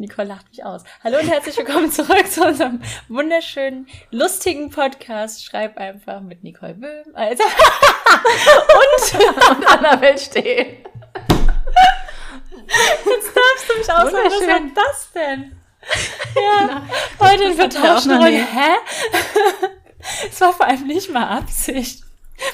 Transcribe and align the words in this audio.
Nicole 0.00 0.28
lacht 0.28 0.48
mich 0.48 0.64
aus. 0.64 0.82
Hallo 1.04 1.18
und 1.18 1.28
herzlich 1.28 1.58
willkommen 1.58 1.92
zurück 1.92 2.26
zu 2.26 2.42
unserem 2.42 2.80
wunderschönen, 3.08 3.86
lustigen 4.10 4.70
Podcast. 4.70 5.44
Schreib 5.44 5.76
einfach 5.76 6.22
mit 6.22 6.42
Nicole 6.42 6.72
Böhm. 6.72 7.04
Also 7.12 7.44
und, 9.14 9.58
und 9.58 9.66
Annabel 9.66 10.16
Steh. 10.16 10.82
Jetzt 13.04 13.36
darfst 13.36 13.68
du 13.68 13.78
mich 13.78 13.92
aussagen, 13.92 14.30
was 14.30 14.48
war 14.48 14.60
das 14.74 15.12
denn? 15.12 15.56
Ja, 16.34 16.82
heute 17.18 17.44
in 17.44 17.54
vertauschten 17.54 18.12
Rollen. 18.12 18.46
Hä? 18.46 18.76
Es 20.30 20.40
war 20.40 20.52
vor 20.52 20.66
allem 20.66 20.86
nicht 20.86 21.10
mal 21.10 21.26
Absicht. 21.38 22.04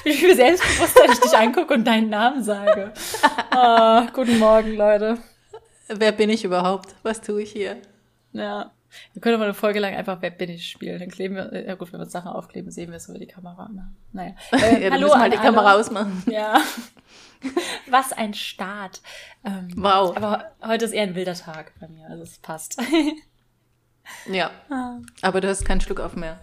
Wie 0.03 0.15
viel 0.15 0.35
Selbstbewusstsein 0.35 1.13
ich 1.13 1.21
dich 1.21 1.37
angucke 1.37 1.75
und 1.75 1.85
deinen 1.85 2.09
Namen 2.09 2.43
sage. 2.43 2.93
Oh, 3.55 4.03
guten 4.13 4.39
Morgen, 4.39 4.77
Leute. 4.77 5.19
Wer 5.89 6.13
bin 6.13 6.31
ich 6.31 6.45
überhaupt? 6.45 6.95
Was 7.03 7.21
tue 7.21 7.43
ich 7.43 7.53
hier? 7.53 7.77
Ja. 8.33 8.73
Wir 9.13 9.23
können 9.23 9.39
mal 9.39 9.45
eine 9.45 9.55
Folge 9.55 9.81
lang 9.81 9.95
einfach 9.95 10.21
Wer 10.21 10.31
bin 10.31 10.51
ich 10.51 10.69
spielen. 10.69 10.99
Dann 10.99 11.11
kleben 11.11 11.35
wir, 11.37 11.67
ja 11.67 11.75
gut, 11.75 11.93
wenn 11.93 12.01
wir 12.01 12.05
uns 12.05 12.13
Sachen 12.13 12.31
aufkleben, 12.31 12.71
sehen 12.71 12.91
wir 12.91 12.97
es 12.97 13.09
über 13.09 13.19
die 13.19 13.27
Kamera. 13.27 13.69
Ne? 13.69 13.93
Naja. 14.13 14.35
Äh, 14.53 14.85
ja, 14.85 14.91
hallo, 14.91 15.09
mal 15.09 15.31
die 15.31 15.37
Kamera 15.37 15.75
ausmachen. 15.75 16.23
Ja. 16.27 16.61
Was 17.91 18.13
ein 18.13 18.35
Start. 18.35 19.01
Ähm, 19.45 19.69
wow. 19.77 20.17
Aber 20.17 20.53
heute 20.65 20.85
ist 20.87 20.93
eher 20.93 21.05
ein 21.05 21.15
wilder 21.15 21.35
Tag 21.35 21.73
bei 21.81 21.89
mir, 21.89 22.09
also 22.09 22.23
es 22.23 22.39
passt. 22.39 22.81
ja. 24.27 24.51
Ah. 24.71 24.99
Aber 25.23 25.41
du 25.41 25.49
hast 25.49 25.65
keinen 25.65 25.81
Schluck 25.81 26.01
auf 26.01 26.17
mehr. 26.17 26.41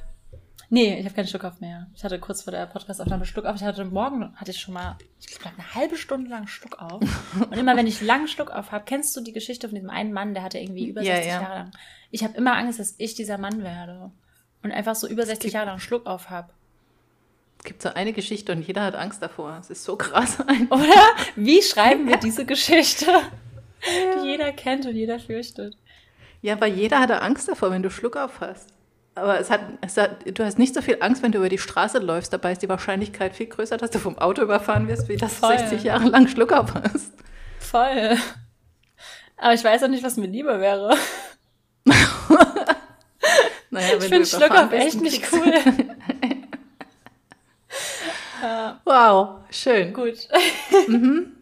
Nee, 0.73 0.97
ich 0.97 1.05
habe 1.05 1.13
keinen 1.13 1.27
Schluck 1.27 1.43
auf 1.43 1.59
mehr. 1.59 1.85
Ich 1.95 2.03
hatte 2.03 2.17
kurz 2.17 2.41
vor 2.41 2.49
der 2.49 2.65
Podcast-Aufnahme 2.65 3.27
Schluck 3.27 3.45
auf. 3.45 3.57
Ich 3.57 3.61
hatte 3.61 3.85
morgen, 3.85 4.35
hatte 4.37 4.49
ich 4.49 4.59
schon 4.59 4.73
mal, 4.73 4.97
ich 5.19 5.27
glaube, 5.27 5.55
eine 5.55 5.75
halbe 5.75 5.97
Stunde 5.97 6.31
lang 6.31 6.47
Schluck 6.47 6.81
auf. 6.81 6.99
Und 7.51 7.55
immer, 7.55 7.77
wenn 7.77 7.85
ich 7.85 8.01
lang 8.01 8.25
Schluck 8.25 8.49
auf 8.49 8.71
habe, 8.71 8.83
kennst 8.83 9.15
du 9.15 9.21
die 9.21 9.33
Geschichte 9.33 9.69
von 9.69 9.75
diesem 9.75 9.91
einen 9.91 10.13
Mann, 10.13 10.33
der 10.33 10.41
hatte 10.41 10.57
irgendwie 10.57 10.87
über 10.87 11.03
60 11.03 11.27
ja, 11.27 11.31
ja. 11.31 11.41
Jahre 11.43 11.55
lang. 11.59 11.71
Ich 12.09 12.23
habe 12.23 12.35
immer 12.35 12.57
Angst, 12.57 12.79
dass 12.79 12.95
ich 12.97 13.13
dieser 13.13 13.37
Mann 13.37 13.61
werde. 13.61 14.09
Und 14.63 14.71
einfach 14.71 14.95
so 14.95 15.07
über 15.07 15.27
60 15.27 15.53
Jahre 15.53 15.67
lang 15.67 15.77
Schluck 15.77 16.07
auf 16.07 16.31
habe. 16.31 16.49
Es 17.59 17.65
gibt 17.65 17.83
so 17.83 17.89
eine 17.89 18.11
Geschichte 18.11 18.51
und 18.51 18.63
jeder 18.63 18.81
hat 18.81 18.95
Angst 18.95 19.21
davor. 19.21 19.55
Es 19.59 19.69
ist 19.69 19.83
so 19.83 19.95
krass. 19.95 20.39
Oder? 20.71 21.05
Wie 21.35 21.61
schreiben 21.61 22.07
wir 22.07 22.17
diese 22.17 22.47
Geschichte, 22.47 23.05
die 23.85 24.27
jeder 24.27 24.51
kennt 24.53 24.87
und 24.87 24.95
jeder 24.95 25.19
fürchtet? 25.19 25.77
Ja, 26.41 26.59
weil 26.59 26.73
jeder 26.73 26.99
hatte 26.99 27.21
Angst 27.21 27.47
davor, 27.47 27.69
wenn 27.69 27.83
du 27.83 27.91
Schluck 27.91 28.17
auf 28.17 28.41
hast. 28.41 28.72
Aber 29.15 29.39
es 29.39 29.51
hat, 29.51 29.61
es 29.81 29.95
hat, 29.97 30.21
du 30.25 30.43
hast 30.43 30.57
nicht 30.57 30.73
so 30.73 30.81
viel 30.81 30.97
Angst, 31.01 31.21
wenn 31.21 31.31
du 31.31 31.37
über 31.37 31.49
die 31.49 31.59
Straße 31.59 31.99
läufst. 31.99 32.33
Dabei 32.33 32.53
ist 32.53 32.63
die 32.63 32.69
Wahrscheinlichkeit 32.69 33.35
viel 33.35 33.45
größer, 33.45 33.77
dass 33.77 33.91
du 33.91 33.99
vom 33.99 34.17
Auto 34.17 34.41
überfahren 34.41 34.87
wirst, 34.87 35.07
wie 35.07 35.17
dass 35.17 35.39
du 35.39 35.47
60 35.47 35.83
Jahre 35.83 36.09
lang 36.09 36.27
Schluck 36.27 36.51
auf 36.51 36.73
hast. 36.73 37.13
Voll. 37.59 38.17
Aber 39.37 39.53
ich 39.53 39.63
weiß 39.63 39.83
auch 39.83 39.87
nicht, 39.87 40.03
was 40.03 40.17
mir 40.17 40.27
lieber 40.27 40.59
wäre. 40.59 40.97
naja, 43.69 43.97
ich 43.97 44.05
finde 44.05 44.25
Schluck 44.25 44.51
auf 44.51 44.71
echt 44.71 44.99
nicht 44.99 45.31
cool. 45.31 45.53
wow, 48.85 49.41
schön. 49.51 49.93
Gut. 49.93 50.27
Mhm. 50.87 51.33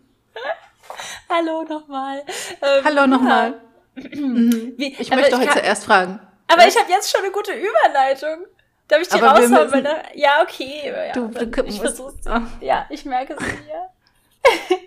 Hallo 1.29 1.63
nochmal. 1.63 2.23
Ähm, 2.61 2.83
Hallo 2.83 3.07
nochmal. 3.07 3.51
Ja. 3.51 3.57
Mhm. 3.93 4.75
ich 4.77 5.13
möchte 5.13 5.37
heute 5.37 5.51
zuerst 5.51 5.83
fragen. 5.83 6.21
Aber 6.51 6.67
ich 6.67 6.77
habe 6.77 6.89
jetzt 6.89 7.11
schon 7.11 7.21
eine 7.21 7.31
gute 7.31 7.53
Überleitung. 7.53 8.45
Darf 8.87 9.01
ich 9.01 9.07
die 9.07 9.21
Aber 9.21 9.39
raushauen? 9.39 9.69
Müssen? 9.69 9.87
Ja, 10.15 10.41
okay. 10.43 10.93
Ja, 11.07 11.13
du, 11.13 11.27
du 11.29 11.63
ich 11.63 11.79
versuch's. 11.79 12.25
Oh. 12.27 12.41
Ja, 12.59 12.85
ich 12.89 13.05
merke 13.05 13.35
es 13.39 13.45
hier. 13.45 14.79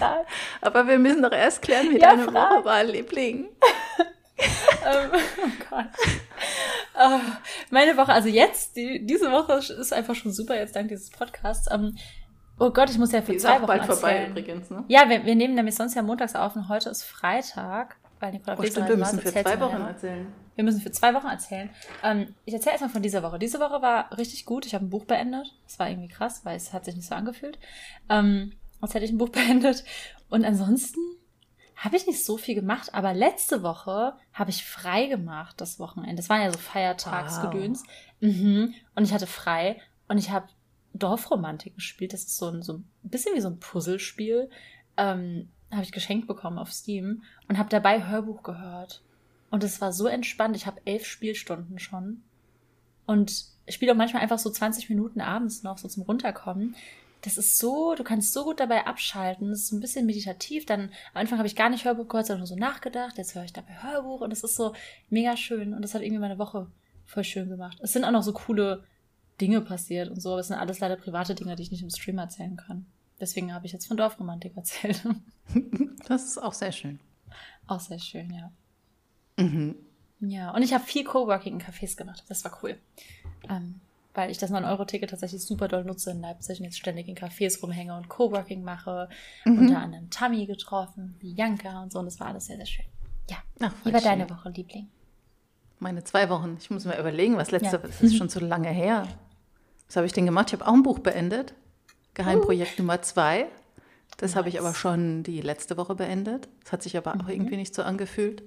Aber 0.60 0.86
wir 0.86 0.98
müssen 0.98 1.22
doch 1.22 1.32
erst 1.32 1.62
klären, 1.62 1.90
wie 1.90 1.98
ja, 1.98 2.10
deine 2.10 2.24
frag. 2.24 2.50
Woche 2.50 2.64
war, 2.64 2.84
Liebling. 2.84 3.48
Ähm, 4.82 5.10
oh 5.12 5.64
Gott. 5.68 5.84
Oh, 6.98 7.20
meine 7.68 7.94
Woche, 7.98 8.10
also 8.10 8.30
jetzt, 8.30 8.74
die, 8.74 9.04
diese 9.04 9.30
Woche 9.30 9.52
ist 9.52 9.92
einfach 9.92 10.14
schon 10.14 10.32
super, 10.32 10.56
jetzt 10.56 10.74
dank 10.74 10.88
dieses 10.88 11.10
Podcasts. 11.10 11.70
Um, 11.70 11.94
oh 12.58 12.70
Gott, 12.70 12.88
ich 12.88 12.96
muss 12.96 13.12
ja 13.12 13.20
für 13.20 13.32
die 13.32 13.38
zwei 13.38 13.56
Wochen 13.56 13.66
bald 13.66 13.82
erzählen. 13.82 13.98
vorbei 13.98 14.26
übrigens, 14.28 14.70
ne? 14.70 14.84
Ja, 14.88 15.10
wir, 15.10 15.26
wir 15.26 15.34
nehmen 15.34 15.54
nämlich 15.54 15.74
sonst 15.74 15.94
ja 15.94 16.00
montags 16.00 16.34
auf 16.34 16.56
und 16.56 16.70
heute 16.70 16.88
ist 16.88 17.02
Freitag 17.02 17.96
weil 18.20 18.32
Nicola 18.32 18.56
oh, 18.58 18.62
stimmt, 18.62 18.88
wir 18.88 18.96
müssen 18.96 19.18
für 19.18 19.32
zwei 19.32 19.60
Wochen 19.60 19.80
erzählen. 19.80 20.26
Wir 20.54 20.64
müssen 20.64 20.80
für 20.80 20.90
zwei 20.92 21.14
Wochen 21.14 21.26
erzählen. 21.26 21.70
Ähm, 22.02 22.34
ich 22.44 22.52
erzähle 22.52 22.72
erstmal 22.72 22.90
von 22.90 23.02
dieser 23.02 23.22
Woche. 23.22 23.38
Diese 23.38 23.58
Woche 23.60 23.80
war 23.80 24.16
richtig 24.18 24.44
gut. 24.44 24.66
Ich 24.66 24.74
habe 24.74 24.84
ein 24.84 24.90
Buch 24.90 25.06
beendet. 25.06 25.54
Das 25.64 25.78
war 25.78 25.88
irgendwie 25.88 26.08
krass, 26.08 26.44
weil 26.44 26.56
es 26.56 26.74
hat 26.74 26.84
sich 26.84 26.94
nicht 26.94 27.08
so 27.08 27.14
angefühlt. 27.14 27.58
Ähm, 28.10 28.52
als 28.80 28.94
hätte 28.94 29.06
ich 29.06 29.10
ein 29.10 29.18
Buch 29.18 29.28
beendet. 29.30 29.84
Und 30.28 30.44
ansonsten 30.44 31.00
habe 31.76 31.96
ich 31.96 32.06
nicht 32.06 32.22
so 32.22 32.36
viel 32.36 32.54
gemacht, 32.54 32.92
aber 32.92 33.14
letzte 33.14 33.62
Woche 33.62 34.12
habe 34.34 34.50
ich 34.50 34.66
frei 34.66 35.06
gemacht, 35.06 35.58
das 35.62 35.78
Wochenende. 35.78 36.16
Das 36.16 36.28
waren 36.28 36.42
ja 36.42 36.52
so 36.52 36.58
Feiertagsgedöns. 36.58 37.82
Wow. 38.20 38.30
Mhm. 38.30 38.74
Und 38.94 39.04
ich 39.04 39.14
hatte 39.14 39.26
frei 39.26 39.80
und 40.08 40.18
ich 40.18 40.30
habe 40.30 40.48
Dorfromantik 40.92 41.76
gespielt. 41.76 42.12
Das 42.12 42.24
ist 42.24 42.36
so 42.36 42.48
ein, 42.48 42.62
so 42.62 42.74
ein 42.74 42.84
bisschen 43.02 43.34
wie 43.34 43.40
so 43.40 43.48
ein 43.48 43.60
Puzzlespiel. 43.60 44.50
Ähm, 44.98 45.48
habe 45.70 45.82
ich 45.82 45.92
geschenkt 45.92 46.26
bekommen 46.26 46.58
auf 46.58 46.72
Steam 46.72 47.22
und 47.48 47.58
habe 47.58 47.68
dabei 47.68 48.08
Hörbuch 48.08 48.42
gehört. 48.42 49.02
Und 49.50 49.64
es 49.64 49.80
war 49.80 49.92
so 49.92 50.06
entspannt. 50.06 50.56
Ich 50.56 50.66
habe 50.66 50.80
elf 50.84 51.06
Spielstunden 51.06 51.78
schon. 51.78 52.22
Und 53.06 53.46
ich 53.66 53.74
spiele 53.74 53.92
auch 53.92 53.96
manchmal 53.96 54.22
einfach 54.22 54.38
so 54.38 54.50
20 54.50 54.88
Minuten 54.88 55.20
abends 55.20 55.62
noch, 55.62 55.78
so 55.78 55.88
zum 55.88 56.04
Runterkommen. 56.04 56.76
Das 57.22 57.36
ist 57.36 57.58
so, 57.58 57.94
du 57.94 58.02
kannst 58.02 58.32
so 58.32 58.44
gut 58.44 58.60
dabei 58.60 58.86
abschalten. 58.86 59.50
Das 59.50 59.60
ist 59.60 59.68
so 59.68 59.76
ein 59.76 59.80
bisschen 59.80 60.06
meditativ. 60.06 60.66
Dann 60.66 60.90
am 61.12 61.20
Anfang 61.20 61.38
habe 61.38 61.48
ich 61.48 61.56
gar 61.56 61.68
nicht 61.68 61.84
Hörbuch 61.84 62.08
gehört, 62.08 62.26
sondern 62.26 62.40
nur 62.40 62.46
so 62.46 62.56
nachgedacht. 62.56 63.18
Jetzt 63.18 63.34
höre 63.34 63.44
ich 63.44 63.52
dabei 63.52 63.82
Hörbuch 63.82 64.20
und 64.22 64.32
es 64.32 64.42
ist 64.42 64.56
so 64.56 64.74
mega 65.10 65.36
schön. 65.36 65.74
Und 65.74 65.82
das 65.82 65.94
hat 65.94 66.02
irgendwie 66.02 66.20
meine 66.20 66.38
Woche 66.38 66.68
voll 67.04 67.24
schön 67.24 67.48
gemacht. 67.48 67.78
Es 67.82 67.92
sind 67.92 68.04
auch 68.04 68.12
noch 68.12 68.22
so 68.22 68.32
coole 68.32 68.84
Dinge 69.40 69.60
passiert 69.60 70.10
und 70.10 70.20
so, 70.20 70.30
aber 70.30 70.40
es 70.40 70.48
sind 70.48 70.56
alles 70.56 70.80
leider 70.80 70.96
private 70.96 71.34
Dinge, 71.34 71.56
die 71.56 71.62
ich 71.62 71.70
nicht 71.70 71.82
im 71.82 71.90
Stream 71.90 72.18
erzählen 72.18 72.56
kann. 72.56 72.86
Deswegen 73.20 73.52
habe 73.52 73.66
ich 73.66 73.72
jetzt 73.72 73.86
von 73.86 73.96
Dorfromantik 73.96 74.56
erzählt. 74.56 75.02
Das 76.06 76.24
ist 76.24 76.38
auch 76.38 76.54
sehr 76.54 76.72
schön. 76.72 76.98
Auch 77.66 77.78
sehr 77.78 77.98
schön, 77.98 78.32
ja. 78.32 78.50
Mhm. 79.36 79.76
Ja, 80.20 80.50
und 80.50 80.62
ich 80.62 80.72
habe 80.72 80.82
viel 80.82 81.04
Coworking 81.04 81.54
in 81.54 81.60
Cafés 81.60 81.96
gemacht. 81.96 82.24
Das 82.28 82.44
war 82.44 82.58
cool. 82.62 82.78
Ähm, 83.48 83.80
weil 84.14 84.30
ich 84.30 84.38
das 84.38 84.50
9-Euro-Ticket 84.50 85.10
tatsächlich 85.10 85.42
super 85.44 85.68
doll 85.68 85.84
nutze 85.84 86.10
in 86.10 86.20
Leipzig 86.20 86.58
und 86.58 86.64
jetzt 86.64 86.78
ständig 86.78 87.08
in 87.08 87.16
Cafés 87.16 87.60
rumhänge 87.60 87.96
und 87.96 88.08
Coworking 88.08 88.62
mache. 88.64 89.08
Mhm. 89.44 89.58
Unter 89.58 89.78
anderem 89.78 90.10
Tammy 90.10 90.46
getroffen, 90.46 91.16
Bianca 91.20 91.82
und 91.82 91.92
so. 91.92 92.00
Und 92.00 92.06
das 92.06 92.18
war 92.18 92.28
alles 92.28 92.46
sehr, 92.46 92.56
sehr 92.56 92.66
schön. 92.66 92.86
Ja. 93.30 93.36
Ach, 93.60 93.72
Wie 93.84 93.92
war 93.92 94.00
schön. 94.00 94.10
deine 94.10 94.30
Woche, 94.30 94.50
Liebling? 94.50 94.88
Meine 95.78 96.02
zwei 96.04 96.28
Wochen. 96.28 96.56
Ich 96.60 96.70
muss 96.70 96.84
mir 96.84 96.98
überlegen, 96.98 97.36
was 97.36 97.50
letzte 97.50 97.76
ja. 97.76 97.78
Das 97.78 98.02
ist 98.02 98.16
schon 98.16 98.28
so 98.28 98.40
lange 98.40 98.70
her. 98.70 99.06
Was 99.86 99.96
habe 99.96 100.06
ich 100.06 100.12
denn 100.12 100.26
gemacht? 100.26 100.48
Ich 100.48 100.60
habe 100.60 100.68
auch 100.68 100.74
ein 100.74 100.82
Buch 100.82 100.98
beendet. 100.98 101.54
Geheimprojekt 102.14 102.78
uh. 102.78 102.82
Nummer 102.82 103.02
zwei. 103.02 103.46
Das 104.16 104.32
nice. 104.32 104.36
habe 104.36 104.48
ich 104.48 104.60
aber 104.60 104.74
schon 104.74 105.22
die 105.22 105.40
letzte 105.40 105.76
Woche 105.76 105.94
beendet. 105.94 106.48
Das 106.62 106.72
hat 106.72 106.82
sich 106.82 106.96
aber 106.96 107.14
mhm. 107.14 107.20
auch 107.22 107.28
irgendwie 107.28 107.56
nicht 107.56 107.74
so 107.74 107.82
angefühlt. 107.82 108.42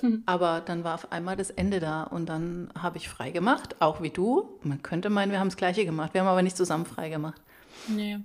Hm. 0.00 0.22
Aber 0.26 0.60
dann 0.60 0.84
war 0.84 0.94
auf 0.94 1.10
einmal 1.10 1.36
das 1.36 1.50
Ende 1.50 1.80
da 1.80 2.02
und 2.02 2.26
dann 2.26 2.70
habe 2.78 2.98
ich 2.98 3.08
frei 3.08 3.30
gemacht, 3.30 3.80
auch 3.80 4.02
wie 4.02 4.10
du. 4.10 4.58
Man 4.62 4.82
könnte 4.82 5.08
meinen, 5.08 5.32
wir 5.32 5.40
haben 5.40 5.48
das 5.48 5.56
Gleiche 5.56 5.84
gemacht. 5.84 6.12
Wir 6.12 6.20
haben 6.20 6.28
aber 6.28 6.42
nicht 6.42 6.56
zusammen 6.56 6.84
frei 6.84 7.08
gemacht. 7.08 7.40
Nee. 7.88 8.18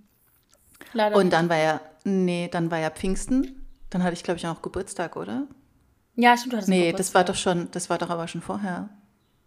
Leider 0.94 1.16
und 1.16 1.32
dann 1.32 1.50
war 1.50 1.58
ja, 1.58 1.82
nee, 2.04 2.50
dann 2.52 2.72
war 2.72 2.80
ja 2.80 2.90
Pfingsten. 2.90 3.66
Dann 3.90 4.04
hatte 4.04 4.14
ich, 4.14 4.24
glaube 4.24 4.38
ich, 4.38 4.48
auch 4.48 4.62
Geburtstag, 4.62 5.16
oder? 5.16 5.48
Ja, 6.16 6.36
stimmt, 6.36 6.54
du 6.54 6.58
hattest 6.58 6.70
Nee, 6.70 6.92
Geburtstag. 6.92 6.98
das 6.98 7.16
war 7.16 7.24
doch 7.24 7.36
schon, 7.36 7.72
das 7.72 7.90
war 7.90 7.98
doch 7.98 8.10
aber 8.10 8.28
schon 8.28 8.42
vorher. 8.42 8.90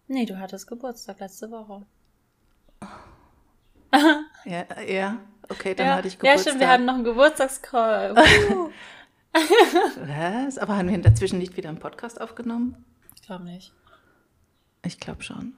Nee, 0.07 0.27
du 0.27 0.39
hattest 0.39 0.67
Geburtstag 0.67 1.21
letzte 1.21 1.51
Woche. 1.51 1.87
ja, 4.45 4.65
ja, 4.87 5.19
okay, 5.49 5.75
dann 5.75 5.87
ja. 5.87 5.97
hatte 5.97 6.09
ich 6.09 6.19
Geburtstag. 6.19 6.37
Ja, 6.37 6.51
stimmt, 6.51 6.61
wir 6.61 6.69
hatten 6.69 6.85
noch 6.85 6.95
einen 6.95 7.05
Geburtstagscall. 7.05 8.15
Uh. 8.51 8.71
Was? 10.07 10.59
Aber 10.59 10.77
haben 10.77 10.89
wir 10.89 10.99
dazwischen 10.99 11.41
nicht 11.41 11.57
wieder 11.57 11.69
einen 11.69 11.81
Podcast 11.81 12.21
aufgenommen? 12.21 12.85
Ich 13.17 13.23
glaube 13.23 13.43
nicht. 13.43 13.73
Ich 14.85 15.01
glaube 15.01 15.25
schon. 15.25 15.55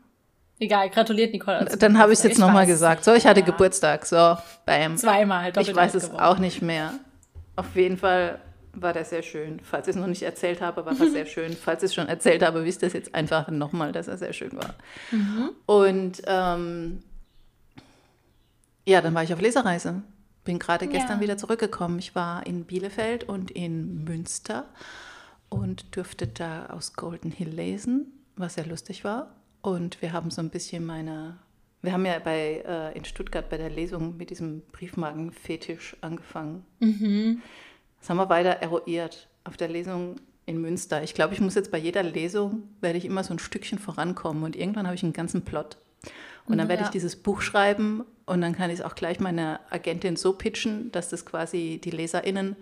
Egal, 0.59 0.89
gratuliert 0.89 1.33
Nicole. 1.33 1.67
Dann 1.79 1.99
habe 1.99 2.13
ich 2.13 2.19
es 2.19 2.25
jetzt 2.25 2.39
nochmal 2.39 2.67
gesagt. 2.67 3.05
So, 3.05 3.13
ich 3.13 3.27
hatte 3.27 3.41
ja. 3.41 3.47
Geburtstag. 3.47 4.07
So, 4.07 4.39
bam. 4.65 4.97
Zweimal. 4.97 5.53
Ich 5.59 5.75
weiß 5.75 5.95
es 5.95 6.07
geworden. 6.07 6.23
auch 6.23 6.39
nicht 6.39 6.63
mehr. 6.63 6.95
Auf 7.57 7.77
jeden 7.77 7.99
Fall 7.99 8.41
war 8.73 8.95
das 8.95 9.11
sehr 9.11 9.23
schön. 9.23 9.61
Falls 9.61 9.89
ich 9.89 9.95
es 9.95 10.01
noch 10.01 10.07
nicht 10.07 10.23
erzählt 10.23 10.63
habe, 10.63 10.87
war 10.87 10.95
das 10.95 11.13
sehr 11.13 11.27
schön. 11.27 11.55
Falls 11.55 11.83
ich 11.83 11.91
es 11.91 11.95
schon 11.95 12.09
erzählt 12.09 12.43
habe, 12.43 12.65
wisst 12.65 12.83
ihr 12.83 12.89
es 12.89 12.95
jetzt 12.95 13.15
einfach 13.15 13.49
nochmal, 13.49 13.93
dass 13.93 14.09
er 14.09 14.17
sehr 14.17 14.33
schön 14.33 14.57
war. 14.57 14.75
Mhm. 15.11 15.51
Und 15.67 16.23
ähm, 16.27 17.03
ja, 18.87 19.01
dann 19.01 19.15
war 19.15 19.25
ich 19.25 19.33
auf 19.33 19.41
Lesereise. 19.41 20.03
Bin 20.45 20.59
gerade 20.59 20.87
gestern 20.87 21.19
ja. 21.19 21.21
wieder 21.23 21.37
zurückgekommen. 21.37 21.99
Ich 21.99 22.15
war 22.15 22.47
in 22.47 22.65
Bielefeld 22.65 23.25
und 23.25 23.51
in 23.51 24.05
Münster 24.05 24.65
und 25.49 25.97
durfte 25.97 26.29
da 26.29 26.67
aus 26.67 26.95
Golden 26.95 27.33
Hill 27.33 27.49
lesen, 27.49 28.13
was 28.37 28.55
sehr 28.55 28.67
lustig 28.67 29.03
war. 29.03 29.35
Und 29.61 30.01
wir 30.03 30.13
haben 30.13 30.31
so 30.31 30.41
ein 30.41 30.51
bisschen 30.51 30.87
meine, 30.87 31.37
wir 31.83 31.93
haben 31.93 32.07
ja 32.07 32.21
bei, 32.21 32.63
äh, 32.65 32.97
in 32.97 33.05
Stuttgart 33.05 33.51
bei 33.51 33.57
der 33.57 33.71
Lesung 33.71 34.17
mit 34.17 34.31
diesem 34.31 34.63
Briefmarkenfetisch 34.71 35.97
angefangen. 36.01 36.65
Mhm. 36.79 37.43
Das 37.99 38.09
haben 38.09 38.19
wir 38.19 38.29
weiter 38.29 38.51
eruiert. 38.51 39.29
Auf 39.43 39.57
der 39.57 39.69
Lesung 39.69 40.17
in 40.45 40.61
Münster. 40.61 41.03
Ich 41.03 41.15
glaube, 41.15 41.35
ich 41.35 41.41
muss 41.41 41.57
jetzt 41.57 41.73
bei 41.73 41.79
jeder 41.79 42.05
Lesung, 42.05 42.63
werde 42.81 42.99
ich 42.99 43.05
immer 43.05 43.25
so 43.25 43.35
ein 43.35 43.41
Stückchen 43.41 43.81
vorankommen 43.81 44.45
und 44.45 44.55
irgendwann 44.55 44.87
habe 44.87 44.95
ich 44.95 45.03
einen 45.03 45.13
ganzen 45.13 45.43
Plot. 45.43 45.77
Und 46.47 46.59
dann 46.59 46.69
werde 46.69 46.83
ja. 46.83 46.87
ich 46.87 46.93
dieses 46.93 47.17
Buch 47.17 47.41
schreiben 47.41 48.05
und 48.25 48.41
dann 48.41 48.55
kann 48.55 48.71
ich 48.71 48.79
es 48.79 48.85
auch 48.85 48.95
gleich 48.95 49.19
meiner 49.19 49.61
Agentin 49.71 50.17
so 50.17 50.33
pitchen, 50.33 50.93
dass 50.93 51.09
das 51.09 51.27
quasi 51.27 51.81
die 51.83 51.91
LeserInnen 51.91 52.57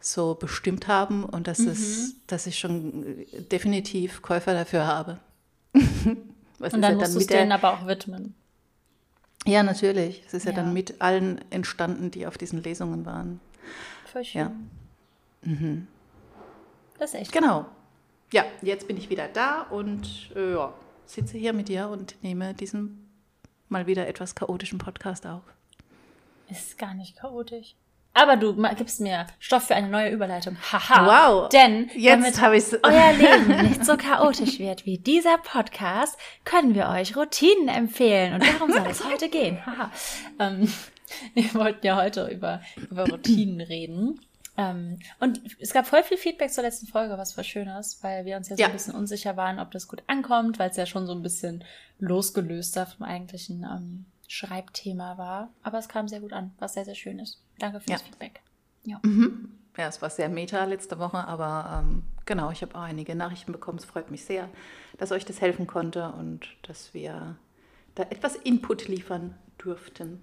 so 0.00 0.34
bestimmt 0.34 0.86
haben 0.86 1.24
und 1.24 1.46
dass, 1.46 1.60
mhm. 1.60 1.68
es, 1.68 2.14
dass 2.26 2.46
ich 2.46 2.58
schon 2.58 3.24
definitiv 3.50 4.22
Käufer 4.22 4.52
dafür 4.52 4.86
habe. 4.86 5.18
und 5.74 6.22
dann 6.60 6.82
ja 6.82 6.94
musst 6.94 7.14
du 7.14 7.18
es 7.18 7.26
denen 7.26 7.52
aber 7.52 7.72
auch 7.72 7.86
widmen. 7.86 8.34
Ja, 9.46 9.62
natürlich. 9.62 10.22
Es 10.26 10.34
ist 10.34 10.44
ja. 10.44 10.52
ja. 10.52 10.58
dann 10.58 10.72
mit 10.72 11.00
allen 11.00 11.40
entstanden, 11.50 12.10
die 12.10 12.26
auf 12.26 12.38
diesen 12.38 12.62
Lesungen 12.62 13.04
waren. 13.04 13.40
Voll 14.10 14.24
schön. 14.24 14.40
Ja. 14.40 14.52
Mhm. 15.42 15.86
Das 16.98 17.14
ist 17.14 17.20
echt 17.20 17.32
Genau. 17.32 17.66
Ja, 18.32 18.44
jetzt 18.62 18.88
bin 18.88 18.96
ich 18.96 19.10
wieder 19.10 19.28
da 19.28 19.62
und 19.62 20.30
äh, 20.34 20.54
ja, 20.54 20.72
sitze 21.06 21.38
hier 21.38 21.52
mit 21.52 21.68
dir 21.68 21.88
und 21.88 22.16
nehme 22.22 22.54
diesen 22.54 23.10
mal 23.68 23.86
wieder 23.86 24.06
etwas 24.06 24.34
chaotischen 24.34 24.78
Podcast 24.78 25.26
auf. 25.26 25.42
Ist 26.50 26.78
gar 26.78 26.94
nicht 26.94 27.16
chaotisch. 27.16 27.74
Aber 28.16 28.36
du 28.36 28.54
gibst 28.76 29.00
mir 29.00 29.26
Stoff 29.40 29.64
für 29.64 29.74
eine 29.74 29.88
neue 29.88 30.10
Überleitung. 30.10 30.56
Haha. 30.72 31.06
Wow. 31.06 31.48
Denn 31.48 31.90
jetzt 31.96 32.40
habe 32.40 32.56
ich 32.56 32.64
euer 32.84 33.12
Leben 33.18 33.68
nicht 33.68 33.84
so 33.84 33.96
chaotisch 33.96 34.60
wird 34.60 34.86
wie 34.86 34.98
dieser 34.98 35.36
Podcast, 35.38 36.16
können 36.44 36.76
wir 36.76 36.88
euch 36.90 37.16
Routinen 37.16 37.68
empfehlen. 37.68 38.34
Und 38.34 38.46
darum 38.46 38.72
soll 38.72 38.86
es 38.88 39.04
heute 39.04 39.28
gehen. 39.28 39.66
Haha. 39.66 39.90
Ähm, 40.38 40.72
wir 41.34 41.54
wollten 41.54 41.84
ja 41.84 41.96
heute 41.96 42.28
über, 42.28 42.60
über 42.88 43.04
Routinen 43.08 43.60
reden. 43.60 44.20
Ähm, 44.56 44.98
und 45.18 45.40
es 45.58 45.72
gab 45.72 45.86
voll 45.86 46.02
viel 46.04 46.16
Feedback 46.16 46.52
zur 46.52 46.62
letzten 46.62 46.86
Folge, 46.86 47.18
was 47.18 47.32
voll 47.32 47.44
schön 47.44 47.68
ist, 47.68 48.02
weil 48.04 48.24
wir 48.24 48.36
uns 48.36 48.48
ja 48.48 48.56
so 48.56 48.60
ja. 48.60 48.68
ein 48.68 48.72
bisschen 48.72 48.94
unsicher 48.94 49.36
waren, 49.36 49.58
ob 49.58 49.72
das 49.72 49.88
gut 49.88 50.02
ankommt, 50.06 50.58
weil 50.58 50.70
es 50.70 50.76
ja 50.76 50.86
schon 50.86 51.06
so 51.06 51.12
ein 51.12 51.22
bisschen 51.22 51.64
losgelöster 51.98 52.86
vom 52.86 53.04
eigentlichen 53.04 53.64
ähm, 53.64 54.04
Schreibthema 54.28 55.18
war. 55.18 55.50
Aber 55.62 55.78
es 55.78 55.88
kam 55.88 56.08
sehr 56.08 56.20
gut 56.20 56.32
an, 56.32 56.52
was 56.58 56.74
sehr, 56.74 56.84
sehr 56.84 56.94
schön 56.94 57.18
ist. 57.18 57.42
Danke 57.58 57.80
fürs 57.80 58.00
ja. 58.00 58.06
Feedback. 58.06 58.40
Ja. 58.84 59.00
Mhm. 59.02 59.58
ja, 59.76 59.88
es 59.88 60.00
war 60.02 60.10
sehr 60.10 60.28
meta 60.28 60.64
letzte 60.64 60.98
Woche, 60.98 61.26
aber 61.26 61.82
ähm, 61.82 62.02
genau, 62.26 62.50
ich 62.50 62.62
habe 62.62 62.74
auch 62.76 62.82
einige 62.82 63.14
Nachrichten 63.14 63.50
bekommen. 63.50 63.78
Es 63.78 63.84
freut 63.84 64.10
mich 64.10 64.24
sehr, 64.24 64.48
dass 64.98 65.10
euch 65.10 65.24
das 65.24 65.40
helfen 65.40 65.66
konnte 65.66 66.12
und 66.12 66.46
dass 66.62 66.94
wir 66.94 67.36
da 67.94 68.04
etwas 68.04 68.36
Input 68.36 68.88
liefern 68.88 69.34
durften. 69.58 70.22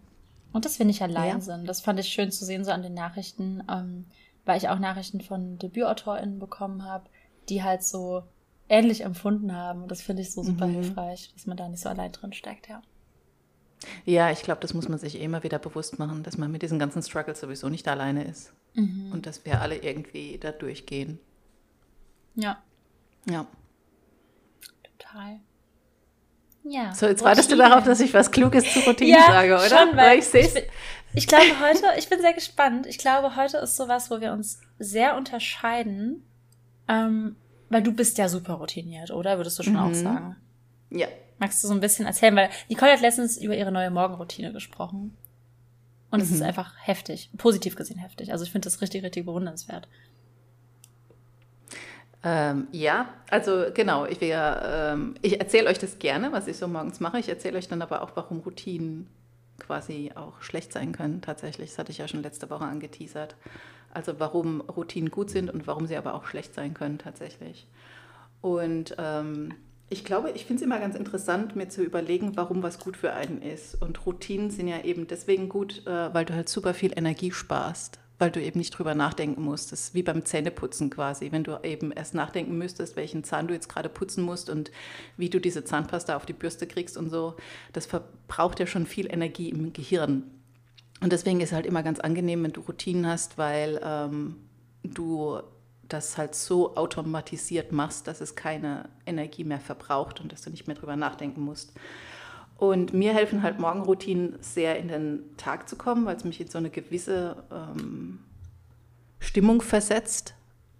Und 0.53 0.65
dass 0.65 0.79
wir 0.79 0.85
nicht 0.85 1.01
allein 1.01 1.37
ja. 1.37 1.41
sind. 1.41 1.67
Das 1.67 1.81
fand 1.81 1.99
ich 1.99 2.07
schön 2.07 2.31
zu 2.31 2.45
sehen, 2.45 2.65
so 2.65 2.71
an 2.71 2.83
den 2.83 2.93
Nachrichten, 2.93 3.63
ähm, 3.69 4.05
weil 4.45 4.57
ich 4.57 4.69
auch 4.69 4.79
Nachrichten 4.79 5.21
von 5.21 5.57
DebütautorInnen 5.57 6.39
bekommen 6.39 6.83
habe, 6.83 7.09
die 7.49 7.63
halt 7.63 7.83
so 7.83 8.23
ähnlich 8.69 9.01
empfunden 9.01 9.53
haben. 9.55 9.83
Und 9.83 9.91
das 9.91 10.01
finde 10.01 10.21
ich 10.21 10.31
so 10.31 10.43
super 10.43 10.67
mhm. 10.67 10.73
hilfreich, 10.73 11.31
dass 11.33 11.45
man 11.45 11.57
da 11.57 11.67
nicht 11.67 11.81
so 11.81 11.89
allein 11.89 12.11
drin 12.11 12.33
steckt, 12.33 12.67
ja. 12.67 12.81
Ja, 14.05 14.29
ich 14.31 14.43
glaube, 14.43 14.61
das 14.61 14.73
muss 14.73 14.87
man 14.89 14.99
sich 14.99 15.15
eh 15.15 15.23
immer 15.23 15.43
wieder 15.43 15.57
bewusst 15.57 15.97
machen, 15.97 16.23
dass 16.23 16.37
man 16.37 16.51
mit 16.51 16.61
diesen 16.61 16.79
ganzen 16.79 17.01
Struggles 17.01 17.39
sowieso 17.39 17.67
nicht 17.69 17.87
alleine 17.87 18.23
ist. 18.23 18.53
Mhm. 18.75 19.11
Und 19.11 19.25
dass 19.25 19.43
wir 19.45 19.61
alle 19.61 19.77
irgendwie 19.77 20.37
da 20.37 20.51
durchgehen. 20.51 21.19
Ja. 22.35 22.61
Ja. 23.29 23.47
Total. 24.97 25.39
Ja. 26.63 26.93
So, 26.93 27.05
jetzt 27.07 27.21
Routine. 27.21 27.25
wartest 27.25 27.51
du 27.51 27.55
darauf, 27.55 27.83
dass 27.83 27.99
ich 27.99 28.13
was 28.13 28.31
Kluges 28.31 28.71
zu 28.71 28.79
Routinen 28.81 29.15
ja, 29.15 29.25
sage, 29.25 29.53
oder? 29.53 29.69
Schon, 29.69 29.97
weil, 29.97 30.11
weil 30.11 30.19
ich 30.19 30.25
sehe 30.25 30.45
ich, 30.45 30.53
ich 31.13 31.27
glaube 31.27 31.59
heute, 31.59 31.85
ich 31.97 32.09
bin 32.09 32.21
sehr 32.21 32.33
gespannt. 32.33 32.85
Ich 32.85 32.97
glaube, 32.97 33.35
heute 33.35 33.57
ist 33.57 33.75
sowas, 33.75 34.11
wo 34.11 34.21
wir 34.21 34.31
uns 34.31 34.61
sehr 34.79 35.17
unterscheiden. 35.17 36.23
Ähm, 36.87 37.35
weil 37.69 37.83
du 37.83 37.91
bist 37.93 38.17
ja 38.17 38.29
super 38.29 38.53
routiniert, 38.53 39.11
oder? 39.11 39.37
Würdest 39.37 39.57
du 39.59 39.63
schon 39.63 39.73
mhm. 39.73 39.79
auch 39.79 39.93
sagen? 39.93 40.35
Ja, 40.89 41.07
Magst 41.41 41.63
du 41.63 41.67
so 41.67 41.73
ein 41.73 41.79
bisschen 41.79 42.05
erzählen? 42.05 42.35
Weil 42.35 42.51
Nicole 42.69 42.91
hat 42.91 43.01
letztens 43.01 43.35
über 43.35 43.57
ihre 43.57 43.71
neue 43.71 43.89
Morgenroutine 43.89 44.53
gesprochen. 44.53 45.17
Und 46.11 46.19
mhm. 46.19 46.23
es 46.23 46.29
ist 46.29 46.41
mhm. 46.41 46.45
einfach 46.45 46.75
heftig, 46.77 47.31
positiv 47.35 47.75
gesehen 47.75 47.97
heftig. 47.97 48.31
Also 48.31 48.43
ich 48.43 48.51
finde 48.51 48.67
das 48.67 48.79
richtig, 48.79 49.03
richtig 49.03 49.25
bewundernswert. 49.25 49.87
Ähm, 52.23 52.67
ja, 52.71 53.09
also 53.29 53.65
genau, 53.73 54.05
ich, 54.05 54.19
ähm, 54.21 55.15
ich 55.21 55.39
erzähle 55.39 55.69
euch 55.69 55.79
das 55.79 55.97
gerne, 55.97 56.31
was 56.31 56.47
ich 56.47 56.57
so 56.57 56.67
morgens 56.67 56.99
mache. 56.99 57.19
Ich 57.19 57.29
erzähle 57.29 57.57
euch 57.57 57.67
dann 57.67 57.81
aber 57.81 58.03
auch, 58.03 58.11
warum 58.15 58.39
Routinen 58.39 59.07
quasi 59.57 60.11
auch 60.15 60.41
schlecht 60.41 60.73
sein 60.73 60.91
können. 60.91 61.21
Tatsächlich, 61.21 61.71
das 61.71 61.79
hatte 61.79 61.91
ich 61.91 61.97
ja 61.97 62.07
schon 62.07 62.23
letzte 62.23 62.49
Woche 62.49 62.65
angeteasert. 62.65 63.35
Also 63.93 64.19
warum 64.19 64.61
Routinen 64.61 65.11
gut 65.11 65.29
sind 65.29 65.49
und 65.49 65.67
warum 65.67 65.87
sie 65.87 65.97
aber 65.97 66.13
auch 66.13 66.25
schlecht 66.25 66.53
sein 66.53 66.73
können 66.73 66.97
tatsächlich. 66.97 67.67
Und 68.41 68.95
ähm, 68.97 69.53
ich 69.89 70.05
glaube, 70.05 70.31
ich 70.31 70.45
finde 70.45 70.61
es 70.61 70.65
immer 70.65 70.79
ganz 70.79 70.95
interessant, 70.95 71.55
mir 71.55 71.69
zu 71.69 71.83
überlegen, 71.83 72.37
warum 72.37 72.63
was 72.63 72.79
gut 72.79 72.95
für 72.95 73.13
einen 73.13 73.41
ist. 73.41 73.81
Und 73.81 74.05
Routinen 74.05 74.49
sind 74.49 74.67
ja 74.67 74.81
eben 74.83 75.07
deswegen 75.07 75.49
gut, 75.49 75.85
äh, 75.85 76.13
weil 76.13 76.25
du 76.25 76.33
halt 76.33 76.49
super 76.49 76.73
viel 76.73 76.97
Energie 76.97 77.31
sparst, 77.31 77.99
weil 78.21 78.31
du 78.31 78.41
eben 78.41 78.59
nicht 78.59 78.77
drüber 78.77 78.93
nachdenken 78.93 79.41
musst. 79.41 79.71
Das 79.71 79.81
ist 79.81 79.93
wie 79.95 80.03
beim 80.03 80.23
Zähneputzen 80.23 80.91
quasi. 80.91 81.31
Wenn 81.31 81.43
du 81.43 81.59
eben 81.63 81.91
erst 81.91 82.13
nachdenken 82.13 82.57
müsstest, 82.57 82.95
welchen 82.95 83.23
Zahn 83.23 83.47
du 83.47 83.53
jetzt 83.53 83.67
gerade 83.67 83.89
putzen 83.89 84.23
musst 84.23 84.49
und 84.49 84.71
wie 85.17 85.29
du 85.29 85.39
diese 85.39 85.65
Zahnpasta 85.65 86.15
auf 86.15 86.27
die 86.27 86.33
Bürste 86.33 86.67
kriegst 86.67 86.97
und 86.97 87.09
so, 87.09 87.35
das 87.73 87.87
verbraucht 87.87 88.59
ja 88.59 88.67
schon 88.67 88.85
viel 88.85 89.11
Energie 89.11 89.49
im 89.49 89.73
Gehirn. 89.73 90.23
Und 91.01 91.11
deswegen 91.11 91.41
ist 91.41 91.49
es 91.49 91.55
halt 91.55 91.65
immer 91.65 91.81
ganz 91.81 91.99
angenehm, 91.99 92.43
wenn 92.43 92.53
du 92.53 92.61
Routinen 92.61 93.07
hast, 93.07 93.39
weil 93.39 93.81
ähm, 93.83 94.35
du 94.83 95.39
das 95.87 96.17
halt 96.17 96.35
so 96.35 96.75
automatisiert 96.75 97.71
machst, 97.71 98.07
dass 98.07 98.21
es 98.21 98.35
keine 98.35 98.87
Energie 99.05 99.43
mehr 99.43 99.59
verbraucht 99.59 100.21
und 100.21 100.31
dass 100.31 100.43
du 100.43 100.51
nicht 100.51 100.67
mehr 100.67 100.75
drüber 100.75 100.95
nachdenken 100.95 101.41
musst. 101.41 101.73
Und 102.61 102.93
mir 102.93 103.11
helfen 103.15 103.41
halt 103.41 103.57
Morgenroutinen 103.57 104.35
sehr 104.39 104.77
in 104.77 104.87
den 104.87 105.35
Tag 105.35 105.67
zu 105.67 105.75
kommen, 105.75 106.05
weil 106.05 106.15
es 106.15 106.23
mich 106.23 106.39
in 106.39 106.47
so 106.47 106.59
eine 106.59 106.69
gewisse 106.69 107.37
ähm, 107.51 108.19
Stimmung 109.17 109.63
versetzt 109.63 110.35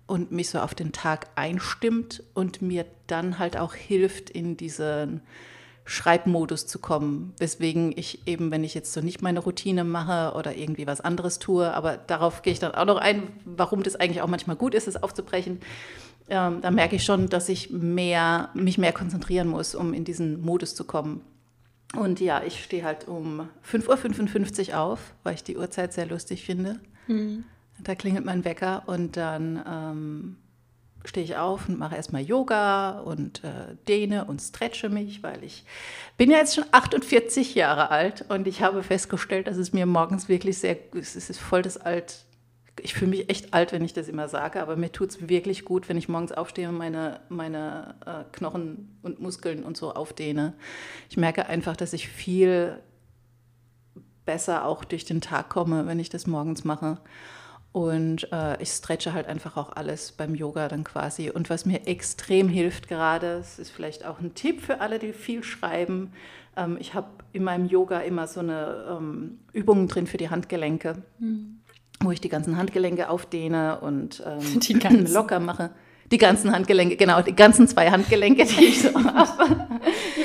und 0.05 0.31
mich 0.31 0.51
so 0.51 0.59
auf 0.59 0.75
den 0.75 0.91
Tag 0.91 1.29
einstimmt 1.33 2.21
und 2.35 2.61
mir 2.61 2.85
dann 3.07 3.39
halt 3.39 3.57
auch 3.57 3.73
hilft, 3.73 4.29
in 4.29 4.57
diesen 4.57 5.21
Schreibmodus 5.83 6.67
zu 6.67 6.77
kommen. 6.77 7.33
Weswegen 7.39 7.97
ich 7.97 8.27
eben, 8.27 8.51
wenn 8.51 8.63
ich 8.63 8.75
jetzt 8.75 8.93
so 8.93 9.01
nicht 9.01 9.23
meine 9.23 9.39
Routine 9.39 9.83
mache 9.83 10.37
oder 10.37 10.55
irgendwie 10.55 10.85
was 10.85 11.01
anderes 11.01 11.39
tue, 11.39 11.73
aber 11.73 11.97
darauf 11.97 12.43
gehe 12.43 12.53
ich 12.53 12.59
dann 12.59 12.75
auch 12.75 12.85
noch 12.85 12.97
ein, 12.97 13.23
warum 13.43 13.81
das 13.81 13.95
eigentlich 13.95 14.21
auch 14.21 14.27
manchmal 14.27 14.55
gut 14.55 14.75
ist, 14.75 14.87
es 14.87 15.01
aufzubrechen. 15.01 15.61
Ähm, 16.29 16.61
da 16.61 16.69
merke 16.69 16.97
ich 16.97 17.03
schon, 17.03 17.27
dass 17.27 17.49
ich 17.49 17.71
mehr, 17.71 18.51
mich 18.53 18.77
mehr 18.77 18.93
konzentrieren 18.93 19.47
muss, 19.47 19.73
um 19.73 19.95
in 19.95 20.05
diesen 20.05 20.41
Modus 20.41 20.75
zu 20.75 20.83
kommen. 20.83 21.21
Und 21.95 22.19
ja, 22.21 22.41
ich 22.43 22.63
stehe 22.63 22.83
halt 22.83 23.07
um 23.07 23.49
5.55 23.69 24.69
Uhr 24.69 24.79
auf, 24.79 25.13
weil 25.23 25.35
ich 25.35 25.43
die 25.43 25.57
Uhrzeit 25.57 25.93
sehr 25.93 26.05
lustig 26.05 26.45
finde. 26.45 26.79
Mhm. 27.07 27.43
Da 27.79 27.95
klingelt 27.95 28.25
mein 28.25 28.45
Wecker 28.45 28.83
und 28.85 29.17
dann 29.17 29.61
ähm, 29.67 30.37
stehe 31.03 31.25
ich 31.25 31.35
auf 31.35 31.67
und 31.67 31.79
mache 31.79 31.95
erstmal 31.95 32.21
Yoga 32.21 32.99
und 32.99 33.43
äh, 33.43 33.75
dehne 33.87 34.25
und 34.25 34.39
stretche 34.39 34.89
mich, 34.89 35.23
weil 35.23 35.43
ich 35.43 35.65
bin 36.17 36.31
ja 36.31 36.37
jetzt 36.37 36.55
schon 36.55 36.65
48 36.71 37.55
Jahre 37.55 37.89
alt 37.89 38.25
und 38.29 38.47
ich 38.47 38.61
habe 38.61 38.83
festgestellt, 38.83 39.47
dass 39.47 39.57
es 39.57 39.73
mir 39.73 39.85
morgens 39.85 40.29
wirklich 40.29 40.59
sehr, 40.59 40.77
es 40.93 41.15
ist 41.15 41.39
voll 41.39 41.61
das 41.61 41.77
alt, 41.77 42.25
ich 42.83 42.93
fühle 42.93 43.11
mich 43.11 43.29
echt 43.29 43.53
alt, 43.53 43.71
wenn 43.71 43.83
ich 43.83 43.93
das 43.93 44.07
immer 44.07 44.27
sage, 44.27 44.61
aber 44.61 44.75
mir 44.75 44.91
tut 44.91 45.09
es 45.09 45.29
wirklich 45.29 45.65
gut, 45.65 45.89
wenn 45.89 45.97
ich 45.97 46.09
morgens 46.09 46.31
aufstehe 46.31 46.69
und 46.69 46.77
meine, 46.77 47.19
meine 47.29 47.95
äh, 48.05 48.23
Knochen 48.31 48.97
und 49.01 49.19
Muskeln 49.19 49.63
und 49.63 49.77
so 49.77 49.93
aufdehne. 49.93 50.53
Ich 51.09 51.17
merke 51.17 51.45
einfach, 51.45 51.75
dass 51.75 51.93
ich 51.93 52.07
viel 52.07 52.79
besser 54.25 54.65
auch 54.65 54.83
durch 54.83 55.05
den 55.05 55.21
Tag 55.21 55.49
komme, 55.49 55.87
wenn 55.87 55.99
ich 55.99 56.09
das 56.09 56.27
morgens 56.27 56.63
mache. 56.63 56.97
Und 57.71 58.27
äh, 58.33 58.61
ich 58.61 58.69
stretche 58.69 59.13
halt 59.13 59.27
einfach 59.27 59.55
auch 59.55 59.71
alles 59.73 60.11
beim 60.11 60.35
Yoga 60.35 60.67
dann 60.67 60.83
quasi. 60.83 61.29
Und 61.29 61.49
was 61.49 61.65
mir 61.65 61.87
extrem 61.87 62.49
hilft 62.49 62.89
gerade, 62.89 63.37
das 63.37 63.59
ist 63.59 63.71
vielleicht 63.71 64.05
auch 64.05 64.19
ein 64.19 64.33
Tipp 64.35 64.61
für 64.61 64.81
alle, 64.81 64.99
die 64.99 65.13
viel 65.13 65.41
schreiben. 65.43 66.11
Ähm, 66.57 66.77
ich 66.79 66.93
habe 66.93 67.07
in 67.31 67.43
meinem 67.43 67.67
Yoga 67.67 68.01
immer 68.01 68.27
so 68.27 68.41
eine 68.41 68.97
ähm, 68.97 69.39
Übungen 69.53 69.87
drin 69.87 70.05
für 70.05 70.17
die 70.17 70.29
Handgelenke, 70.29 71.01
mhm. 71.19 71.60
Wo 72.01 72.11
ich 72.11 72.21
die 72.21 72.29
ganzen 72.29 72.57
Handgelenke 72.57 73.09
aufdehne 73.09 73.79
und 73.81 74.23
ähm, 74.25 75.05
locker 75.07 75.39
mache. 75.39 75.71
Die 76.11 76.17
ganzen 76.17 76.51
Handgelenke, 76.51 76.97
genau, 76.97 77.21
die 77.21 77.33
ganzen 77.33 77.69
zwei 77.69 77.89
Handgelenke, 77.89 78.43
die 78.45 78.65
ich 78.65 78.81
so 78.81 78.93
habe. 79.03 79.69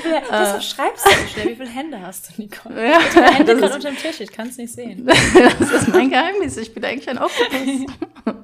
Deshalb 0.03 0.59
äh, 0.59 0.61
schreibst 0.61 1.07
du 1.07 1.11
so 1.11 1.29
schnell. 1.29 1.51
Wie 1.51 1.55
viele 1.55 1.69
Hände 1.69 2.03
hast 2.03 2.31
du, 2.31 2.43
Nicole? 2.43 2.91
Ja, 2.91 2.99
habe 2.99 3.23
Hände 3.23 3.57
gerade 3.57 3.75
unter 3.75 3.91
dem 3.91 3.97
Tisch, 3.97 4.21
ich 4.21 4.33
kann 4.33 4.49
es 4.49 4.57
nicht 4.57 4.73
sehen. 4.73 5.07
das 5.59 5.71
ist 5.71 5.89
mein 5.89 6.11
Geheimnis. 6.11 6.57
Ich 6.57 6.75
bin 6.75 6.85
eigentlich 6.85 7.09
ein 7.09 7.19
Oktopus. 7.19 7.87
das 8.25 8.35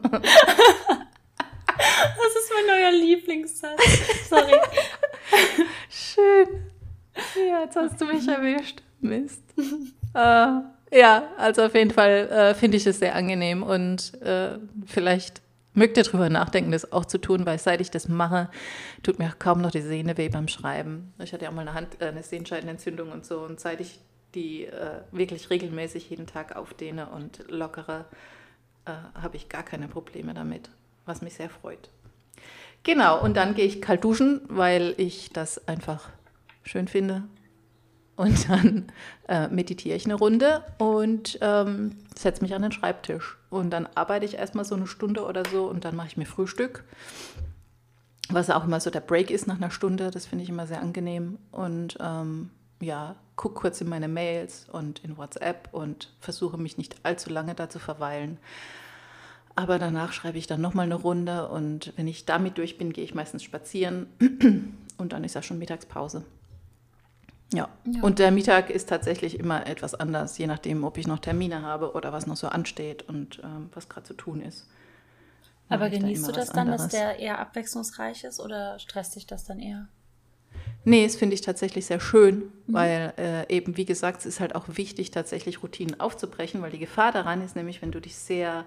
ist 2.37 2.53
mein 2.55 2.67
neuer 2.69 2.93
Lieblingssatz. 2.93 3.83
Sorry. 4.31 4.61
Schön. 5.91 6.47
Ja, 7.49 7.63
jetzt 7.65 7.75
hast 7.75 8.01
du 8.01 8.05
mich 8.07 8.27
erwischt. 8.29 8.83
Mist. 9.01 9.43
Uh, 10.15 10.63
ja, 10.93 11.25
also 11.39 11.63
auf 11.63 11.75
jeden 11.75 11.91
Fall 11.91 12.53
uh, 12.53 12.55
finde 12.55 12.77
ich 12.77 12.87
es 12.87 12.99
sehr 12.99 13.15
angenehm 13.15 13.63
und 13.63 14.13
uh, 14.25 14.59
vielleicht 14.87 15.43
mögt 15.75 15.97
darüber 15.97 16.29
nachdenken, 16.29 16.71
das 16.71 16.93
auch 16.93 17.05
zu 17.05 17.19
tun, 17.19 17.47
weil 17.47 17.59
seit 17.59 17.81
ich 17.81 17.91
das 17.91 18.09
mache, 18.09 18.51
tut 19.03 19.19
mir 19.19 19.33
kaum 19.39 19.61
noch 19.61 19.71
die 19.71 19.81
Sehne 19.81 20.17
weh 20.19 20.29
beim 20.29 20.49
Schreiben. 20.49 21.13
Ich 21.19 21.33
hatte 21.33 21.45
ja 21.45 21.51
auch 21.51 21.55
mal 21.55 21.63
eine, 21.63 21.75
Hand, 21.75 22.01
äh, 22.01 22.07
eine 22.07 22.23
Sehenscheidenentzündung 22.23 23.11
und 23.11 23.25
so 23.25 23.41
und 23.41 23.59
seit 23.59 23.81
ich 23.81 23.99
die 24.35 24.65
äh, 24.65 25.01
wirklich 25.11 25.51
regelmäßig 25.51 26.09
jeden 26.11 26.27
Tag 26.27 26.57
aufdehne 26.57 27.09
und 27.09 27.45
lockere, 27.49 28.07
äh, 28.87 28.93
habe 29.21 29.37
ich 29.37 29.49
gar 29.49 29.63
keine 29.63 29.89
Probleme 29.89 30.35
damit, 30.35 30.71
was 31.05 31.23
mich 31.23 31.35
sehr 31.35 31.51
freut. 31.51 31.91
Genau, 32.83 33.23
und 33.23 33.37
dann 33.37 33.55
gehe 33.55 33.67
ich 33.67 33.81
kalt 33.81 34.03
duschen, 34.03 34.41
weil 34.49 34.95
ich 34.97 35.31
das 35.33 35.69
einfach 35.69 36.09
schön 36.65 36.89
finde. 36.89 37.25
Und 38.23 38.49
dann 38.49 38.85
äh, 39.27 39.49
meditiere 39.49 39.97
ich 39.97 40.05
eine 40.05 40.15
Runde 40.15 40.63
und 40.79 41.41
ähm, 41.41 41.97
setze 42.17 42.41
mich 42.43 42.55
an 42.55 42.63
den 42.63 42.71
Schreibtisch. 42.71 43.37
Und 43.51 43.71
dann 43.71 43.89
arbeite 43.97 44.25
ich 44.25 44.35
erstmal 44.35 44.65
so 44.65 44.77
eine 44.77 44.87
Stunde 44.87 45.25
oder 45.25 45.43
so 45.51 45.65
und 45.65 45.85
dann 45.85 45.97
mache 45.97 46.07
ich 46.07 46.17
mir 46.17 46.25
Frühstück. 46.25 46.85
Was 48.29 48.49
auch 48.49 48.63
immer 48.63 48.79
so 48.79 48.91
der 48.91 49.01
Break 49.01 49.33
ist 49.33 49.49
nach 49.49 49.57
einer 49.57 49.73
Stunde, 49.73 50.13
das 50.13 50.27
finde 50.27 50.45
ich 50.45 50.51
immer 50.51 50.69
sehr 50.69 50.81
angenehm. 50.81 51.39
Und 51.51 51.99
ähm, 51.99 52.51
ja, 52.81 53.17
gucke 53.35 53.57
kurz 53.57 53.81
in 53.81 53.89
meine 53.89 54.07
Mails 54.07 54.69
und 54.71 55.03
in 55.03 55.17
WhatsApp 55.19 55.71
und 55.73 56.13
versuche 56.21 56.59
mich 56.59 56.79
nicht 56.79 56.95
allzu 57.03 57.29
lange 57.29 57.57
da 57.57 57.69
zu 57.69 57.81
verweilen. 57.81 58.39
Aber 59.57 59.81
danach 59.81 60.13
schreibe 60.13 60.39
ich 60.39 60.47
dann 60.47 60.61
nochmal 60.61 60.87
eine 60.87 60.95
Runde 60.95 61.49
und 61.49 61.93
wenn 61.97 62.07
ich 62.07 62.25
damit 62.25 62.57
durch 62.57 62.79
bin, 62.79 62.93
gehe 62.93 63.03
ich 63.03 63.17
meistens 63.17 63.43
spazieren 63.43 64.07
und 64.97 65.13
dann 65.13 65.25
ist 65.25 65.35
ja 65.35 65.43
schon 65.43 65.59
Mittagspause. 65.59 66.25
Ja. 67.53 67.69
ja. 67.87 68.03
und 68.03 68.19
der 68.19 68.31
Mittag 68.31 68.71
ist 68.71 68.89
tatsächlich 68.89 69.39
immer 69.39 69.67
etwas 69.67 69.95
anders, 69.95 70.39
je 70.39 70.47
nachdem, 70.47 70.85
ob 70.85 70.99
ich 70.99 71.07
noch 71.07 71.19
Termine 71.19 71.63
habe 71.63 71.93
oder 71.93 72.13
was 72.13 72.27
noch 72.27 72.37
so 72.37 72.49
ansteht 72.49 73.03
und 73.03 73.41
ähm, 73.45 73.69
was 73.75 73.89
gerade 73.89 74.07
zu 74.07 74.15
tun 74.15 74.41
ist. 74.41 74.67
Aber 75.69 75.89
genießt 75.89 76.25
da 76.25 76.33
du 76.33 76.33
das 76.33 76.49
dann, 76.49 76.69
anderes. 76.69 76.83
dass 76.83 76.93
der 76.93 77.19
eher 77.19 77.39
abwechslungsreich 77.39 78.25
ist 78.25 78.41
oder 78.41 78.79
stresst 78.79 79.17
dich 79.17 79.27
das 79.27 79.45
dann 79.45 79.59
eher? 79.59 79.89
Nee, 80.85 81.05
das 81.05 81.17
finde 81.17 81.35
ich 81.35 81.43
tatsächlich 81.43 81.87
sehr 81.87 82.01
schön, 82.01 82.37
mhm. 82.67 82.73
weil 82.73 83.15
äh, 83.17 83.55
eben, 83.55 83.77
wie 83.77 83.85
gesagt, 83.85 84.21
es 84.21 84.27
ist 84.27 84.41
halt 84.41 84.55
auch 84.55 84.67
wichtig, 84.69 85.11
tatsächlich 85.11 85.63
Routinen 85.63 86.01
aufzubrechen, 86.01 86.61
weil 86.61 86.73
die 86.73 86.79
Gefahr 86.79 87.13
daran 87.13 87.43
ist 87.43 87.55
nämlich, 87.55 87.83
wenn 87.83 87.93
du 87.93 88.01
dich 88.01 88.17
sehr 88.17 88.65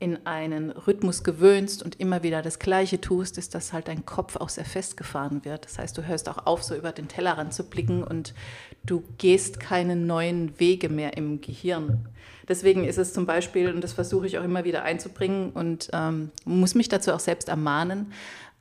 in 0.00 0.26
einen 0.26 0.70
Rhythmus 0.70 1.22
gewöhnst 1.22 1.82
und 1.82 2.00
immer 2.00 2.22
wieder 2.22 2.40
das 2.40 2.58
Gleiche 2.58 3.02
tust, 3.02 3.36
ist, 3.36 3.54
dass 3.54 3.74
halt 3.74 3.86
dein 3.86 4.06
Kopf 4.06 4.36
auch 4.36 4.48
sehr 4.48 4.64
festgefahren 4.64 5.44
wird. 5.44 5.66
Das 5.66 5.78
heißt, 5.78 5.96
du 5.96 6.06
hörst 6.06 6.28
auch 6.30 6.46
auf, 6.46 6.62
so 6.62 6.74
über 6.74 6.90
den 6.90 7.06
Tellerrand 7.06 7.52
zu 7.52 7.64
blicken 7.64 8.02
und 8.02 8.34
du 8.82 9.04
gehst 9.18 9.60
keine 9.60 9.96
neuen 9.96 10.58
Wege 10.58 10.88
mehr 10.88 11.18
im 11.18 11.42
Gehirn. 11.42 12.08
Deswegen 12.48 12.84
ist 12.84 12.96
es 12.96 13.12
zum 13.12 13.26
Beispiel, 13.26 13.72
und 13.72 13.84
das 13.84 13.92
versuche 13.92 14.26
ich 14.26 14.38
auch 14.38 14.42
immer 14.44 14.64
wieder 14.64 14.82
einzubringen 14.84 15.50
und 15.50 15.90
ähm, 15.92 16.30
muss 16.46 16.74
mich 16.74 16.88
dazu 16.88 17.12
auch 17.12 17.20
selbst 17.20 17.50
ermahnen, 17.50 18.12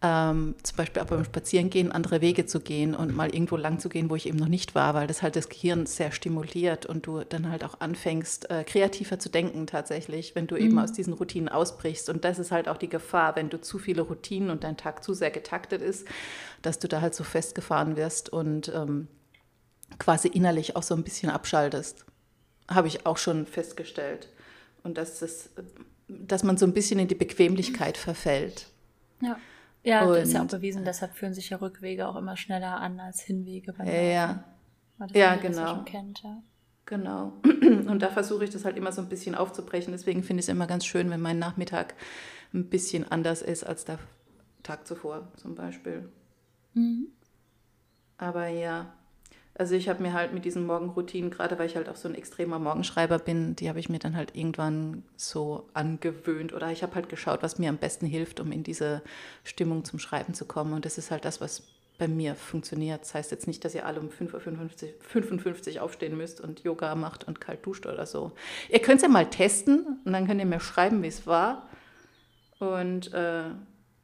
ähm, 0.02 0.56
zum 0.64 0.78
Beispiel 0.78 1.02
auch 1.02 1.08
beim 1.08 1.26
Spazierengehen 1.26 1.92
andere 1.92 2.22
Wege 2.22 2.46
zu 2.46 2.62
gehen 2.62 2.96
und 2.96 3.14
mal 3.14 3.34
irgendwo 3.34 3.58
lang 3.58 3.80
zu 3.80 3.90
gehen, 3.90 4.10
wo 4.10 4.16
ich 4.16 4.28
eben 4.28 4.38
noch 4.38 4.48
nicht 4.48 4.74
war, 4.74 4.94
weil 4.94 5.08
das 5.08 5.22
halt 5.22 5.36
das 5.36 5.50
Gehirn 5.50 5.86
sehr 5.88 6.14
stimuliert 6.14 6.86
und 6.86 7.06
du 7.06 7.22
dann 7.26 7.50
halt 7.50 7.66
auch 7.66 7.82
anfängst, 7.82 8.50
äh, 8.50 8.64
kreativer 8.64 9.20
zu 9.20 9.28
denken 9.28 9.68
tatsächlich, 9.68 10.36
wenn 10.36 10.48
du 10.48 10.56
mhm. 10.56 10.62
eben 10.62 10.80
aus 10.80 10.94
diesen 10.94 11.12
Routinen 11.12 11.50
ausbrichst. 11.50 12.10
Und 12.10 12.24
das 12.24 12.40
ist 12.40 12.52
halt 12.52 12.70
auch 12.70 12.78
die 12.78 12.88
Gefahr, 12.88 13.36
wenn 13.36 13.50
du 13.50 13.60
zu 13.60 13.78
viele 13.78 14.04
Routinen 14.04 14.52
und 14.52 14.64
dein 14.64 14.78
Tag 14.78 15.04
zu 15.04 15.14
sehr 15.14 15.32
getaktet 15.32 15.82
ist, 15.82 16.08
dass 16.62 16.80
du 16.80 16.88
da 16.88 17.02
halt 17.02 17.14
so 17.14 17.26
festgefahren 17.26 17.98
wirst 17.98 18.30
und 18.30 18.72
ähm, 18.74 19.10
quasi 19.98 20.30
innerlich 20.30 20.78
auch 20.78 20.84
so 20.84 20.96
ein 20.96 21.04
bisschen 21.04 21.30
abschaltest. 21.30 22.06
Habe 22.70 22.88
ich 22.88 23.06
auch 23.06 23.18
schon 23.18 23.46
festgestellt. 23.46 24.30
Und 24.84 24.98
dass, 24.98 25.20
das, 25.20 25.50
dass 26.08 26.44
man 26.44 26.56
so 26.56 26.66
ein 26.66 26.74
bisschen 26.74 27.00
in 27.00 27.10
die 27.10 27.16
Bequemlichkeit 27.16 27.98
verfällt. 27.98 28.68
Ja. 29.22 29.38
Ja, 29.84 30.04
und, 30.04 30.16
das 30.16 30.28
ist 30.28 30.34
ja 30.34 30.44
auch 30.44 30.48
bewiesen, 30.48 30.84
deshalb 30.84 31.16
fühlen 31.16 31.34
sich 31.34 31.50
ja 31.50 31.58
Rückwege 31.58 32.08
auch 32.08 32.16
immer 32.16 32.36
schneller 32.36 32.80
an 32.80 33.00
als 33.00 33.22
Hinwege 33.22 33.74
beim 33.74 33.88
Ja, 33.88 34.44
ja 35.14 35.36
genau. 35.36 35.84
Kennt, 35.84 36.22
ja. 36.24 36.42
Genau. 36.86 37.34
Und 37.44 38.02
da 38.02 38.10
versuche 38.10 38.44
ich 38.44 38.50
das 38.50 38.66
halt 38.66 38.76
immer 38.76 38.92
so 38.92 39.02
ein 39.02 39.10
bisschen 39.10 39.36
aufzubrechen. 39.36 39.94
Deswegen 39.94 40.24
finde 40.24 40.40
ich 40.40 40.46
es 40.46 40.50
immer 40.50 40.66
ganz 40.66 40.86
schön, 40.86 41.10
wenn 41.12 41.22
mein 41.22 41.38
Nachmittag 41.38 41.94
ein 42.54 42.68
bisschen 42.68 43.10
anders 43.10 43.44
ist 43.44 43.64
als 43.64 43.86
der 43.86 44.00
Tag 44.64 44.88
zuvor 44.88 45.32
zum 45.38 45.56
Beispiel. 45.56 46.10
Mhm. 46.74 47.10
Aber 48.18 48.48
ja, 48.48 48.94
also 49.60 49.76
ich 49.76 49.90
habe 49.90 50.02
mir 50.02 50.14
halt 50.14 50.34
mit 50.34 50.46
diesen 50.46 50.66
Morgenroutinen, 50.66 51.30
gerade 51.30 51.60
weil 51.60 51.66
ich 51.66 51.76
halt 51.76 51.90
auch 51.90 51.98
so 51.98 52.08
ein 52.08 52.16
extremer 52.16 52.60
Morgenschreiber 52.60 53.20
bin, 53.20 53.58
die 53.58 53.68
habe 53.68 53.78
ich 53.78 53.90
mir 53.90 54.00
dann 54.00 54.16
halt 54.16 54.34
irgendwann 54.34 55.04
so 55.18 55.68
angewöhnt 55.74 56.54
oder 56.54 56.72
ich 56.72 56.82
habe 56.82 56.96
halt 56.96 57.10
geschaut, 57.10 57.44
was 57.44 57.60
mir 57.60 57.68
am 57.68 57.76
besten 57.76 58.06
hilft, 58.06 58.40
um 58.40 58.54
in 58.54 58.64
diese 58.64 59.02
Stimmung 59.44 59.84
zum 59.84 60.00
Schreiben 60.00 60.34
zu 60.34 60.46
kommen. 60.46 60.72
Und 60.72 60.86
das 60.86 60.98
ist 60.98 61.12
halt 61.12 61.26
das, 61.26 61.42
was 61.42 61.64
bei 61.98 62.08
mir 62.08 62.36
funktioniert. 62.36 63.02
Das 63.02 63.14
heißt 63.14 63.32
jetzt 63.32 63.48
nicht, 63.48 63.66
dass 63.66 63.76
ihr 63.76 63.86
alle 63.86 64.00
um 64.00 64.08
5.55 64.08 64.34
Uhr 64.34 64.94
55 65.02 65.80
aufstehen 65.82 66.16
müsst 66.16 66.40
und 66.40 66.64
Yoga 66.64 66.96
macht 66.96 67.28
und 67.28 67.42
kalt 67.42 67.66
duscht 67.66 67.86
oder 67.86 68.06
so. 68.06 68.32
Ihr 68.70 68.80
könnt 68.80 69.00
es 69.00 69.04
ja 69.04 69.10
mal 69.10 69.30
testen 69.30 70.00
und 70.06 70.14
dann 70.14 70.26
könnt 70.26 70.40
ihr 70.40 70.46
mir 70.46 70.62
schreiben, 70.62 71.04
wie 71.04 71.08
es 71.08 71.28
war. 71.28 71.68
Und 72.60 73.14
äh, 73.14 73.44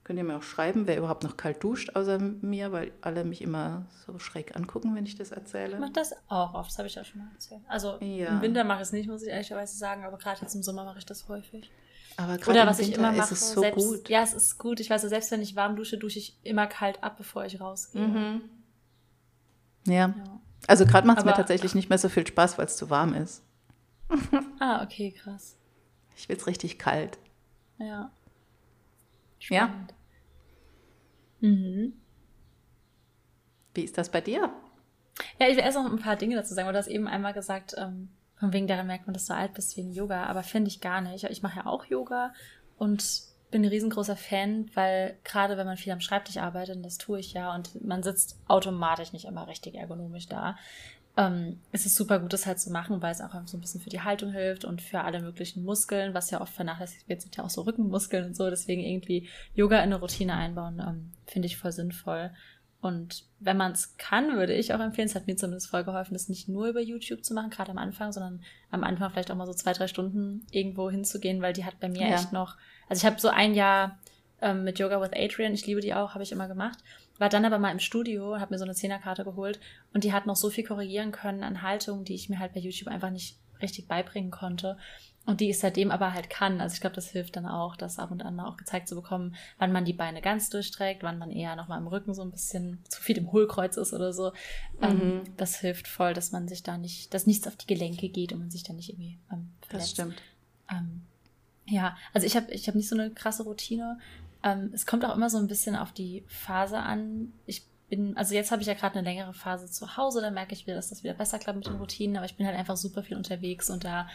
Könnt 0.05 0.19
ihr 0.19 0.23
mir 0.23 0.37
auch 0.37 0.43
schreiben, 0.43 0.85
wer 0.85 0.97
überhaupt 0.97 1.23
noch 1.23 1.35
kalt 1.35 1.63
duscht 1.63 1.95
außer 1.95 2.19
mir, 2.19 2.71
weil 2.71 2.91
alle 3.01 3.23
mich 3.23 3.41
immer 3.41 3.87
so 4.05 4.19
schräg 4.19 4.55
angucken, 4.55 4.93
wenn 4.93 5.03
ich 5.03 5.15
das 5.15 5.31
erzähle. 5.31 5.73
Ich 5.73 5.79
mache 5.79 5.93
das 5.93 6.13
auch 6.27 6.53
oft, 6.53 6.69
das 6.69 6.77
habe 6.77 6.87
ich 6.87 6.99
auch 6.99 7.05
schon 7.05 7.21
mal 7.21 7.31
erzählt. 7.33 7.61
Also 7.67 7.97
ja. 8.01 8.27
im 8.27 8.41
Winter 8.41 8.63
mache 8.63 8.77
ich 8.77 8.83
es 8.83 8.91
nicht, 8.91 9.09
muss 9.09 9.23
ich 9.23 9.29
ehrlicherweise 9.29 9.75
sagen, 9.75 10.05
aber 10.05 10.19
gerade 10.19 10.41
jetzt 10.41 10.53
im 10.53 10.61
Sommer 10.61 10.85
mache 10.85 10.99
ich 10.99 11.07
das 11.07 11.27
häufig. 11.27 11.71
Aber 12.17 12.37
gerade 12.37 12.51
Oder 12.51 12.69
was 12.69 12.77
Winter 12.77 12.91
ich 12.91 12.97
immer 12.99 13.13
mache, 13.13 13.33
ist 13.33 13.41
es 13.41 13.53
so 13.53 13.61
selbst, 13.61 13.83
gut. 13.83 14.09
Ja, 14.09 14.21
es 14.21 14.35
ist 14.35 14.59
gut. 14.59 14.79
Ich 14.79 14.91
weiß, 14.91 15.01
selbst 15.01 15.31
wenn 15.31 15.41
ich 15.41 15.55
warm 15.55 15.75
dusche, 15.75 15.97
dusche 15.97 16.19
ich 16.19 16.37
immer 16.43 16.67
kalt 16.67 17.03
ab, 17.03 17.17
bevor 17.17 17.45
ich 17.45 17.59
rausgehe. 17.59 18.07
Mhm. 18.07 18.41
Ja. 19.87 19.93
ja. 19.93 20.13
Also 20.67 20.85
gerade 20.85 21.07
macht 21.07 21.17
es 21.17 21.25
mir 21.25 21.33
tatsächlich 21.33 21.73
nicht 21.73 21.89
mehr 21.89 21.97
so 21.97 22.09
viel 22.09 22.27
Spaß, 22.27 22.59
weil 22.59 22.67
es 22.67 22.77
zu 22.77 22.91
warm 22.91 23.15
ist. 23.15 23.41
ah, 24.59 24.83
okay, 24.83 25.11
krass. 25.11 25.57
Ich 26.15 26.29
will 26.29 26.37
es 26.37 26.45
richtig 26.45 26.77
kalt. 26.77 27.17
Ja. 27.79 28.11
Spannend. 29.39 29.91
Ja. 29.91 29.94
Mhm. 31.45 31.93
Wie 33.73 33.83
ist 33.83 33.97
das 33.97 34.09
bei 34.09 34.21
dir? 34.21 34.49
Ja, 35.39 35.47
ich 35.47 35.55
will 35.55 35.63
erst 35.63 35.77
noch 35.77 35.89
ein 35.89 35.99
paar 35.99 36.15
Dinge 36.15 36.35
dazu 36.35 36.53
sagen, 36.53 36.67
du 36.67 36.77
hast 36.77 36.87
eben 36.87 37.07
einmal 37.07 37.33
gesagt, 37.33 37.75
ähm, 37.77 38.09
von 38.37 38.51
wegen 38.51 38.67
daran 38.67 38.87
merkt 38.87 39.05
man, 39.05 39.13
dass 39.13 39.27
du 39.27 39.33
alt 39.33 39.53
bist 39.53 39.77
wegen 39.77 39.91
Yoga, 39.91 40.25
aber 40.25 40.43
finde 40.43 40.69
ich 40.69 40.81
gar 40.81 41.01
nicht. 41.01 41.23
Ich 41.25 41.41
mache 41.43 41.59
ja 41.59 41.65
auch 41.67 41.85
Yoga 41.85 42.33
und 42.77 43.23
bin 43.51 43.63
ein 43.63 43.69
riesengroßer 43.69 44.15
Fan, 44.15 44.69
weil 44.73 45.17
gerade 45.23 45.55
wenn 45.55 45.67
man 45.67 45.77
viel 45.77 45.93
am 45.93 46.01
Schreibtisch 46.01 46.37
arbeitet, 46.37 46.77
und 46.77 46.83
das 46.83 46.97
tue 46.97 47.19
ich 47.19 47.33
ja, 47.33 47.53
und 47.53 47.85
man 47.85 48.03
sitzt 48.03 48.37
automatisch 48.47 49.13
nicht 49.13 49.25
immer 49.25 49.47
richtig 49.47 49.75
ergonomisch 49.75 50.27
da, 50.27 50.57
ähm, 51.17 51.59
es 51.71 51.85
ist 51.85 51.95
super 51.95 52.19
gut, 52.19 52.33
das 52.33 52.45
halt 52.45 52.59
zu 52.59 52.71
machen, 52.71 53.01
weil 53.01 53.11
es 53.11 53.21
auch 53.21 53.33
so 53.45 53.57
ein 53.57 53.61
bisschen 53.61 53.79
für 53.79 53.89
die 53.89 54.01
Haltung 54.01 54.31
hilft 54.31 54.65
und 54.65 54.81
für 54.81 55.01
alle 55.01 55.21
möglichen 55.21 55.63
Muskeln, 55.63 56.13
was 56.13 56.29
ja 56.29 56.41
oft 56.41 56.53
vernachlässigt 56.53 57.07
wird, 57.07 57.21
sind 57.21 57.37
ja 57.37 57.43
auch 57.43 57.49
so 57.49 57.61
Rückenmuskeln 57.61 58.25
und 58.25 58.35
so. 58.35 58.49
Deswegen 58.49 58.81
irgendwie 58.81 59.29
Yoga 59.53 59.77
in 59.77 59.83
eine 59.83 59.99
Routine 59.99 60.35
einbauen, 60.35 60.81
ähm, 60.85 61.11
finde 61.25 61.45
ich 61.45 61.57
voll 61.57 61.71
sinnvoll. 61.71 62.31
Und 62.81 63.23
wenn 63.39 63.57
man 63.57 63.71
es 63.71 63.97
kann, 63.97 64.35
würde 64.35 64.53
ich 64.53 64.73
auch 64.73 64.79
empfehlen, 64.79 65.07
es 65.07 65.15
hat 65.15 65.25
mir 65.25 65.37
zumindest 65.37 65.69
voll 65.69 65.83
geholfen, 65.83 66.13
das 66.13 66.29
nicht 66.29 66.49
nur 66.49 66.67
über 66.67 66.81
YouTube 66.81 67.23
zu 67.23 67.33
machen, 67.33 67.49
gerade 67.49 67.71
am 67.71 67.77
Anfang, 67.77 68.11
sondern 68.11 68.43
am 68.69 68.83
Anfang 68.83 69.09
vielleicht 69.09 69.31
auch 69.31 69.35
mal 69.35 69.47
so 69.47 69.53
zwei, 69.53 69.73
drei 69.73 69.87
Stunden 69.87 70.45
irgendwo 70.51 70.91
hinzugehen, 70.91 71.41
weil 71.41 71.53
die 71.53 71.65
hat 71.65 71.79
bei 71.79 71.89
mir 71.89 72.01
ja. 72.01 72.15
echt 72.15 72.31
noch, 72.31 72.57
also 72.87 72.99
ich 72.99 73.05
habe 73.09 73.19
so 73.19 73.29
ein 73.29 73.55
Jahr 73.55 73.97
ähm, 74.41 74.65
mit 74.65 74.77
Yoga 74.77 75.01
with 75.01 75.11
Adrian, 75.15 75.53
ich 75.53 75.65
liebe 75.65 75.81
die 75.81 75.95
auch, 75.95 76.13
habe 76.13 76.23
ich 76.23 76.31
immer 76.31 76.47
gemacht. 76.47 76.77
War 77.17 77.29
dann 77.29 77.45
aber 77.45 77.59
mal 77.59 77.71
im 77.71 77.79
Studio, 77.79 78.39
habe 78.39 78.53
mir 78.53 78.57
so 78.57 78.65
eine 78.65 78.73
Zehnerkarte 78.73 79.23
geholt 79.23 79.59
und 79.93 80.03
die 80.03 80.13
hat 80.13 80.25
noch 80.25 80.35
so 80.35 80.49
viel 80.49 80.65
korrigieren 80.65 81.11
können 81.11 81.43
an 81.43 81.61
Haltungen, 81.61 82.05
die 82.05 82.15
ich 82.15 82.29
mir 82.29 82.39
halt 82.39 82.53
bei 82.53 82.59
YouTube 82.59 82.89
einfach 82.89 83.09
nicht 83.09 83.37
richtig 83.61 83.87
beibringen 83.87 84.31
konnte. 84.31 84.77
Und 85.27 85.41
die 85.41 85.49
ich 85.49 85.57
seitdem 85.57 85.89
aber 85.89 86.13
halt 86.13 86.29
kann. 86.29 86.61
Also 86.61 86.75
ich 86.75 86.81
glaube, 86.81 86.95
das 86.95 87.09
hilft 87.09 87.35
dann 87.35 87.47
auch, 87.47 87.75
das 87.75 87.97
ab 87.97 88.11
und 88.11 88.23
an 88.23 88.39
auch 88.39 88.57
gezeigt 88.57 88.87
zu 88.87 88.93
bekommen, 88.93 89.35
wann 89.57 89.71
man 89.71 89.83
die 89.83 89.93
Beine 89.93 90.21
ganz 90.21 90.51
durchträgt, 90.51 91.01
wann 91.01 91.17
man 91.17 91.31
eher 91.31 91.55
nochmal 91.55 91.79
im 91.79 91.87
Rücken 91.87 92.13
so 92.13 92.21
ein 92.21 92.29
bisschen 92.29 92.83
zu 92.89 93.01
viel 93.01 93.17
im 93.17 93.31
Hohlkreuz 93.31 93.75
ist 93.77 93.91
oder 93.91 94.13
so. 94.13 94.33
Ähm, 94.83 94.97
mhm. 94.97 95.21
Das 95.35 95.55
hilft 95.55 95.87
voll, 95.87 96.13
dass 96.13 96.31
man 96.31 96.47
sich 96.47 96.61
da 96.61 96.77
nicht, 96.77 97.11
dass 97.15 97.25
nichts 97.25 97.47
auf 97.47 97.55
die 97.55 97.65
Gelenke 97.65 98.07
geht 98.09 98.33
und 98.33 98.39
man 98.39 98.51
sich 98.51 98.61
da 98.61 98.73
nicht 98.73 98.89
irgendwie 98.89 99.17
ähm, 99.31 99.49
verletzt. 99.61 99.97
Das 99.97 100.05
stimmt. 100.05 100.21
Ähm, 100.69 101.01
ja, 101.67 101.97
also 102.13 102.27
ich 102.27 102.35
habe 102.35 102.51
ich 102.51 102.67
hab 102.67 102.75
nicht 102.75 102.87
so 102.87 102.95
eine 102.95 103.09
krasse 103.09 103.43
Routine. 103.43 103.97
Ähm, 104.45 104.69
es 104.73 104.85
kommt 104.85 105.03
auch 105.03 105.15
immer 105.15 105.29
so 105.29 105.39
ein 105.39 105.47
bisschen 105.47 105.75
auf 105.75 105.91
die 105.91 106.23
Phase 106.27 106.77
an. 106.77 107.33
Ich 107.47 107.63
bin, 107.89 108.15
also 108.15 108.35
jetzt 108.35 108.51
habe 108.51 108.61
ich 108.61 108.67
ja 108.67 108.75
gerade 108.75 108.97
eine 108.97 109.07
längere 109.07 109.33
Phase 109.33 109.69
zu 109.69 109.97
Hause, 109.97 110.21
da 110.21 110.29
merke 110.29 110.53
ich 110.53 110.65
wieder, 110.67 110.75
dass 110.75 110.89
das 110.89 111.03
wieder 111.03 111.15
besser 111.15 111.39
klappt 111.39 111.57
mit 111.57 111.67
den 111.67 111.75
Routinen, 111.75 112.15
aber 112.15 112.25
ich 112.25 112.37
bin 112.37 112.45
halt 112.45 112.57
einfach 112.57 112.77
super 112.77 113.03
viel 113.03 113.17
unterwegs 113.17 113.69
und 113.69 113.83
da 113.83 114.07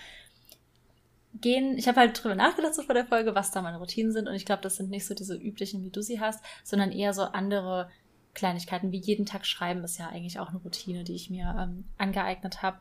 gehen, 1.35 1.77
ich 1.77 1.87
habe 1.87 2.01
halt 2.01 2.23
drüber 2.23 2.35
nachgedacht 2.35 2.75
so 2.75 2.83
vor 2.83 2.95
der 2.95 3.07
Folge, 3.07 3.35
was 3.35 3.51
da 3.51 3.63
meine 3.63 3.79
Routinen 3.79 4.13
sind 4.13 4.29
und 4.29 4.35
ich 4.35 4.45
glaube, 4.45 4.63
das 4.63 4.77
sind 4.77 4.91
nicht 4.91 5.07
so 5.07 5.15
diese 5.15 5.37
üblichen, 5.37 5.85
wie 5.85 5.91
du 5.91 6.03
sie 6.03 6.21
hast, 6.21 6.45
sondern 6.65 6.93
eher 6.93 7.13
so 7.13 7.23
andere 7.23 7.91
Kleinigkeiten, 8.35 8.93
wie 8.93 8.99
jeden 8.99 9.27
Tag 9.27 9.47
schreiben 9.47 9.83
ist 9.83 9.99
ja 9.99 10.09
eigentlich 10.09 10.39
auch 10.39 10.49
eine 10.49 10.59
Routine, 10.59 11.03
die 11.05 11.15
ich 11.15 11.31
mir 11.31 11.57
ähm, 11.59 11.85
angeeignet 11.99 12.63
habe. 12.63 12.79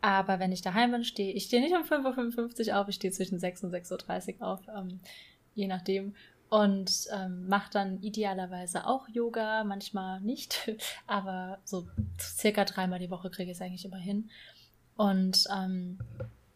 Aber 0.00 0.40
wenn 0.40 0.52
ich 0.52 0.62
daheim 0.62 0.92
bin, 0.92 1.04
stehe 1.04 1.32
ich 1.32 1.44
stehe 1.44 1.62
nicht 1.62 1.74
um 1.74 1.82
5.55 1.82 2.68
Uhr 2.68 2.78
auf, 2.80 2.88
ich 2.88 2.96
stehe 2.96 3.12
zwischen 3.12 3.38
6 3.38 3.64
und 3.64 3.72
6.30 3.72 4.40
Uhr 4.40 4.46
auf. 4.46 4.60
Ähm, 4.76 5.00
je 5.54 5.66
nachdem. 5.66 6.14
Und 6.52 7.08
ähm, 7.10 7.48
mache 7.48 7.70
dann 7.72 8.02
idealerweise 8.02 8.86
auch 8.86 9.08
Yoga, 9.08 9.64
manchmal 9.64 10.20
nicht, 10.20 10.70
aber 11.06 11.60
so 11.64 11.86
circa 12.20 12.66
dreimal 12.66 12.98
die 12.98 13.10
Woche 13.10 13.30
kriege 13.30 13.50
ich 13.50 13.56
es 13.56 13.62
eigentlich 13.62 13.86
immer 13.86 13.96
hin. 13.96 14.28
Und 14.94 15.46
ähm, 15.50 15.96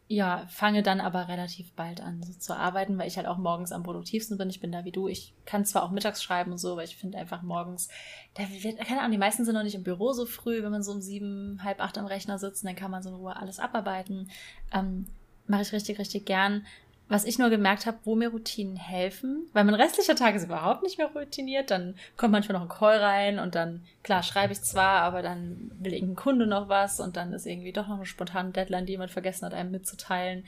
ja, 0.07 0.45
fange 0.49 0.83
dann 0.83 1.01
aber 1.01 1.29
relativ 1.29 1.73
bald 1.73 2.03
an 2.03 2.23
so 2.23 2.35
zu 2.35 2.55
arbeiten, 2.55 2.99
weil 2.99 3.09
ich 3.09 3.17
halt 3.17 3.27
auch 3.27 3.39
morgens 3.39 3.73
am 3.73 3.85
produktivsten 3.85 4.37
bin. 4.37 4.51
Ich 4.51 4.61
bin 4.61 4.71
da 4.71 4.85
wie 4.85 4.93
du. 4.93 5.09
Ich 5.09 5.33
kann 5.47 5.65
zwar 5.65 5.83
auch 5.83 5.91
mittags 5.91 6.23
schreiben 6.23 6.53
und 6.53 6.59
so, 6.59 6.73
aber 6.73 6.85
ich 6.85 6.99
finde 6.99 7.17
einfach 7.17 7.41
morgens, 7.41 7.89
da 8.35 8.43
wird, 8.51 8.79
keine 8.81 9.01
Ahnung, 9.01 9.13
die 9.13 9.19
meisten 9.19 9.47
sind 9.47 9.55
noch 9.55 9.63
nicht 9.63 9.77
im 9.77 9.83
Büro 9.83 10.13
so 10.13 10.27
früh, 10.27 10.63
wenn 10.63 10.73
man 10.73 10.83
so 10.83 10.93
um 10.93 11.01
sieben, 11.01 11.65
halb 11.65 11.81
acht 11.81 11.97
am 11.97 12.05
Rechner 12.05 12.39
sitzt, 12.39 12.67
dann 12.67 12.77
kann 12.77 12.91
man 12.91 13.03
so 13.03 13.09
in 13.09 13.15
Ruhe 13.15 13.35
alles 13.35 13.59
abarbeiten. 13.59 14.31
Ähm, 14.75 15.07
Mache 15.49 15.63
ich 15.63 15.73
richtig, 15.73 15.99
richtig 15.99 16.27
gern 16.27 16.67
was 17.09 17.25
ich 17.25 17.39
nur 17.39 17.51
gemerkt 17.51 17.87
habe, 17.87 17.99
wo 18.05 18.17
mir 18.17 18.31
Routinen 18.31 18.77
helfen, 18.77 19.49
weil 19.53 19.65
mein 19.65 19.75
restlicher 19.75 20.17
Tag 20.17 20.35
ist 20.35 20.45
überhaupt 20.45 20.83
nicht 20.83 20.99
mehr 20.99 21.09
routiniert, 21.09 21.71
dann 21.71 21.95
kommt 22.17 22.33
manchmal 22.33 22.59
noch 22.59 22.65
ein 22.65 22.77
Call 22.77 22.99
rein 22.99 23.39
und 23.39 23.55
dann, 23.55 23.85
klar, 24.03 24.25
schreibe 24.25 24.53
ich 24.53 24.63
zwar, 24.63 25.03
aber 25.03 25.23
dann 25.23 25.71
will 25.79 25.93
irgendein 25.93 26.17
Kunde 26.17 26.47
noch 26.47 26.69
was 26.69 26.99
und 26.99 27.17
dann 27.17 27.33
ist 27.33 27.47
irgendwie 27.47 27.73
doch 27.73 27.87
noch 27.87 27.97
eine 27.97 28.07
spontane 28.07 28.51
Deadline, 28.51 28.87
die 28.87 28.93
jemand 28.93 29.13
vergessen 29.13 29.47
hat, 29.47 29.55
einem 29.55 29.71
mitzuteilen. 29.71 30.45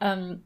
Ähm, 0.00 0.42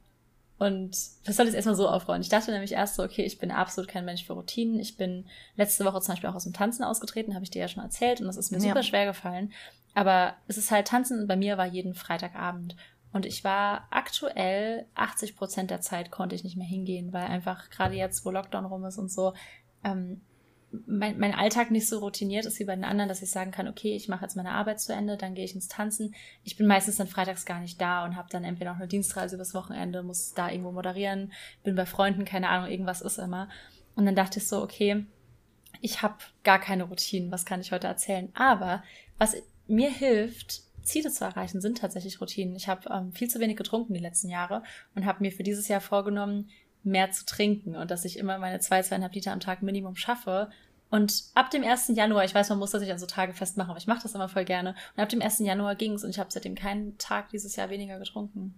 und 0.60 0.90
das 1.24 1.36
soll 1.36 1.48
ich 1.48 1.54
erstmal 1.54 1.74
so 1.74 1.88
aufräumen. 1.88 2.20
Ich 2.20 2.28
dachte 2.28 2.52
nämlich 2.52 2.72
erst 2.72 2.94
so, 2.94 3.02
okay, 3.02 3.22
ich 3.22 3.38
bin 3.38 3.50
absolut 3.50 3.88
kein 3.88 4.04
Mensch 4.04 4.26
für 4.26 4.34
Routinen. 4.34 4.78
Ich 4.78 4.98
bin 4.98 5.24
letzte 5.56 5.86
Woche 5.86 6.02
zum 6.02 6.12
Beispiel 6.12 6.28
auch 6.28 6.34
aus 6.34 6.44
dem 6.44 6.52
Tanzen 6.52 6.84
ausgetreten, 6.84 7.34
habe 7.34 7.44
ich 7.44 7.50
dir 7.50 7.62
ja 7.62 7.68
schon 7.68 7.82
erzählt 7.82 8.20
und 8.20 8.26
das 8.26 8.36
ist 8.36 8.50
mir 8.52 8.58
ja. 8.58 8.68
super 8.68 8.82
schwer 8.82 9.06
gefallen. 9.06 9.52
Aber 9.94 10.34
es 10.48 10.58
ist 10.58 10.70
halt, 10.70 10.86
Tanzen 10.86 11.26
bei 11.26 11.34
mir 11.34 11.56
war 11.56 11.64
jeden 11.64 11.94
Freitagabend. 11.94 12.76
Und 13.12 13.26
ich 13.26 13.42
war 13.42 13.88
aktuell 13.90 14.86
80 14.94 15.36
Prozent 15.36 15.70
der 15.70 15.80
Zeit 15.80 16.10
konnte 16.10 16.36
ich 16.36 16.44
nicht 16.44 16.56
mehr 16.56 16.66
hingehen, 16.66 17.12
weil 17.12 17.24
einfach 17.24 17.70
gerade 17.70 17.94
jetzt, 17.94 18.24
wo 18.24 18.30
Lockdown 18.30 18.64
rum 18.64 18.84
ist 18.84 18.98
und 18.98 19.10
so, 19.10 19.34
ähm, 19.82 20.20
mein, 20.86 21.18
mein 21.18 21.34
Alltag 21.34 21.70
nicht 21.70 21.88
so 21.88 21.98
routiniert 21.98 22.46
ist 22.46 22.60
wie 22.60 22.64
bei 22.64 22.74
den 22.74 22.84
anderen, 22.84 23.08
dass 23.08 23.22
ich 23.22 23.30
sagen 23.30 23.50
kann, 23.50 23.66
okay, 23.66 23.96
ich 23.96 24.08
mache 24.08 24.22
jetzt 24.22 24.36
meine 24.36 24.52
Arbeit 24.52 24.80
zu 24.80 24.92
Ende, 24.92 25.16
dann 25.16 25.34
gehe 25.34 25.44
ich 25.44 25.54
ins 25.54 25.68
Tanzen. 25.68 26.14
Ich 26.44 26.56
bin 26.56 26.66
meistens 26.66 26.96
dann 26.96 27.08
freitags 27.08 27.44
gar 27.44 27.60
nicht 27.60 27.80
da 27.80 28.04
und 28.04 28.14
habe 28.14 28.28
dann 28.30 28.44
entweder 28.44 28.72
noch 28.72 28.78
eine 28.78 28.88
Dienstreise 28.88 29.34
übers 29.34 29.54
Wochenende, 29.54 30.02
muss 30.02 30.32
da 30.32 30.48
irgendwo 30.48 30.70
moderieren, 30.70 31.32
bin 31.64 31.74
bei 31.74 31.86
Freunden, 31.86 32.24
keine 32.24 32.48
Ahnung, 32.48 32.70
irgendwas 32.70 33.00
ist 33.00 33.18
immer. 33.18 33.48
Und 33.96 34.06
dann 34.06 34.14
dachte 34.14 34.38
ich 34.38 34.46
so, 34.46 34.62
okay, 34.62 35.06
ich 35.80 36.02
habe 36.02 36.16
gar 36.44 36.60
keine 36.60 36.84
Routinen, 36.84 37.32
was 37.32 37.44
kann 37.44 37.60
ich 37.60 37.72
heute 37.72 37.86
erzählen? 37.86 38.30
Aber 38.34 38.82
was 39.18 39.36
mir 39.66 39.90
hilft, 39.90 40.62
Ziele 40.82 41.10
zu 41.10 41.24
erreichen, 41.24 41.60
sind 41.60 41.78
tatsächlich 41.78 42.20
Routinen. 42.20 42.56
Ich 42.56 42.68
habe 42.68 42.88
ähm, 42.92 43.12
viel 43.12 43.28
zu 43.28 43.40
wenig 43.40 43.56
getrunken 43.56 43.94
die 43.94 44.00
letzten 44.00 44.28
Jahre 44.28 44.62
und 44.94 45.04
habe 45.06 45.22
mir 45.22 45.32
für 45.32 45.42
dieses 45.42 45.68
Jahr 45.68 45.80
vorgenommen, 45.80 46.48
mehr 46.82 47.10
zu 47.10 47.26
trinken 47.26 47.76
und 47.76 47.90
dass 47.90 48.04
ich 48.04 48.18
immer 48.18 48.38
meine 48.38 48.60
zwei, 48.60 48.82
zweieinhalb 48.82 49.14
Liter 49.14 49.32
am 49.32 49.40
Tag 49.40 49.62
Minimum 49.62 49.96
schaffe. 49.96 50.50
Und 50.90 51.24
ab 51.34 51.50
dem 51.50 51.62
1. 51.62 51.92
Januar, 51.94 52.24
ich 52.24 52.34
weiß, 52.34 52.48
man 52.48 52.58
muss 52.58 52.72
das 52.72 52.80
nicht 52.80 52.90
an 52.90 52.98
so 52.98 53.06
Tage 53.06 53.32
festmachen, 53.32 53.70
aber 53.70 53.78
ich 53.78 53.86
mache 53.86 54.02
das 54.02 54.14
immer 54.14 54.28
voll 54.28 54.44
gerne. 54.44 54.74
Und 54.96 55.02
ab 55.02 55.08
dem 55.08 55.22
1. 55.22 55.38
Januar 55.40 55.76
ging's 55.76 56.02
und 56.02 56.10
ich 56.10 56.18
habe 56.18 56.32
seitdem 56.32 56.56
keinen 56.56 56.98
Tag 56.98 57.28
dieses 57.28 57.54
Jahr 57.54 57.70
weniger 57.70 57.98
getrunken. 57.98 58.54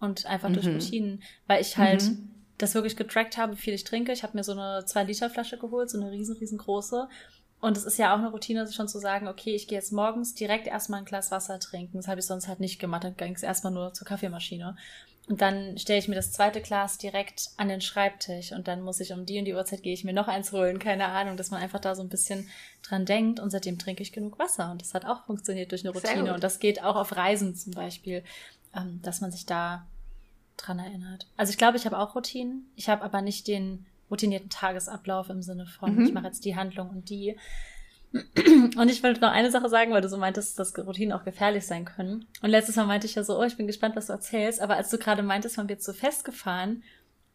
Und 0.00 0.26
einfach 0.26 0.48
mhm. 0.48 0.54
durch 0.54 0.66
Routinen, 0.66 1.22
weil 1.46 1.60
ich 1.60 1.76
halt 1.76 2.02
mhm. 2.02 2.30
das 2.58 2.74
wirklich 2.74 2.96
getrackt 2.96 3.36
habe, 3.36 3.52
wie 3.52 3.60
viel 3.60 3.74
ich 3.74 3.84
trinke. 3.84 4.12
Ich 4.12 4.24
habe 4.24 4.36
mir 4.36 4.44
so 4.44 4.52
eine 4.52 4.80
2-Liter-Flasche 4.80 5.58
geholt, 5.58 5.88
so 5.88 6.00
eine 6.00 6.10
riesen, 6.10 6.36
riesengroße. 6.36 7.08
Und 7.66 7.76
es 7.76 7.82
ist 7.82 7.98
ja 7.98 8.14
auch 8.14 8.18
eine 8.18 8.30
Routine, 8.30 8.70
schon 8.70 8.86
zu 8.86 9.00
sagen, 9.00 9.26
okay, 9.26 9.52
ich 9.56 9.66
gehe 9.66 9.76
jetzt 9.76 9.90
morgens 9.92 10.34
direkt 10.34 10.68
erstmal 10.68 11.00
ein 11.00 11.04
Glas 11.04 11.32
Wasser 11.32 11.58
trinken. 11.58 11.96
Das 11.96 12.06
habe 12.06 12.20
ich 12.20 12.26
sonst 12.26 12.46
halt 12.46 12.60
nicht 12.60 12.78
gemacht. 12.78 13.02
Dann 13.02 13.16
ging 13.16 13.34
es 13.34 13.42
erstmal 13.42 13.72
nur 13.72 13.92
zur 13.92 14.06
Kaffeemaschine. 14.06 14.76
Und 15.28 15.40
dann 15.40 15.76
stelle 15.76 15.98
ich 15.98 16.06
mir 16.06 16.14
das 16.14 16.30
zweite 16.30 16.60
Glas 16.60 16.96
direkt 16.96 17.48
an 17.56 17.68
den 17.68 17.80
Schreibtisch 17.80 18.52
und 18.52 18.68
dann 18.68 18.82
muss 18.82 19.00
ich 19.00 19.12
um 19.12 19.26
die 19.26 19.40
und 19.40 19.46
die 19.46 19.54
Uhrzeit 19.54 19.82
gehe 19.82 19.92
ich 19.92 20.04
mir 20.04 20.12
noch 20.12 20.28
eins 20.28 20.52
holen. 20.52 20.78
Keine 20.78 21.06
Ahnung, 21.06 21.36
dass 21.36 21.50
man 21.50 21.60
einfach 21.60 21.80
da 21.80 21.96
so 21.96 22.02
ein 22.02 22.08
bisschen 22.08 22.48
dran 22.84 23.04
denkt 23.04 23.40
und 23.40 23.50
seitdem 23.50 23.80
trinke 23.80 24.04
ich 24.04 24.12
genug 24.12 24.38
Wasser. 24.38 24.70
Und 24.70 24.80
das 24.80 24.94
hat 24.94 25.04
auch 25.04 25.26
funktioniert 25.26 25.72
durch 25.72 25.84
eine 25.84 25.92
Routine. 25.92 26.34
Und 26.34 26.44
das 26.44 26.60
geht 26.60 26.84
auch 26.84 26.94
auf 26.94 27.16
Reisen 27.16 27.56
zum 27.56 27.72
Beispiel, 27.72 28.22
ähm, 28.76 29.00
dass 29.02 29.20
man 29.20 29.32
sich 29.32 29.44
da 29.44 29.84
dran 30.56 30.78
erinnert. 30.78 31.26
Also 31.36 31.50
ich 31.50 31.58
glaube, 31.58 31.78
ich 31.78 31.84
habe 31.84 31.98
auch 31.98 32.14
Routinen. 32.14 32.70
Ich 32.76 32.88
habe 32.88 33.02
aber 33.02 33.22
nicht 33.22 33.48
den 33.48 33.86
routinierten 34.10 34.50
Tagesablauf 34.50 35.30
im 35.30 35.42
Sinne 35.42 35.66
von, 35.66 35.96
mhm. 35.96 36.04
ich 36.04 36.12
mache 36.12 36.26
jetzt 36.26 36.44
die 36.44 36.56
Handlung 36.56 36.90
und 36.90 37.10
die. 37.10 37.36
Und 38.76 38.88
ich 38.88 39.02
wollte 39.02 39.20
noch 39.20 39.32
eine 39.32 39.50
Sache 39.50 39.68
sagen, 39.68 39.92
weil 39.92 40.00
du 40.00 40.08
so 40.08 40.16
meintest, 40.16 40.58
dass 40.58 40.78
Routinen 40.78 41.12
auch 41.12 41.24
gefährlich 41.24 41.66
sein 41.66 41.84
können. 41.84 42.26
Und 42.40 42.50
letztes 42.50 42.76
Mal 42.76 42.86
meinte 42.86 43.06
ich 43.06 43.14
ja 43.14 43.24
so, 43.24 43.38
oh, 43.38 43.42
ich 43.42 43.56
bin 43.56 43.66
gespannt, 43.66 43.96
was 43.96 44.06
du 44.06 44.12
erzählst. 44.12 44.60
Aber 44.60 44.76
als 44.76 44.90
du 44.90 44.96
gerade 44.96 45.22
meintest, 45.22 45.58
man 45.58 45.68
wird 45.68 45.82
so 45.82 45.92
festgefahren, 45.92 46.82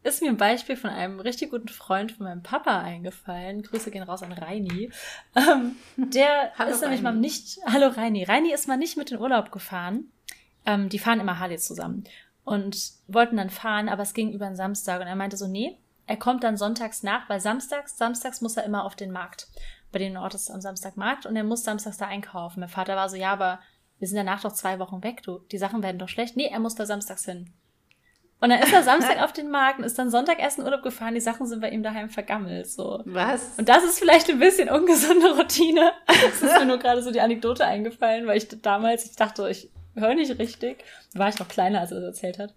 ist 0.04 0.22
mir 0.22 0.30
ein 0.30 0.38
Beispiel 0.38 0.76
von 0.76 0.90
einem 0.90 1.20
richtig 1.20 1.52
guten 1.52 1.68
Freund 1.68 2.12
von 2.12 2.26
meinem 2.26 2.42
Papa 2.42 2.80
eingefallen. 2.82 3.62
Grüße 3.62 3.92
gehen 3.92 4.04
raus 4.04 4.24
an 4.24 4.32
Reini. 4.32 4.90
Ähm, 5.36 5.76
der 5.96 6.52
Hallo 6.58 6.72
ist 6.72 6.82
nämlich 6.82 7.04
Reini. 7.04 7.16
mal 7.16 7.20
nicht, 7.20 7.60
hallo 7.66 7.88
Reini. 7.88 8.24
Reini 8.24 8.52
ist 8.52 8.68
mal 8.68 8.78
nicht 8.78 8.98
mit 8.98 9.12
in 9.12 9.20
Urlaub 9.20 9.52
gefahren. 9.52 10.12
Ähm, 10.66 10.90
die 10.90 11.00
fahren 11.00 11.20
immer 11.20 11.38
Harley 11.40 11.58
zusammen 11.58 12.06
und 12.44 12.94
wollten 13.08 13.38
dann 13.38 13.50
fahren, 13.50 13.90
aber 13.90 14.04
es 14.04 14.14
ging 14.14 14.32
über 14.32 14.48
einen 14.48 14.56
Samstag 14.56 15.02
und 15.02 15.08
er 15.08 15.16
meinte 15.16 15.38
so, 15.38 15.48
nee, 15.48 15.78
er 16.12 16.18
kommt 16.18 16.44
dann 16.44 16.58
sonntags 16.58 17.04
nach, 17.04 17.30
weil 17.30 17.40
samstags, 17.40 17.98
samstags 17.98 18.42
muss 18.42 18.58
er 18.58 18.66
immer 18.66 18.84
auf 18.84 18.98
den 18.98 19.12
Markt. 19.12 19.48
Bei 19.94 20.00
den 20.00 20.18
Ort 20.18 20.34
ist 20.34 20.52
am 20.52 20.60
Samstag 20.60 20.98
Markt 20.98 21.26
und 21.26 21.38
er 21.38 21.46
muss 21.46 21.64
samstags 21.64 21.96
da 21.96 22.06
einkaufen. 22.06 22.60
Mein 22.60 22.68
Vater 22.68 22.98
war 22.98 23.08
so, 23.08 23.16
ja, 23.16 23.32
aber 23.32 23.62
wir 23.98 24.10
sind 24.10 24.18
danach 24.18 24.42
doch 24.42 24.52
zwei 24.52 24.78
Wochen 24.80 25.06
weg, 25.06 25.24
du, 25.24 25.40
die 25.54 25.58
Sachen 25.58 25.82
werden 25.82 26.00
doch 26.00 26.10
schlecht. 26.10 26.36
Nee, 26.36 26.50
er 26.52 26.60
muss 26.60 26.76
da 26.76 26.86
samstags 26.86 27.24
hin. 27.24 27.54
Und 28.42 28.50
dann 28.50 28.62
ist 28.62 28.74
er 28.74 28.84
Samstag 28.84 29.20
auf 29.24 29.32
den 29.32 29.50
Markt 29.50 29.80
und 29.80 29.86
ist 29.86 29.98
dann 29.98 30.12
Sonntag 30.12 30.40
erst 30.40 30.60
in 30.60 30.66
Urlaub 30.66 30.84
gefahren. 30.84 31.14
Die 31.14 31.22
Sachen 31.22 31.48
sind 31.48 31.62
bei 31.62 31.70
ihm 31.70 31.82
daheim 31.82 32.10
vergammelt. 32.10 32.70
So. 32.70 33.02
Was? 33.06 33.58
Und 33.58 33.70
das 33.70 33.86
ist 33.86 33.98
vielleicht 33.98 34.30
ein 34.30 34.40
bisschen 34.40 34.70
ungesunde 34.70 35.38
Routine. 35.38 35.94
Es 36.08 36.42
ist 36.42 36.60
mir 36.60 36.66
nur 36.66 36.80
gerade 36.80 37.02
so 37.04 37.12
die 37.12 37.22
Anekdote 37.22 37.64
eingefallen, 37.64 38.28
weil 38.28 38.38
ich 38.38 38.50
damals, 38.62 39.06
ich 39.06 39.16
dachte, 39.16 39.48
ich 39.48 39.72
höre 39.96 40.16
nicht 40.16 40.38
richtig. 40.40 40.84
Da 41.14 41.20
war 41.20 41.30
ich 41.30 41.40
noch 41.40 41.48
kleiner, 41.48 41.80
als 41.80 41.94
er 41.94 42.02
das 42.02 42.08
erzählt 42.08 42.38
hat 42.38 42.54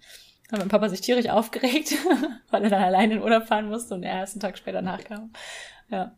hat 0.52 0.58
mein 0.58 0.68
Papa 0.68 0.88
sich 0.88 1.00
tierisch 1.00 1.28
aufgeregt, 1.28 1.94
weil 2.50 2.64
er 2.64 2.70
dann 2.70 2.82
alleine 2.82 3.14
in 3.14 3.22
Urlaub 3.22 3.46
fahren 3.46 3.68
musste 3.68 3.94
und 3.94 4.02
er 4.02 4.20
erst 4.20 4.34
einen 4.34 4.40
Tag 4.40 4.58
später 4.58 4.82
nachkam. 4.82 5.32
Ja, 5.90 6.12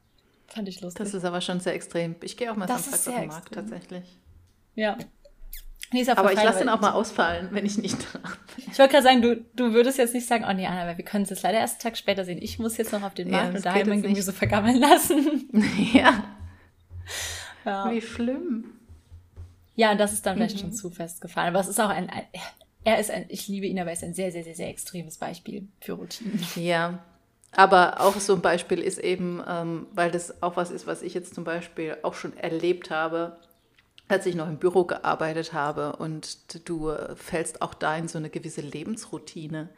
fand 0.46 0.68
ich 0.68 0.80
lustig. 0.80 1.04
Das 1.04 1.14
ist 1.14 1.24
aber 1.24 1.40
schon 1.40 1.60
sehr 1.60 1.74
extrem. 1.74 2.16
Ich 2.22 2.36
gehe 2.36 2.50
auch 2.50 2.56
mal 2.56 2.68
samstags 2.68 3.08
auf 3.08 3.14
den 3.14 3.28
Markt 3.28 3.54
tatsächlich. 3.54 4.04
Ja. 4.74 4.98
Nee, 5.92 6.04
aber 6.10 6.32
ich 6.32 6.42
lasse 6.42 6.58
den 6.60 6.68
auch 6.68 6.80
mal 6.80 6.92
ausfallen, 6.92 7.48
wenn 7.52 7.64
ich 7.64 7.78
nicht 7.78 7.96
darf. 8.12 8.38
Ich 8.56 8.78
wollte 8.78 8.92
gerade 8.94 9.04
sagen, 9.04 9.22
du, 9.22 9.36
du 9.54 9.72
würdest 9.72 9.98
jetzt 9.98 10.14
nicht 10.14 10.26
sagen, 10.26 10.44
oh 10.48 10.52
nee, 10.52 10.66
Anna, 10.66 10.82
aber 10.82 10.98
wir 10.98 11.04
können 11.04 11.22
es 11.22 11.30
jetzt 11.30 11.42
leider 11.42 11.58
erst 11.58 11.74
einen 11.74 11.82
Tag 11.82 11.96
später 11.96 12.24
sehen. 12.24 12.38
Ich 12.42 12.58
muss 12.58 12.76
jetzt 12.76 12.92
noch 12.92 13.02
auf 13.02 13.14
den 13.14 13.30
Markt 13.30 13.50
ja, 13.50 13.56
und 13.56 13.64
daheim 13.64 13.88
mein 13.88 14.02
Gemüse 14.02 14.32
vergammeln 14.32 14.78
lassen. 14.80 15.48
ja. 15.92 16.24
ja. 17.64 17.90
Wie 17.90 18.02
schlimm. 18.02 18.64
Ja, 19.76 19.92
und 19.92 19.98
das 19.98 20.12
ist 20.12 20.26
dann 20.26 20.36
vielleicht 20.36 20.56
mhm. 20.56 20.60
schon 20.60 20.72
zu 20.72 20.90
festgefallen. 20.90 21.54
Aber 21.54 21.60
es 21.60 21.68
ist 21.68 21.80
auch 21.80 21.90
ein, 21.90 22.10
ein 22.10 22.24
er 22.86 23.00
ist 23.00 23.10
ein, 23.10 23.24
ich 23.28 23.48
liebe 23.48 23.66
ihn, 23.66 23.80
aber 23.80 23.90
er 23.90 23.94
ist 23.94 24.04
ein 24.04 24.14
sehr, 24.14 24.30
sehr, 24.30 24.44
sehr, 24.44 24.54
sehr 24.54 24.68
extremes 24.68 25.18
Beispiel 25.18 25.66
für 25.80 25.94
Routinen. 25.94 26.40
Ja, 26.54 27.00
aber 27.50 28.00
auch 28.00 28.14
so 28.20 28.34
ein 28.34 28.40
Beispiel 28.40 28.80
ist 28.80 28.98
eben, 28.98 29.42
ähm, 29.46 29.88
weil 29.92 30.12
das 30.12 30.40
auch 30.40 30.56
was 30.56 30.70
ist, 30.70 30.86
was 30.86 31.02
ich 31.02 31.12
jetzt 31.12 31.34
zum 31.34 31.42
Beispiel 31.42 31.96
auch 32.04 32.14
schon 32.14 32.36
erlebt 32.36 32.90
habe, 32.90 33.38
als 34.06 34.24
ich 34.26 34.36
noch 34.36 34.48
im 34.48 34.58
Büro 34.58 34.84
gearbeitet 34.84 35.52
habe 35.52 35.96
und 35.96 36.68
du 36.68 36.92
fällst 37.16 37.60
auch 37.60 37.74
da 37.74 37.96
in 37.96 38.06
so 38.06 38.18
eine 38.18 38.30
gewisse 38.30 38.60
Lebensroutine. 38.60 39.68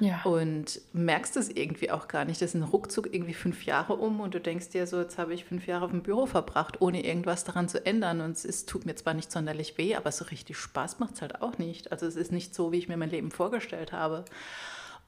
Ja. 0.00 0.22
Und 0.22 0.80
merkst 0.92 1.36
es 1.36 1.48
irgendwie 1.48 1.90
auch 1.90 2.08
gar 2.08 2.24
nicht. 2.24 2.40
Das 2.40 2.52
sind 2.52 2.62
ruckzuck 2.62 3.12
irgendwie 3.12 3.34
fünf 3.34 3.64
Jahre 3.64 3.94
um 3.94 4.20
und 4.20 4.34
du 4.34 4.40
denkst 4.40 4.68
dir 4.70 4.86
so, 4.86 5.00
jetzt 5.00 5.18
habe 5.18 5.34
ich 5.34 5.44
fünf 5.44 5.66
Jahre 5.66 5.86
auf 5.86 5.90
dem 5.90 6.02
Büro 6.02 6.26
verbracht, 6.26 6.80
ohne 6.80 7.04
irgendwas 7.04 7.44
daran 7.44 7.68
zu 7.68 7.84
ändern. 7.84 8.20
Und 8.20 8.42
es 8.44 8.66
tut 8.66 8.86
mir 8.86 8.94
zwar 8.94 9.14
nicht 9.14 9.32
sonderlich 9.32 9.76
weh, 9.78 9.94
aber 9.94 10.12
so 10.12 10.24
richtig 10.26 10.56
Spaß 10.56 10.98
macht 10.98 11.14
es 11.14 11.22
halt 11.22 11.42
auch 11.42 11.58
nicht. 11.58 11.90
Also 11.92 12.06
es 12.06 12.16
ist 12.16 12.32
nicht 12.32 12.54
so, 12.54 12.72
wie 12.72 12.78
ich 12.78 12.88
mir 12.88 12.96
mein 12.96 13.10
Leben 13.10 13.30
vorgestellt 13.30 13.92
habe. 13.92 14.24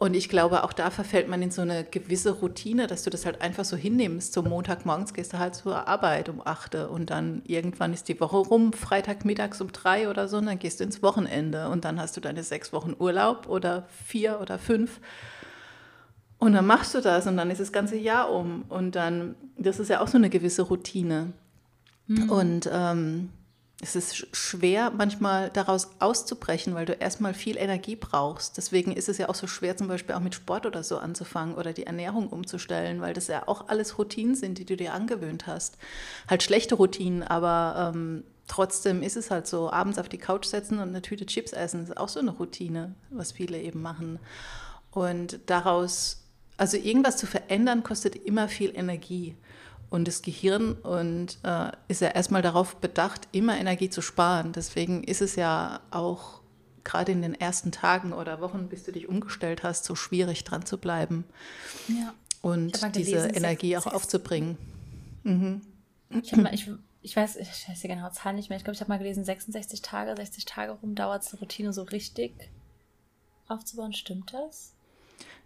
Und 0.01 0.15
ich 0.15 0.31
glaube, 0.31 0.65
auch 0.65 0.73
da 0.73 0.89
verfällt 0.89 1.29
man 1.29 1.43
in 1.43 1.51
so 1.51 1.61
eine 1.61 1.85
gewisse 1.85 2.31
Routine, 2.31 2.87
dass 2.87 3.03
du 3.03 3.11
das 3.11 3.27
halt 3.27 3.43
einfach 3.43 3.67
so 3.67 3.77
hinnimmst. 3.77 4.33
So 4.33 4.43
Montagmorgens 4.43 5.13
gehst 5.13 5.35
du 5.35 5.39
halt 5.39 5.55
zur 5.55 5.87
Arbeit 5.89 6.31
um 6.31 6.41
8 6.43 6.75
und 6.87 7.11
dann 7.11 7.43
irgendwann 7.45 7.93
ist 7.93 8.09
die 8.09 8.19
Woche 8.19 8.39
rum, 8.39 8.73
Freitagmittags 8.73 9.61
um 9.61 9.71
3 9.71 10.09
oder 10.09 10.27
so, 10.27 10.39
und 10.39 10.47
dann 10.47 10.59
gehst 10.59 10.81
du 10.81 10.85
ins 10.85 11.03
Wochenende 11.03 11.69
und 11.69 11.85
dann 11.85 12.01
hast 12.01 12.17
du 12.17 12.23
deine 12.23 12.43
sechs 12.43 12.73
Wochen 12.73 12.97
Urlaub 12.99 13.47
oder 13.47 13.89
vier 14.07 14.41
oder 14.41 14.59
fünf. 14.59 15.01
Und 16.39 16.55
dann 16.55 16.65
machst 16.65 16.95
du 16.95 17.03
das 17.03 17.27
und 17.27 17.37
dann 17.37 17.51
ist 17.51 17.61
das 17.61 17.71
ganze 17.71 17.99
Jahr 17.99 18.33
um. 18.33 18.65
Und 18.71 18.97
dann, 18.97 19.35
das 19.59 19.81
ist 19.81 19.91
ja 19.91 20.01
auch 20.01 20.09
so 20.09 20.17
eine 20.17 20.31
gewisse 20.31 20.63
Routine. 20.63 21.35
Mhm. 22.07 22.31
Und 22.31 22.71
ähm, 22.73 23.29
es 23.83 23.97
ist 23.97 24.37
schwer, 24.37 24.91
manchmal 24.91 25.49
daraus 25.51 25.89
auszubrechen, 26.01 26.75
weil 26.75 26.85
du 26.85 26.93
erstmal 26.93 27.33
viel 27.33 27.57
Energie 27.57 27.97
brauchst. 27.97 28.59
Deswegen 28.59 28.93
ist 28.93 29.09
es 29.09 29.17
ja 29.17 29.29
auch 29.31 29.35
so 29.35 29.47
schwer, 29.47 29.77
zum 29.77 29.89
Beispiel 29.89 30.15
auch 30.15 30.21
mit 30.21 30.35
Sport 30.35 30.67
oder 30.67 30.83
so 30.83 30.99
anzufangen 30.99 31.55
oder 31.55 31.73
die 31.73 31.87
Ernährung 31.87 32.29
umzustellen, 32.29 33.01
weil 33.01 33.15
das 33.15 33.29
ja 33.29 33.49
auch 33.49 33.69
alles 33.69 33.99
Routinen 33.99 34.35
sind, 34.35 34.59
die 34.59 34.67
du 34.67 34.77
dir 34.77 34.93
angewöhnt 34.93 35.47
hast. 35.47 35.79
Halt 36.29 36.43
schlechte 36.43 36.75
Routinen, 36.75 37.23
aber 37.23 37.93
ähm, 37.95 38.25
trotzdem 38.49 39.03
ist 39.03 39.17
es 39.17 39.31
halt 39.31 39.47
so, 39.47 39.71
abends 39.73 39.99
auf 39.99 40.11
die 40.11 40.19
Couch 40.19 40.45
setzen 40.45 40.79
und 40.79 40.91
eine 40.91 41.01
Tüte 41.01 41.25
Chips 41.25 41.53
essen, 41.53 41.83
ist 41.83 41.97
auch 41.97 42.09
so 42.09 42.21
eine 42.21 42.33
Routine, 42.33 42.95
was 43.09 43.33
viele 43.33 43.59
eben 43.59 43.81
machen. 43.81 44.19
Und 44.91 45.41
daraus 45.47 46.21
also 46.61 46.77
irgendwas 46.77 47.17
zu 47.17 47.27
verändern 47.27 47.83
kostet 47.83 48.15
immer 48.15 48.47
viel 48.47 48.77
Energie. 48.77 49.35
Und 49.91 50.07
das 50.07 50.23
Gehirn 50.23 50.75
und, 50.75 51.39
äh, 51.43 51.73
ist 51.89 52.01
ja 52.01 52.09
erstmal 52.09 52.43
darauf 52.43 52.77
bedacht, 52.77 53.29
immer 53.33 53.59
Energie 53.59 53.91
zu 53.91 54.03
sparen. 54.03 54.53
Deswegen 54.53 55.03
ist 55.03 55.21
es 55.21 55.35
ja 55.35 55.81
auch 55.91 56.41
gerade 56.85 57.13
in 57.13 57.23
den 57.23 57.35
ersten 57.35 57.73
Tagen 57.73 58.13
oder 58.13 58.41
Wochen, 58.41 58.69
bis 58.69 58.85
du 58.85 58.93
dich 58.93 59.09
umgestellt 59.09 59.63
hast, 59.63 59.85
so 59.85 59.95
schwierig 59.95 60.45
dran 60.45 60.65
zu 60.65 60.79
bleiben. 60.79 61.25
Ja. 61.89 62.15
Und 62.41 62.81
diese 62.97 63.13
gelesen, 63.13 63.35
Energie 63.35 63.71
6, 63.73 63.79
auch 63.79 63.91
6. 63.91 63.97
aufzubringen. 63.97 64.57
Mhm. 65.25 65.61
Ich, 66.11 66.35
mal, 66.37 66.55
ich, 66.55 66.71
ich, 67.03 67.15
weiß, 67.15 67.37
ich 67.37 67.69
weiß 67.69 67.81
die 67.81 67.89
genaue 67.89 68.13
Zahl 68.13 68.35
nicht 68.35 68.49
mehr. 68.49 68.57
Ich 68.57 68.65
glaube, 68.65 68.75
ich 68.75 68.81
habe 68.81 68.89
mal 68.89 68.99
gelesen, 68.99 69.25
66 69.25 69.83
Tage, 69.83 70.15
60 70.17 70.45
Tage 70.45 70.73
rum 70.73 70.95
dauert 70.95 71.23
es, 71.23 71.33
eine 71.33 71.41
Routine 71.41 71.73
so 71.73 71.83
richtig 71.83 72.33
aufzubauen. 73.49 73.93
Stimmt 73.93 74.33
das? 74.33 74.73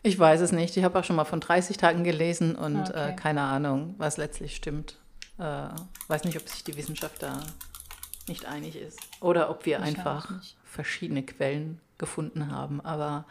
Ich 0.03 0.19
weiß 0.19 0.41
es 0.41 0.53
nicht. 0.53 0.77
Ich 0.77 0.85
habe 0.85 0.99
auch 0.99 1.05
schon 1.05 1.17
mal 1.17 1.25
von 1.25 1.41
30 1.41 1.77
Tagen 1.77 2.05
gelesen 2.05 2.57
und 2.57 2.91
okay. 2.91 3.11
äh, 3.11 3.17
keine 3.17 3.43
Ahnung, 3.43 3.95
was 3.99 4.17
letztlich 4.17 4.55
stimmt. 4.57 4.99
Äh, 5.39 5.69
weiß 6.09 6.25
nicht, 6.25 6.37
ob 6.37 6.49
sich 6.49 6.63
die 6.65 6.77
Wissenschaft 6.77 7.23
da 7.23 7.41
nicht 8.29 8.47
einig 8.47 8.77
ist 8.77 8.99
oder 9.21 9.51
ob 9.51 9.67
wir 9.67 9.79
ich 9.79 9.85
einfach 9.85 10.31
verschiedene 10.65 11.23
Quellen 11.23 11.81
gefunden 11.99 12.51
haben. 12.51 12.81
Aber 12.81 13.25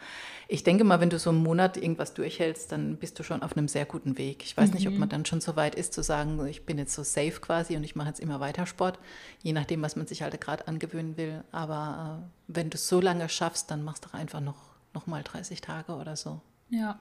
ich 0.48 0.64
denke 0.64 0.84
mal, 0.84 1.00
wenn 1.00 1.10
du 1.10 1.18
so 1.18 1.30
einen 1.30 1.42
Monat 1.42 1.76
irgendwas 1.76 2.14
durchhältst, 2.14 2.72
dann 2.72 2.96
bist 2.96 3.18
du 3.18 3.22
schon 3.22 3.42
auf 3.42 3.56
einem 3.56 3.68
sehr 3.68 3.84
guten 3.84 4.16
Weg. 4.16 4.42
Ich 4.42 4.56
weiß 4.56 4.70
mhm. 4.70 4.74
nicht, 4.74 4.88
ob 4.88 4.94
man 4.94 5.08
mhm. 5.08 5.10
dann 5.10 5.26
schon 5.26 5.40
so 5.40 5.54
weit 5.56 5.74
ist 5.74 5.92
zu 5.92 6.02
sagen, 6.02 6.44
ich 6.46 6.64
bin 6.64 6.78
jetzt 6.78 6.94
so 6.94 7.02
safe 7.02 7.40
quasi 7.40 7.76
und 7.76 7.84
ich 7.84 7.94
mache 7.94 8.08
jetzt 8.08 8.20
immer 8.20 8.40
weiter 8.40 8.66
Sport, 8.66 8.98
je 9.42 9.52
nachdem, 9.52 9.82
was 9.82 9.96
man 9.96 10.06
sich 10.06 10.22
halt 10.22 10.40
gerade 10.40 10.66
angewöhnen 10.66 11.16
will. 11.16 11.44
Aber 11.52 12.22
äh, 12.22 12.26
wenn 12.48 12.70
du 12.70 12.76
es 12.76 12.88
so 12.88 13.00
lange 13.00 13.28
schaffst, 13.28 13.70
dann 13.70 13.84
machst 13.84 14.04
du 14.04 14.08
doch 14.08 14.14
einfach 14.14 14.40
noch, 14.40 14.73
noch 14.94 15.06
mal 15.06 15.22
30 15.22 15.60
Tage 15.60 15.92
oder 15.92 16.16
so. 16.16 16.40
Ja. 16.70 16.98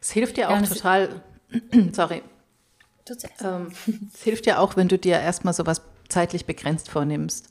Es 0.00 0.10
hilft 0.10 0.36
dir 0.36 0.50
auch 0.50 0.60
ja, 0.60 0.62
total, 0.62 1.22
sorry. 1.92 2.22
Ähm, 3.40 3.72
es 4.12 4.22
hilft 4.22 4.46
dir 4.46 4.60
auch, 4.60 4.76
wenn 4.76 4.88
du 4.88 4.98
dir 4.98 5.18
erstmal 5.18 5.54
sowas 5.54 5.82
zeitlich 6.08 6.46
begrenzt 6.46 6.90
vornimmst. 6.90 7.50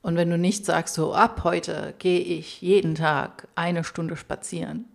Und 0.00 0.16
wenn 0.16 0.30
du 0.30 0.38
nicht 0.38 0.64
sagst, 0.64 0.94
so 0.94 1.14
ab 1.14 1.44
heute 1.44 1.94
gehe 1.98 2.20
ich 2.20 2.60
jeden 2.60 2.94
Tag 2.94 3.48
eine 3.54 3.84
Stunde 3.84 4.16
spazieren. 4.16 4.86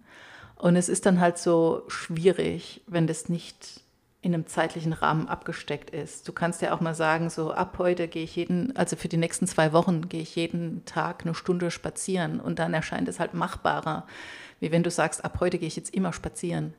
Und 0.56 0.76
es 0.76 0.90
ist 0.90 1.06
dann 1.06 1.20
halt 1.20 1.38
so 1.38 1.84
schwierig, 1.88 2.82
wenn 2.88 3.08
das 3.08 3.30
nicht 3.30 3.82
in 4.22 4.34
einem 4.34 4.48
zeitlichen 4.48 4.94
Rahmen 4.94 5.28
abgesteckt 5.28 5.92
ist. 5.92 6.28
Du 6.28 6.34
kannst 6.34 6.62
ja 6.62 6.74
auch 6.74 6.82
mal 6.82 6.96
sagen, 6.96 7.30
so 7.30 7.52
ab 7.52 7.76
heute 7.78 8.08
gehe 8.08 8.24
ich 8.24 8.36
jeden, 8.36 8.76
also 8.76 8.96
für 8.96 9.08
die 9.08 9.18
nächsten 9.18 9.48
zwei 9.48 9.74
Wochen 9.74 10.10
gehe 10.10 10.22
ich 10.22 10.36
jeden 10.36 10.84
Tag 10.86 11.24
eine 11.24 11.36
Stunde 11.36 11.70
spazieren 11.70 12.40
und 12.40 12.60
dann 12.60 12.74
erscheint 12.74 13.08
es 13.08 13.20
halt 13.20 13.34
machbarer, 13.34 14.08
wie 14.60 14.72
wenn 14.72 14.84
du 14.84 14.90
sagst, 14.90 15.24
ab 15.24 15.38
heute 15.40 15.60
gehe 15.60 15.68
ich 15.68 15.76
jetzt 15.76 15.94
immer 15.94 16.14
spazieren. 16.14 16.74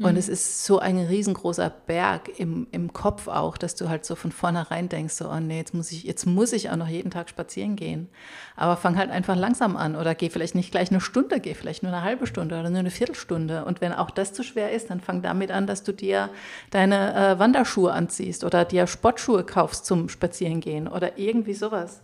Und 0.00 0.12
mhm. 0.12 0.18
es 0.18 0.28
ist 0.28 0.64
so 0.64 0.78
ein 0.78 0.96
riesengroßer 0.96 1.70
Berg 1.70 2.38
im, 2.38 2.68
im 2.70 2.92
Kopf 2.92 3.26
auch, 3.26 3.58
dass 3.58 3.74
du 3.74 3.88
halt 3.88 4.04
so 4.04 4.14
von 4.14 4.30
vornherein 4.30 4.88
denkst, 4.88 5.14
so, 5.14 5.28
oh 5.28 5.40
nee, 5.40 5.58
jetzt 5.58 5.74
muss 5.74 5.90
ich, 5.90 6.04
jetzt 6.04 6.24
muss 6.24 6.52
ich 6.52 6.70
auch 6.70 6.76
noch 6.76 6.86
jeden 6.86 7.10
Tag 7.10 7.28
spazieren 7.28 7.74
gehen. 7.74 8.08
Aber 8.54 8.76
fang 8.76 8.96
halt 8.96 9.10
einfach 9.10 9.34
langsam 9.34 9.76
an 9.76 9.96
oder 9.96 10.14
geh 10.14 10.30
vielleicht 10.30 10.54
nicht 10.54 10.70
gleich 10.70 10.92
eine 10.92 11.00
Stunde, 11.00 11.40
geh 11.40 11.54
vielleicht 11.54 11.82
nur 11.82 11.92
eine 11.92 12.02
halbe 12.02 12.28
Stunde 12.28 12.60
oder 12.60 12.70
nur 12.70 12.78
eine 12.78 12.92
Viertelstunde. 12.92 13.64
Und 13.64 13.80
wenn 13.80 13.92
auch 13.92 14.10
das 14.10 14.32
zu 14.32 14.44
schwer 14.44 14.70
ist, 14.70 14.88
dann 14.90 15.00
fang 15.00 15.20
damit 15.20 15.50
an, 15.50 15.66
dass 15.66 15.82
du 15.82 15.92
dir 15.92 16.30
deine 16.70 17.14
äh, 17.14 17.38
Wanderschuhe 17.40 17.92
anziehst 17.92 18.44
oder 18.44 18.64
dir 18.64 18.86
Sportschuhe 18.86 19.42
kaufst 19.42 19.84
zum 19.84 20.08
Spazierengehen 20.08 20.86
oder 20.86 21.18
irgendwie 21.18 21.54
sowas. 21.54 22.02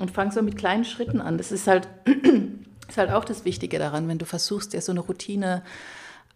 Und 0.00 0.10
fang 0.10 0.32
so 0.32 0.42
mit 0.42 0.56
kleinen 0.56 0.84
Schritten 0.84 1.20
an. 1.20 1.38
Das 1.38 1.52
ist 1.52 1.68
halt, 1.68 1.88
ist 2.88 2.98
halt 2.98 3.12
auch 3.12 3.24
das 3.24 3.44
Wichtige 3.44 3.78
daran, 3.78 4.08
wenn 4.08 4.18
du 4.18 4.26
versuchst, 4.26 4.72
dir 4.72 4.80
so 4.80 4.90
eine 4.90 5.00
Routine 5.00 5.62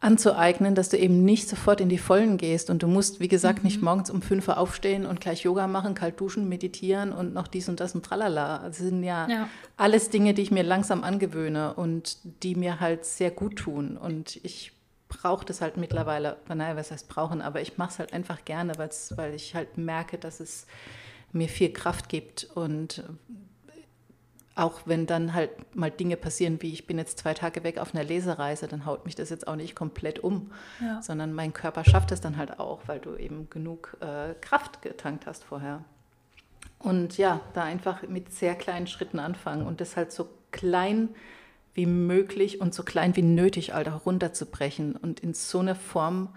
anzueignen, 0.02 0.74
dass 0.74 0.88
du 0.88 0.98
eben 0.98 1.24
nicht 1.24 1.48
sofort 1.48 1.80
in 1.80 1.88
die 1.88 1.98
Vollen 1.98 2.36
gehst 2.36 2.70
und 2.70 2.82
du 2.82 2.88
musst, 2.88 3.20
wie 3.20 3.28
gesagt, 3.28 3.60
mhm. 3.60 3.64
nicht 3.64 3.82
morgens 3.82 4.10
um 4.10 4.20
fünf 4.20 4.48
Uhr 4.48 4.58
aufstehen 4.58 5.06
und 5.06 5.20
gleich 5.20 5.42
Yoga 5.44 5.68
machen, 5.68 5.94
kalt 5.94 6.20
duschen, 6.20 6.48
meditieren 6.48 7.12
und 7.12 7.32
noch 7.32 7.46
dies 7.46 7.68
und 7.68 7.78
das 7.78 7.94
und 7.94 8.04
tralala. 8.04 8.64
Das 8.66 8.78
sind 8.78 9.04
ja, 9.04 9.28
ja, 9.28 9.48
alles 9.76 10.10
Dinge, 10.10 10.34
die 10.34 10.42
ich 10.42 10.50
mir 10.50 10.64
langsam 10.64 11.04
angewöhne 11.04 11.74
und 11.74 12.18
die 12.42 12.56
mir 12.56 12.80
halt 12.80 13.04
sehr 13.04 13.30
gut 13.30 13.56
tun 13.56 13.96
und 13.96 14.40
ich 14.42 14.72
brauche 15.08 15.44
das 15.44 15.60
halt 15.60 15.76
mittlerweile, 15.76 16.36
naja, 16.48 16.74
was 16.76 16.90
heißt 16.90 17.08
brauchen, 17.08 17.40
aber 17.40 17.60
ich 17.60 17.78
mache 17.78 17.90
es 17.90 17.98
halt 17.98 18.12
einfach 18.12 18.44
gerne, 18.44 18.72
weil 18.76 19.34
ich 19.34 19.54
halt 19.54 19.78
merke, 19.78 20.18
dass 20.18 20.40
es 20.40 20.66
mir 21.32 21.48
viel 21.48 21.72
Kraft 21.72 22.08
gibt 22.08 22.44
und 22.54 23.04
auch 24.54 24.82
wenn 24.84 25.06
dann 25.06 25.32
halt 25.32 25.74
mal 25.74 25.90
Dinge 25.90 26.16
passieren, 26.16 26.60
wie 26.60 26.72
ich 26.72 26.86
bin 26.86 26.98
jetzt 26.98 27.18
zwei 27.18 27.32
Tage 27.32 27.64
weg 27.64 27.78
auf 27.78 27.94
einer 27.94 28.04
Lesereise, 28.04 28.68
dann 28.68 28.84
haut 28.84 29.06
mich 29.06 29.14
das 29.14 29.30
jetzt 29.30 29.48
auch 29.48 29.56
nicht 29.56 29.74
komplett 29.74 30.18
um, 30.18 30.50
ja. 30.80 31.00
sondern 31.00 31.32
mein 31.32 31.52
Körper 31.52 31.84
schafft 31.84 32.12
es 32.12 32.20
dann 32.20 32.36
halt 32.36 32.60
auch, 32.60 32.80
weil 32.86 32.98
du 32.98 33.16
eben 33.16 33.48
genug 33.48 33.96
äh, 34.00 34.34
Kraft 34.40 34.82
getankt 34.82 35.26
hast 35.26 35.44
vorher. 35.44 35.82
Und 36.78 37.16
ja, 37.16 37.40
da 37.54 37.62
einfach 37.62 38.02
mit 38.02 38.32
sehr 38.32 38.54
kleinen 38.54 38.86
Schritten 38.86 39.20
anfangen 39.20 39.66
und 39.66 39.80
das 39.80 39.96
halt 39.96 40.12
so 40.12 40.28
klein 40.50 41.08
wie 41.74 41.86
möglich 41.86 42.60
und 42.60 42.74
so 42.74 42.82
klein 42.82 43.16
wie 43.16 43.22
nötig, 43.22 43.72
Alter, 43.74 44.02
runterzubrechen 44.04 44.96
und 44.96 45.20
in 45.20 45.32
so 45.32 45.60
eine 45.60 45.74
Form 45.74 46.28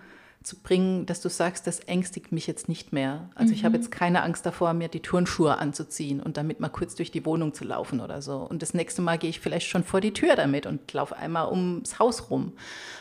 zu 0.45 0.57
bringen, 0.57 1.05
dass 1.05 1.21
du 1.21 1.29
sagst, 1.29 1.65
das 1.65 1.79
ängstigt 1.79 2.31
mich 2.31 2.45
jetzt 2.45 2.69
nicht 2.69 2.93
mehr. 2.93 3.29
Also 3.35 3.49
mhm. 3.49 3.55
ich 3.55 3.65
habe 3.65 3.77
mhm. 3.77 3.83
jetzt 3.83 3.91
keine 3.91 4.21
Angst 4.21 4.45
davor, 4.45 4.73
mir 4.73 4.87
die 4.87 5.01
Turnschuhe 5.01 5.57
anzuziehen 5.57 6.21
und 6.21 6.37
damit 6.37 6.59
mal 6.59 6.69
kurz 6.69 6.95
durch 6.95 7.11
die 7.11 7.25
Wohnung 7.25 7.53
zu 7.53 7.65
laufen 7.65 7.99
oder 7.99 8.21
so. 8.21 8.37
Und 8.37 8.61
das 8.61 8.73
nächste 8.73 9.01
Mal 9.01 9.17
gehe 9.17 9.29
ich 9.29 9.39
vielleicht 9.39 9.67
schon 9.67 9.83
vor 9.83 10.01
die 10.01 10.13
Tür 10.13 10.35
damit 10.35 10.65
und 10.65 10.91
laufe 10.93 11.15
einmal 11.15 11.49
ums 11.49 11.99
Haus 11.99 12.29
rum. 12.29 12.53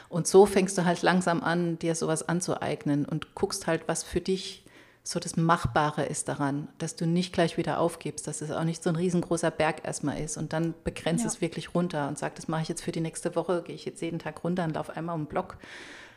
Und 0.09 0.27
so 0.27 0.47
fängst 0.47 0.79
du 0.79 0.85
halt 0.85 1.03
langsam 1.03 1.43
an, 1.43 1.79
dir 1.79 1.95
sowas 1.95 2.27
anzueignen 2.27 3.05
und 3.05 3.35
guckst 3.35 3.67
halt, 3.67 3.83
was 3.89 4.03
für 4.03 4.21
dich 4.21 4.65
so 5.07 5.21
das 5.21 5.37
Machbare 5.37 6.07
ist 6.07 6.29
daran, 6.29 6.69
dass 6.79 6.97
du 6.97 7.07
nicht 7.07 7.35
gleich 7.35 7.59
wieder 7.59 7.79
aufgibst, 7.79 8.27
dass 8.27 8.41
es 8.41 8.51
auch 8.51 8.65
nicht 8.65 8.83
so 8.83 8.89
ein 8.89 8.97
riesengroßer 8.97 9.51
Berg 9.51 9.85
erstmal 9.85 10.19
ist 10.19 10.39
und 10.39 10.55
dann 10.55 10.73
begrenzt 10.83 11.25
ja. 11.25 11.31
es 11.31 11.43
wirklich 11.43 11.75
runter 11.75 12.09
und 12.09 12.19
sagst, 12.19 12.39
das 12.39 12.49
mache 12.49 12.63
ich 12.63 12.69
jetzt 12.69 12.83
für 12.83 12.93
die 12.93 13.03
nächste 13.03 13.37
Woche, 13.37 13.63
gehe 13.67 13.75
ich 13.75 13.85
jetzt 13.85 14.01
jeden 14.01 14.19
Tag 14.19 14.43
runter 14.43 14.65
und 14.65 14.75
laufe 14.75 14.97
einmal 14.97 15.15
um 15.15 15.25
den 15.25 15.29
Block 15.29 15.59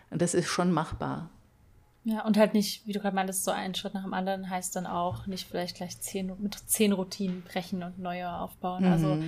und 0.10 0.22
das 0.22 0.34
ist 0.34 0.48
schon 0.48 0.72
machbar. 0.72 1.30
Ja, 2.04 2.24
und 2.26 2.38
halt 2.38 2.54
nicht, 2.54 2.88
wie 2.88 2.94
du 2.94 3.00
gerade 3.00 3.16
meintest, 3.16 3.44
so 3.44 3.52
ein 3.52 3.76
Schritt 3.76 3.94
nach 3.94 4.04
dem 4.04 4.14
anderen 4.14 4.50
heißt 4.50 4.76
dann 4.78 4.86
auch 4.86 5.28
nicht 5.28 5.48
vielleicht 5.48 5.76
gleich 5.76 6.00
zehn, 6.00 6.32
mit 6.40 6.56
zehn 6.56 6.94
Routinen 6.94 7.42
brechen 7.42 7.84
und 7.84 8.00
neue 8.00 8.32
aufbauen. 8.32 8.86
Mhm. 8.86 8.92
Also 8.92 9.24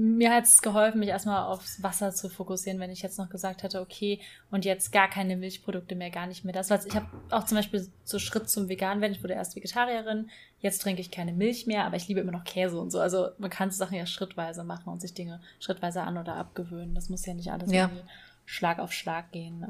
mir 0.00 0.32
hat 0.32 0.44
es 0.44 0.62
geholfen, 0.62 1.00
mich 1.00 1.08
erstmal 1.08 1.46
aufs 1.46 1.82
Wasser 1.82 2.12
zu 2.12 2.28
fokussieren, 2.28 2.78
wenn 2.78 2.90
ich 2.90 3.02
jetzt 3.02 3.18
noch 3.18 3.30
gesagt 3.30 3.64
hätte, 3.64 3.80
okay, 3.80 4.20
und 4.48 4.64
jetzt 4.64 4.92
gar 4.92 5.08
keine 5.08 5.36
Milchprodukte 5.36 5.96
mehr, 5.96 6.10
gar 6.10 6.28
nicht 6.28 6.44
mehr 6.44 6.54
das. 6.54 6.70
Was 6.70 6.86
ich 6.86 6.94
habe 6.94 7.06
auch 7.30 7.44
zum 7.44 7.56
Beispiel 7.56 7.88
so 8.04 8.20
Schritt 8.20 8.48
zum 8.48 8.68
Vegan 8.68 9.00
werden. 9.00 9.12
Ich 9.12 9.24
wurde 9.24 9.34
erst 9.34 9.56
Vegetarierin, 9.56 10.30
jetzt 10.60 10.82
trinke 10.82 11.00
ich 11.00 11.10
keine 11.10 11.32
Milch 11.32 11.66
mehr, 11.66 11.84
aber 11.84 11.96
ich 11.96 12.06
liebe 12.06 12.20
immer 12.20 12.30
noch 12.30 12.44
Käse 12.44 12.80
und 12.80 12.90
so. 12.90 13.00
Also 13.00 13.30
man 13.38 13.50
kann 13.50 13.72
Sachen 13.72 13.96
ja 13.96 14.06
schrittweise 14.06 14.62
machen 14.62 14.88
und 14.88 15.00
sich 15.00 15.14
Dinge 15.14 15.40
schrittweise 15.58 16.02
an 16.02 16.16
oder 16.16 16.36
abgewöhnen. 16.36 16.94
Das 16.94 17.08
muss 17.08 17.26
ja 17.26 17.34
nicht 17.34 17.50
alles 17.50 17.72
ja. 17.72 17.86
irgendwie 17.86 18.04
Schlag 18.44 18.78
auf 18.78 18.92
Schlag 18.92 19.32
gehen. 19.32 19.66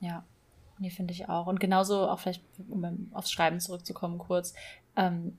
Ja, 0.00 0.24
nee, 0.78 0.90
finde 0.90 1.12
ich 1.12 1.28
auch. 1.28 1.46
Und 1.46 1.60
genauso 1.60 2.08
auch 2.08 2.20
vielleicht, 2.20 2.42
um 2.68 3.10
aufs 3.12 3.30
Schreiben 3.30 3.60
zurückzukommen 3.60 4.18
kurz, 4.18 4.54
ähm, 4.96 5.38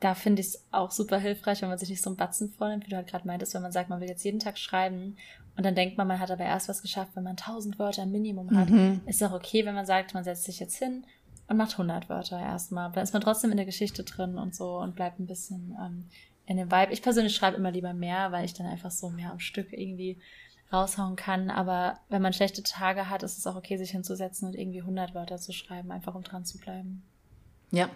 da 0.00 0.14
finde 0.14 0.40
ich 0.40 0.48
es 0.48 0.64
auch 0.72 0.90
super 0.90 1.18
hilfreich, 1.18 1.62
wenn 1.62 1.70
man 1.70 1.78
sich 1.78 1.88
nicht 1.88 2.02
so 2.02 2.10
einen 2.10 2.18
Batzen 2.18 2.52
vornimmt, 2.52 2.86
wie 2.86 2.90
du 2.90 2.96
halt 2.96 3.06
gerade 3.06 3.26
meintest, 3.26 3.54
wenn 3.54 3.62
man 3.62 3.72
sagt, 3.72 3.88
man 3.88 4.00
will 4.00 4.08
jetzt 4.08 4.24
jeden 4.24 4.40
Tag 4.40 4.58
schreiben 4.58 5.16
und 5.56 5.64
dann 5.64 5.74
denkt 5.74 5.96
man, 5.96 6.06
man 6.06 6.20
hat 6.20 6.30
aber 6.30 6.44
erst 6.44 6.68
was 6.68 6.82
geschafft, 6.82 7.12
wenn 7.14 7.24
man 7.24 7.36
1000 7.36 7.78
Wörter 7.78 8.04
Minimum 8.04 8.54
hat. 8.56 8.68
Mhm. 8.68 9.00
Ist 9.06 9.22
auch 9.24 9.32
okay, 9.32 9.64
wenn 9.64 9.74
man 9.74 9.86
sagt, 9.86 10.12
man 10.12 10.22
setzt 10.22 10.44
sich 10.44 10.60
jetzt 10.60 10.76
hin 10.76 11.04
und 11.48 11.56
macht 11.56 11.72
100 11.72 12.10
Wörter 12.10 12.38
erstmal. 12.38 12.92
Dann 12.92 13.04
ist 13.04 13.14
man 13.14 13.22
trotzdem 13.22 13.50
in 13.52 13.56
der 13.56 13.64
Geschichte 13.64 14.04
drin 14.04 14.36
und 14.36 14.54
so 14.54 14.78
und 14.78 14.94
bleibt 14.94 15.18
ein 15.18 15.26
bisschen 15.26 15.74
ähm, 15.80 16.04
in 16.44 16.58
dem 16.58 16.70
Vibe. 16.70 16.92
Ich 16.92 17.02
persönlich 17.02 17.34
schreibe 17.34 17.56
immer 17.56 17.70
lieber 17.70 17.94
mehr, 17.94 18.32
weil 18.32 18.44
ich 18.44 18.52
dann 18.52 18.66
einfach 18.66 18.90
so 18.90 19.08
mehr 19.08 19.30
am 19.30 19.40
Stück 19.40 19.72
irgendwie 19.72 20.18
raushauen 20.72 21.16
kann. 21.16 21.50
Aber 21.50 21.98
wenn 22.08 22.22
man 22.22 22.32
schlechte 22.32 22.62
Tage 22.62 23.08
hat, 23.08 23.22
ist 23.22 23.38
es 23.38 23.46
auch 23.46 23.56
okay, 23.56 23.76
sich 23.76 23.90
hinzusetzen 23.90 24.48
und 24.48 24.54
irgendwie 24.54 24.80
100 24.80 25.14
Wörter 25.14 25.38
zu 25.38 25.52
schreiben, 25.52 25.90
einfach 25.90 26.14
um 26.14 26.22
dran 26.22 26.44
zu 26.44 26.58
bleiben. 26.58 27.02
Ja, 27.70 27.88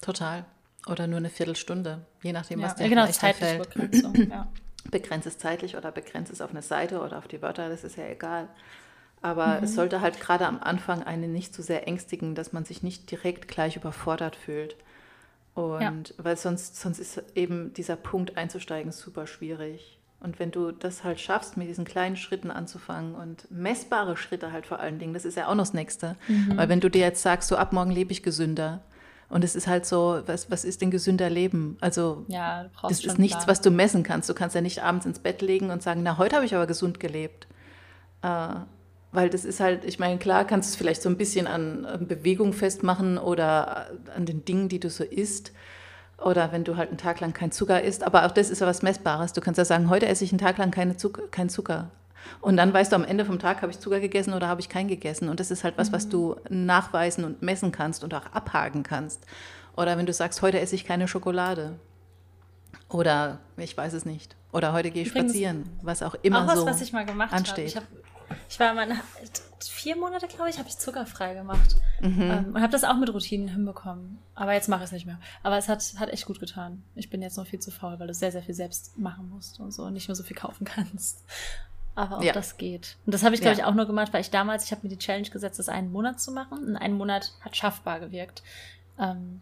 total. 0.00 0.44
Oder 0.86 1.06
nur 1.06 1.18
eine 1.18 1.30
Viertelstunde, 1.30 2.06
je 2.22 2.32
nachdem, 2.32 2.62
was 2.62 2.78
ja, 2.78 2.84
dir 2.84 2.90
genau, 2.90 3.06
fällt. 3.06 3.68
ja. 4.30 4.48
Begrenzt 4.90 5.26
es 5.26 5.38
zeitlich 5.38 5.76
oder 5.76 5.90
begrenzt 5.90 6.32
es 6.32 6.40
auf 6.40 6.50
eine 6.50 6.62
Seite 6.62 7.00
oder 7.00 7.18
auf 7.18 7.26
die 7.26 7.42
Wörter, 7.42 7.68
das 7.68 7.82
ist 7.82 7.96
ja 7.96 8.06
egal. 8.06 8.48
Aber 9.20 9.58
mhm. 9.58 9.64
es 9.64 9.74
sollte 9.74 10.00
halt 10.00 10.20
gerade 10.20 10.46
am 10.46 10.60
Anfang 10.60 11.02
einen 11.02 11.32
nicht 11.32 11.52
zu 11.54 11.62
sehr 11.62 11.88
ängstigen, 11.88 12.36
dass 12.36 12.52
man 12.52 12.64
sich 12.64 12.84
nicht 12.84 13.10
direkt 13.10 13.48
gleich 13.48 13.76
überfordert 13.76 14.36
fühlt. 14.36 14.76
Und 15.54 15.80
ja. 15.80 16.14
weil 16.18 16.36
sonst, 16.36 16.76
sonst 16.76 16.98
ist 16.98 17.22
eben 17.34 17.72
dieser 17.72 17.96
Punkt 17.96 18.36
einzusteigen 18.36 18.92
super 18.92 19.26
schwierig. 19.26 19.95
Und 20.20 20.38
wenn 20.38 20.50
du 20.50 20.72
das 20.72 21.04
halt 21.04 21.20
schaffst, 21.20 21.56
mit 21.56 21.68
diesen 21.68 21.84
kleinen 21.84 22.16
Schritten 22.16 22.50
anzufangen 22.50 23.14
und 23.14 23.50
messbare 23.50 24.16
Schritte 24.16 24.50
halt 24.50 24.66
vor 24.66 24.80
allen 24.80 24.98
Dingen, 24.98 25.14
das 25.14 25.24
ist 25.24 25.36
ja 25.36 25.46
auch 25.46 25.54
noch 25.54 25.64
das 25.64 25.74
Nächste. 25.74 26.16
Mhm. 26.26 26.56
Weil 26.56 26.68
wenn 26.68 26.80
du 26.80 26.88
dir 26.88 27.02
jetzt 27.02 27.22
sagst, 27.22 27.48
so 27.48 27.56
ab 27.56 27.72
morgen 27.72 27.90
lebe 27.90 28.12
ich 28.12 28.22
gesünder, 28.22 28.82
und 29.28 29.42
es 29.42 29.56
ist 29.56 29.66
halt 29.66 29.86
so, 29.86 30.22
was, 30.26 30.50
was 30.50 30.64
ist 30.64 30.82
denn 30.82 30.90
gesünder 30.90 31.28
Leben? 31.28 31.76
Also 31.80 32.24
ja, 32.28 32.66
das 32.82 33.04
ist 33.04 33.18
nichts, 33.18 33.38
Plan. 33.38 33.48
was 33.48 33.60
du 33.60 33.70
messen 33.70 34.02
kannst. 34.04 34.28
Du 34.28 34.34
kannst 34.34 34.54
ja 34.54 34.60
nicht 34.60 34.82
abends 34.82 35.04
ins 35.04 35.18
Bett 35.18 35.42
legen 35.42 35.70
und 35.70 35.82
sagen, 35.82 36.02
na, 36.04 36.16
heute 36.16 36.36
habe 36.36 36.46
ich 36.46 36.54
aber 36.54 36.66
gesund 36.66 37.00
gelebt. 37.00 37.48
Äh, 38.22 38.54
weil 39.12 39.30
das 39.30 39.44
ist 39.44 39.60
halt, 39.60 39.84
ich 39.84 39.98
meine, 39.98 40.18
klar 40.18 40.44
kannst 40.44 40.68
du 40.68 40.72
es 40.72 40.76
vielleicht 40.76 41.02
so 41.02 41.08
ein 41.08 41.16
bisschen 41.16 41.46
an 41.46 42.06
Bewegung 42.06 42.52
festmachen 42.52 43.18
oder 43.18 43.88
an 44.14 44.26
den 44.26 44.44
Dingen, 44.44 44.68
die 44.68 44.78
du 44.78 44.90
so 44.90 45.04
isst. 45.04 45.52
Oder 46.18 46.50
wenn 46.52 46.64
du 46.64 46.76
halt 46.76 46.88
einen 46.88 46.98
Tag 46.98 47.20
lang 47.20 47.32
kein 47.32 47.52
Zucker 47.52 47.82
isst. 47.82 48.02
Aber 48.02 48.26
auch 48.26 48.30
das 48.30 48.50
ist 48.50 48.60
ja 48.60 48.66
was 48.66 48.82
Messbares. 48.82 49.32
Du 49.32 49.40
kannst 49.40 49.58
ja 49.58 49.64
sagen, 49.64 49.90
heute 49.90 50.06
esse 50.06 50.24
ich 50.24 50.32
einen 50.32 50.38
Tag 50.38 50.58
lang 50.58 50.70
keine 50.70 50.96
Zucker, 50.96 51.22
kein 51.30 51.48
Zucker. 51.48 51.90
Und 52.40 52.56
dann 52.56 52.72
weißt 52.72 52.92
du 52.92 52.96
am 52.96 53.04
Ende 53.04 53.24
vom 53.24 53.38
Tag, 53.38 53.62
habe 53.62 53.70
ich 53.70 53.78
Zucker 53.78 54.00
gegessen 54.00 54.34
oder 54.34 54.48
habe 54.48 54.60
ich 54.60 54.68
keinen 54.68 54.88
gegessen. 54.88 55.28
Und 55.28 55.40
das 55.40 55.50
ist 55.50 55.62
halt 55.62 55.78
was, 55.78 55.92
was 55.92 56.08
du 56.08 56.36
nachweisen 56.48 57.24
und 57.24 57.42
messen 57.42 57.70
kannst 57.70 58.02
und 58.02 58.14
auch 58.14 58.26
abhaken 58.32 58.82
kannst. 58.82 59.24
Oder 59.76 59.98
wenn 59.98 60.06
du 60.06 60.12
sagst, 60.12 60.42
heute 60.42 60.58
esse 60.58 60.74
ich 60.74 60.84
keine 60.84 61.06
Schokolade. 61.06 61.78
Oder 62.88 63.38
ich 63.56 63.76
weiß 63.76 63.92
es 63.92 64.06
nicht. 64.06 64.36
Oder 64.52 64.72
heute 64.72 64.90
gehe 64.90 65.02
ich 65.02 65.08
Übrigens, 65.08 65.32
spazieren, 65.32 65.64
was 65.82 66.02
auch 66.02 66.14
immer 66.22 66.44
auch 66.44 66.48
was, 66.48 66.58
so 66.60 66.66
was 66.66 66.80
ich 66.80 66.92
mal 66.92 67.04
gemacht 67.04 67.32
ansteht. 67.32 67.76
Hab. 67.76 67.82
Ich, 67.82 68.05
ich 68.48 68.58
war 68.60 68.74
mal 68.74 68.88
vier 69.64 69.96
Monate, 69.96 70.26
glaube 70.26 70.50
ich, 70.50 70.58
habe 70.58 70.68
ich 70.68 70.78
zuckerfrei 70.78 71.34
gemacht. 71.34 71.76
Mhm. 72.00 72.22
Ähm, 72.22 72.46
und 72.54 72.60
habe 72.60 72.72
das 72.72 72.84
auch 72.84 72.96
mit 72.96 73.12
Routinen 73.12 73.48
hinbekommen. 73.48 74.18
Aber 74.34 74.52
jetzt 74.52 74.68
mache 74.68 74.80
ich 74.80 74.86
es 74.86 74.92
nicht 74.92 75.06
mehr. 75.06 75.18
Aber 75.42 75.56
es 75.56 75.68
hat, 75.68 75.82
hat 75.98 76.10
echt 76.10 76.26
gut 76.26 76.40
getan. 76.40 76.82
Ich 76.94 77.10
bin 77.10 77.22
jetzt 77.22 77.36
noch 77.36 77.46
viel 77.46 77.60
zu 77.60 77.70
faul, 77.70 77.98
weil 77.98 78.06
du 78.06 78.14
sehr, 78.14 78.32
sehr 78.32 78.42
viel 78.42 78.54
selbst 78.54 78.98
machen 78.98 79.30
musst 79.30 79.60
und 79.60 79.72
so 79.72 79.84
und 79.84 79.92
nicht 79.92 80.08
mehr 80.08 80.14
so 80.14 80.22
viel 80.22 80.36
kaufen 80.36 80.64
kannst. 80.64 81.24
Aber 81.94 82.18
auch 82.18 82.22
ja. 82.22 82.32
das 82.32 82.58
geht. 82.58 82.96
Und 83.06 83.14
das 83.14 83.22
habe 83.22 83.34
ich, 83.34 83.40
glaube 83.40 83.56
ja. 83.56 83.62
ich, 83.62 83.68
auch 83.68 83.74
nur 83.74 83.86
gemacht, 83.86 84.12
weil 84.12 84.20
ich 84.20 84.30
damals, 84.30 84.64
ich 84.64 84.70
habe 84.72 84.82
mir 84.82 84.90
die 84.90 84.98
Challenge 84.98 85.28
gesetzt, 85.30 85.58
das 85.58 85.68
einen 85.68 85.90
Monat 85.90 86.20
zu 86.20 86.32
machen. 86.32 86.58
Und 86.66 86.76
einen 86.76 86.96
Monat 86.96 87.32
hat 87.40 87.56
schaffbar 87.56 88.00
gewirkt. 88.00 88.42
Ähm, 88.98 89.40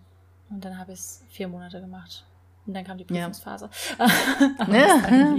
und 0.50 0.64
dann 0.64 0.78
habe 0.78 0.92
ich 0.92 1.00
es 1.00 1.24
vier 1.30 1.48
Monate 1.48 1.80
gemacht. 1.80 2.24
Und 2.66 2.74
dann 2.74 2.84
kam 2.84 2.96
die 2.96 3.04
Prüfungsphase. 3.04 3.70
Ja, 4.68 5.08
ja 5.08 5.36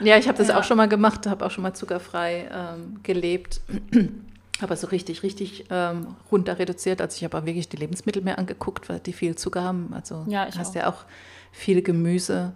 ich 0.00 0.28
habe 0.28 0.38
das 0.38 0.50
auch 0.50 0.64
schon 0.64 0.76
mal 0.76 0.88
gemacht, 0.88 1.26
habe 1.26 1.44
auch 1.44 1.50
schon 1.50 1.62
mal 1.62 1.74
zuckerfrei 1.74 2.48
ähm, 2.52 3.00
gelebt. 3.02 3.60
Aber 4.62 4.74
so 4.76 4.86
richtig, 4.86 5.22
richtig 5.22 5.66
ähm, 5.68 6.16
runter 6.32 6.58
reduziert. 6.58 7.02
Also 7.02 7.16
ich 7.16 7.24
habe 7.24 7.36
auch 7.36 7.44
wirklich 7.44 7.68
die 7.68 7.76
Lebensmittel 7.76 8.22
mehr 8.22 8.38
angeguckt, 8.38 8.88
weil 8.88 9.00
die 9.00 9.12
viel 9.12 9.36
Zucker 9.36 9.62
haben. 9.62 9.92
Also 9.92 10.24
ja, 10.28 10.48
hast 10.56 10.70
auch. 10.70 10.74
ja 10.74 10.88
auch 10.88 11.04
viel 11.52 11.82
Gemüse, 11.82 12.54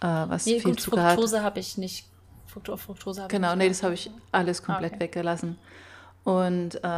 äh, 0.00 0.06
was 0.06 0.46
nee, 0.46 0.58
viel 0.60 0.70
gut, 0.70 0.80
Zucker 0.80 1.10
Fructose 1.10 1.42
habe 1.42 1.60
ich 1.60 1.78
nicht 1.78 2.06
Fructo 2.46 2.76
Fructose 2.76 3.22
habe 3.22 3.30
Genau, 3.30 3.54
nee, 3.54 3.68
das 3.68 3.82
habe 3.82 3.94
ich 3.94 4.10
alles 4.32 4.62
komplett 4.62 4.94
okay. 4.94 5.02
weggelassen. 5.02 5.58
Und 6.24 6.76
äh, 6.82 6.88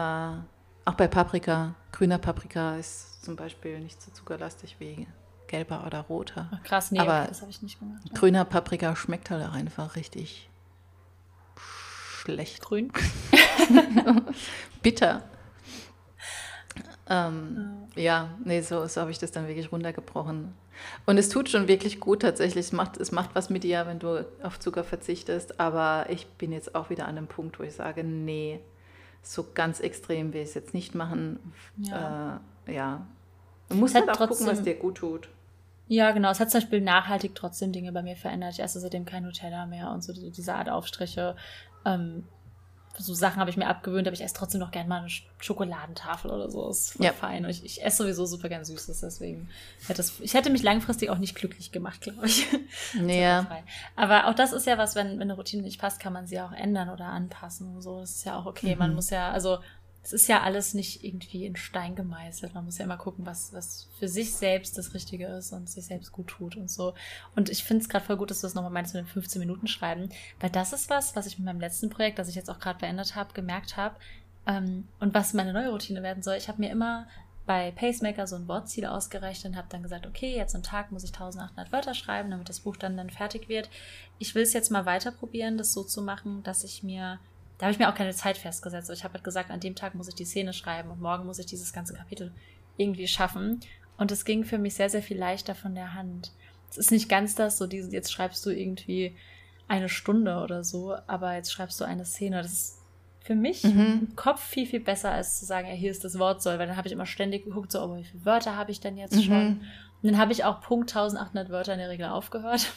auch 0.85 0.94
bei 0.96 1.09
Paprika, 1.09 1.75
grüner 1.92 2.18
Paprika 2.18 2.77
ist 2.77 3.23
zum 3.23 3.37
Beispiel 3.37 3.81
nicht 3.81 4.01
so 4.01 4.11
zuckerlastig 4.11 4.77
wie 4.79 5.07
gelber 5.51 5.85
oder 5.87 6.01
roter. 6.03 6.49
Ach, 6.53 6.63
krass, 6.63 6.93
nee, 6.93 7.01
Aber 7.01 7.27
das 7.29 7.41
habe 7.43 7.51
ich 7.51 7.61
nicht 7.61 7.79
gemacht. 7.79 8.01
Ja. 8.05 8.15
Grüner 8.15 8.45
Paprika 8.45 8.95
schmeckt 8.97 9.31
halt 9.31 9.47
auch 9.47 9.53
einfach 9.53 9.97
richtig 9.97 10.49
schlecht. 12.21 12.63
Grün? 12.63 12.93
Bitter. 14.83 15.23
Ähm, 17.09 17.89
ja. 17.97 18.03
ja, 18.03 18.31
nee, 18.45 18.61
so, 18.61 18.87
so 18.87 19.01
habe 19.01 19.11
ich 19.11 19.19
das 19.19 19.33
dann 19.33 19.49
wirklich 19.49 19.73
runtergebrochen. 19.73 20.55
Und 21.07 21.19
es 21.19 21.29
tut 21.29 21.49
schon 21.49 21.67
wirklich 21.69 22.01
gut 22.01 22.23
tatsächlich. 22.23 22.67
Es 22.67 22.73
macht, 22.73 22.97
es 22.97 23.11
macht 23.11 23.31
was 23.35 23.51
mit 23.51 23.65
dir, 23.65 23.87
wenn 23.87 23.99
du 23.99 24.25
auf 24.43 24.61
Zucker 24.61 24.85
verzichtest. 24.85 25.59
Aber 25.59 26.07
ich 26.09 26.27
bin 26.27 26.53
jetzt 26.53 26.75
auch 26.75 26.89
wieder 26.91 27.07
an 27.07 27.19
einem 27.19 27.27
Punkt, 27.27 27.59
wo 27.59 27.65
ich 27.65 27.75
sage, 27.75 28.05
nee, 28.05 28.61
so 29.23 29.47
ganz 29.53 29.81
extrem 29.81 30.33
will 30.33 30.43
ich 30.43 30.51
es 30.51 30.55
jetzt 30.55 30.73
nicht 30.73 30.95
machen. 30.95 31.39
Ja. 31.79 32.41
Äh, 32.67 32.75
ja. 32.75 33.07
Du 33.69 33.77
musst 33.77 33.95
halt 33.95 34.09
auch 34.09 34.17
trotzdem, 34.17 34.47
gucken, 34.47 34.59
was 34.59 34.63
dir 34.65 34.75
gut 34.75 34.97
tut. 34.97 35.29
Ja, 35.90 36.12
genau. 36.12 36.31
Es 36.31 36.38
hat 36.38 36.53
zum 36.53 36.61
Beispiel 36.61 36.81
nachhaltig 36.81 37.35
trotzdem 37.35 37.72
Dinge 37.72 37.90
bei 37.90 38.00
mir 38.00 38.14
verändert. 38.14 38.53
Ich 38.53 38.61
esse 38.61 38.79
seitdem 38.79 39.05
kein 39.05 39.24
Nutella 39.24 39.66
mehr 39.66 39.90
und 39.90 40.05
so 40.05 40.12
diese 40.12 40.55
Art 40.55 40.68
Aufstriche. 40.68 41.35
Ähm, 41.85 42.22
so 42.96 43.12
Sachen 43.12 43.40
habe 43.40 43.50
ich 43.50 43.57
mir 43.57 43.66
abgewöhnt, 43.66 44.07
aber 44.07 44.14
ich 44.14 44.22
esse 44.22 44.35
trotzdem 44.35 44.61
noch 44.61 44.70
gerne 44.70 44.88
mal 44.88 45.00
eine 45.00 45.09
Schokoladentafel 45.40 46.31
oder 46.31 46.48
so. 46.48 46.68
Ist 46.68 46.92
voll 46.92 47.07
ja. 47.07 47.12
fein. 47.12 47.44
Und 47.44 47.50
ich, 47.50 47.64
ich, 47.64 47.85
esse 47.85 48.05
sowieso 48.05 48.24
super 48.24 48.48
gern 48.48 48.64
Süßes, 48.64 49.00
deswegen 49.00 49.48
hätte 49.88 50.00
es, 50.00 50.20
ich 50.20 50.35
hätte 50.35 50.50
mich 50.50 50.62
langfristig 50.62 51.11
auch 51.11 51.18
nicht 51.18 51.35
glücklich 51.35 51.72
gemacht, 51.72 52.03
glaube 52.03 52.26
ich. 52.26 52.46
Ja. 52.94 53.46
aber 53.96 54.29
auch 54.29 54.35
das 54.35 54.53
ist 54.53 54.66
ja 54.66 54.79
was, 54.79 54.94
wenn, 54.94 55.14
wenn 55.14 55.22
eine 55.22 55.35
Routine 55.35 55.62
nicht 55.62 55.81
passt, 55.81 55.98
kann 55.98 56.12
man 56.12 56.29
sie 56.29 56.40
auch 56.40 56.53
ändern 56.53 56.88
oder 56.88 57.07
anpassen 57.07 57.74
und 57.74 57.83
so. 57.83 57.98
Das 57.98 58.11
ist 58.11 58.24
ja 58.24 58.38
auch 58.38 58.46
okay. 58.46 58.74
Mhm. 58.74 58.79
Man 58.79 58.94
muss 58.94 59.11
ja, 59.11 59.33
also 59.33 59.59
es 60.03 60.13
ist 60.13 60.29
ja 60.29 60.43
alles 60.43 60.73
nicht 60.73 61.05
irgendwie 61.05 61.45
in 61.45 61.57
Stein 61.57 61.95
gemeißelt. 61.95 62.55
Man 62.55 62.65
muss 62.65 62.79
ja 62.79 62.85
immer 62.85 62.97
gucken, 62.97 63.27
was, 63.27 63.53
was 63.53 63.89
für 63.99 64.09
sich 64.09 64.33
selbst 64.33 64.79
das 64.79 64.95
Richtige 64.95 65.27
ist 65.27 65.53
und 65.53 65.69
sich 65.69 65.85
selbst 65.85 66.11
gut 66.13 66.29
tut 66.29 66.57
und 66.57 66.71
so. 66.71 66.95
Und 67.37 67.51
ich 67.51 67.65
finde 67.65 67.83
es 67.83 67.89
gerade 67.89 68.05
voll 68.05 68.17
gut, 68.17 68.31
dass 68.31 68.41
du 68.41 68.47
das 68.47 68.55
nochmal 68.55 68.73
meinst 68.73 68.95
mit 68.95 69.05
den 69.05 69.09
15 69.09 69.41
Minuten 69.41 69.67
schreiben, 69.67 70.09
weil 70.41 70.51
das 70.51 70.73
ist 70.73 70.89
was, 70.89 71.17
was 71.17 71.27
ich 71.27 71.39
mit 71.39 71.45
meinem 71.45 71.61
letzten 71.61 71.91
Projekt, 71.91 72.19
das 72.19 72.29
ich 72.29 72.35
jetzt 72.35 72.51
auch 72.51 72.61
gerade 72.61 72.79
beendet 72.79 73.15
habe, 73.15 73.35
gemerkt 73.35 73.77
habe 73.77 73.97
ähm, 74.47 74.89
und 75.01 75.13
was 75.13 75.35
meine 75.35 75.53
neue 75.53 75.71
Routine 75.71 76.03
werden 76.03 76.23
soll. 76.23 76.37
Ich 76.37 76.49
habe 76.49 76.61
mir 76.61 76.71
immer 76.71 77.07
bei 77.47 77.71
Pacemaker 77.73 78.27
so 78.27 78.37
ein 78.37 78.49
Wortziel 78.49 78.87
ausgerechnet 78.87 79.53
und 79.53 79.59
habe 79.59 79.69
dann 79.71 79.83
gesagt, 79.83 80.07
okay, 80.07 80.35
jetzt 80.35 80.55
am 80.55 80.63
Tag 80.63 80.93
muss 80.93 81.05
ich 81.05 81.11
1800 81.11 81.73
Wörter 81.73 81.95
schreiben, 81.95 82.31
damit 82.31 82.49
das 82.49 82.61
Buch 82.61 82.77
dann 82.77 82.97
dann 82.97 83.11
fertig 83.11 83.49
wird. 83.49 83.69
Ich 84.19 84.35
will 84.35 84.45
es 84.45 84.53
jetzt 84.53 84.71
mal 84.71 84.87
weiter 84.87 85.11
probieren, 85.11 85.59
das 85.59 85.73
so 85.73 85.83
zu 85.83 86.01
machen, 86.01 86.43
dass 86.43 86.65
ich 86.65 86.83
mir 86.83 87.19
da 87.61 87.66
habe 87.66 87.73
ich 87.73 87.79
mir 87.79 87.90
auch 87.90 87.94
keine 87.94 88.14
Zeit 88.14 88.38
festgesetzt. 88.38 88.88
Ich 88.88 89.05
habe 89.05 89.14
halt 89.14 89.25
gesagt, 89.25 89.51
an 89.51 89.61
dem 89.61 89.75
Tag 89.75 89.94
muss 89.94 90.09
ich 90.09 90.14
die 90.14 90.25
Szene 90.25 90.55
schreiben 90.55 90.90
und 90.90 91.03
morgen 91.03 91.27
muss 91.27 91.38
ich 91.38 91.44
dieses 91.44 91.75
ganze 91.75 91.92
Kapitel 91.92 92.33
irgendwie 92.79 93.07
schaffen. 93.07 93.61
Und 93.99 94.11
es 94.11 94.25
ging 94.25 94.44
für 94.44 94.57
mich 94.57 94.77
sehr, 94.77 94.88
sehr 94.88 95.03
viel 95.03 95.18
leichter 95.18 95.55
von 95.55 95.75
der 95.75 95.92
Hand. 95.92 96.33
Es 96.70 96.79
ist 96.79 96.90
nicht 96.90 97.11
ganz 97.11 97.35
das, 97.35 97.59
so 97.59 97.66
diese, 97.66 97.92
jetzt 97.92 98.11
schreibst 98.11 98.46
du 98.46 98.51
irgendwie 98.51 99.14
eine 99.68 99.90
Stunde 99.90 100.40
oder 100.40 100.64
so, 100.64 100.96
aber 101.07 101.35
jetzt 101.35 101.53
schreibst 101.53 101.79
du 101.83 101.85
eine 101.85 102.07
Szene. 102.07 102.40
Das 102.40 102.51
ist 102.51 102.79
für 103.20 103.35
mich 103.35 103.62
mhm. 103.62 104.09
im 104.09 104.16
Kopf 104.16 104.42
viel, 104.42 104.64
viel 104.64 104.81
besser, 104.81 105.12
als 105.12 105.38
zu 105.38 105.44
sagen, 105.44 105.68
ja, 105.68 105.75
hier 105.75 105.90
ist 105.90 106.03
das 106.03 106.18
Wort 106.18 106.40
soll, 106.40 106.59
weil 106.59 106.66
dann 106.66 106.79
habe 106.79 106.88
ich 106.88 106.94
immer 106.94 107.05
ständig 107.05 107.44
geguckt, 107.44 107.73
so, 107.73 107.83
oh, 107.83 107.94
wie 107.99 108.05
viele 108.05 108.25
Wörter 108.25 108.57
habe 108.57 108.70
ich 108.70 108.81
denn 108.81 108.96
jetzt 108.96 109.16
mhm. 109.16 109.23
schon? 109.23 109.61
Und 110.03 110.11
dann 110.11 110.16
habe 110.16 110.33
ich 110.33 110.44
auch 110.44 110.62
Punkt 110.62 110.96
1800 110.96 111.51
Wörter 111.51 111.75
in 111.75 111.79
der 111.79 111.90
Regel 111.90 112.07
aufgehört. 112.07 112.73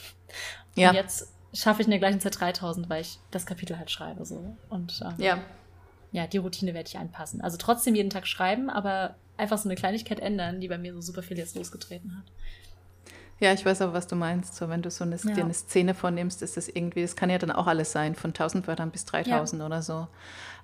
Ja. 0.76 0.89
Und 0.89 0.96
jetzt 0.96 1.33
schaffe 1.54 1.82
ich 1.82 1.88
in 1.88 1.92
der 1.92 2.00
gleichen 2.00 2.20
Zeit 2.20 2.39
3000, 2.39 2.89
weil 2.89 3.02
ich 3.02 3.20
das 3.32 3.46
Kapitel 3.46 3.78
halt 3.78 3.92
schreibe. 3.92 4.26
So. 4.26 4.56
Und 4.70 5.02
ähm, 5.04 5.13
ja. 5.18 5.38
ja, 6.12 6.28
die 6.28 6.38
Routine 6.38 6.74
werde 6.74 6.88
ich 6.88 6.98
anpassen. 6.98 7.42
Also 7.42 7.58
trotzdem 7.58 7.96
jeden 7.96 8.10
Tag 8.10 8.28
schreiben, 8.28 8.70
aber 8.70 9.16
einfach 9.38 9.58
so 9.58 9.70
eine 9.70 9.76
Kleinigkeit 9.76 10.20
ändern, 10.20 10.60
die 10.60 10.68
bei 10.68 10.78
mir 10.78 10.94
so 10.94 11.02
super 11.02 11.24
viel 11.24 11.38
jetzt 11.38 11.56
losgetreten 11.56 12.18
hat. 12.18 12.26
Ja, 13.39 13.52
ich 13.52 13.66
weiß 13.66 13.82
aber, 13.82 13.94
was 13.94 14.08
du 14.08 14.16
meinst. 14.16 14.56
So, 14.56 14.70
wenn 14.70 14.82
du 14.82 14.89
so 14.89 15.04
eine, 15.04 15.18
ja. 15.18 15.34
dir 15.34 15.44
eine 15.44 15.54
Szene 15.54 15.94
vornimmst, 15.94 16.42
ist 16.42 16.56
das 16.56 16.70
irgendwie, 16.70 17.02
das 17.02 17.16
kann 17.16 17.30
ja 17.30 17.38
dann 17.38 17.52
auch 17.52 17.68
alles 17.68 17.92
sein, 17.92 18.16
von 18.16 18.30
1000 18.30 18.68
Wörtern 18.68 18.92
bis 18.92 19.06
3000 19.06 19.60
ja. 19.60 19.66
oder 19.66 19.82
so. 19.82 20.08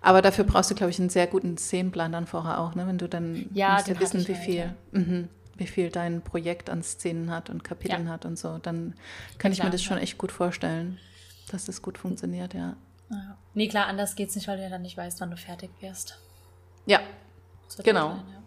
Aber 0.02 0.22
dafür 0.22 0.46
brauchst 0.46 0.72
du, 0.72 0.76
glaube 0.76 0.92
ich, 0.92 1.00
einen 1.00 1.10
sehr 1.10 1.28
guten 1.28 1.58
Szenenplan 1.58 2.12
dann 2.12 2.26
vorher 2.26 2.60
auch, 2.60 2.76
ne? 2.76 2.88
wenn 2.88 2.98
du 2.98 3.10
dann 3.10 3.50
ja, 3.54 3.74
musst 3.74 3.88
ja 3.90 4.00
wissen, 4.00 4.28
wie 4.28 4.34
halt, 4.34 4.44
viel. 4.44 4.56
Ja. 4.56 4.76
Mhm 4.92 5.30
wie 5.60 5.68
viel 5.68 5.90
dein 5.90 6.22
Projekt 6.22 6.70
an 6.70 6.82
Szenen 6.84 7.32
hat 7.32 7.50
und 7.50 7.64
Kapiteln 7.64 8.06
ja. 8.06 8.14
hat 8.14 8.26
und 8.26 8.40
so, 8.40 8.58
dann 8.58 8.96
kann 9.38 9.52
ich 9.52 9.62
mir 9.62 9.70
das 9.70 9.84
schon 9.84 9.98
echt 9.98 10.18
gut 10.18 10.32
vorstellen, 10.32 10.98
dass 11.52 11.66
das 11.66 11.82
gut 11.82 11.98
funktioniert, 11.98 12.54
ja. 12.54 12.76
ja. 13.12 13.38
Nee, 13.54 13.68
klar, 13.68 13.88
anders 13.88 14.16
geht's 14.16 14.36
nicht, 14.36 14.48
weil 14.48 14.58
du 14.58 14.64
ja 14.64 14.70
dann 14.70 14.82
nicht 14.82 14.98
weißt, 14.98 15.20
wann 15.22 15.32
du 15.32 15.38
fertig 15.38 15.70
wirst. 15.82 16.20
Ja, 16.86 17.02
genau. 17.84 18.10
Deadline, 18.10 18.34
ja. 18.34 18.44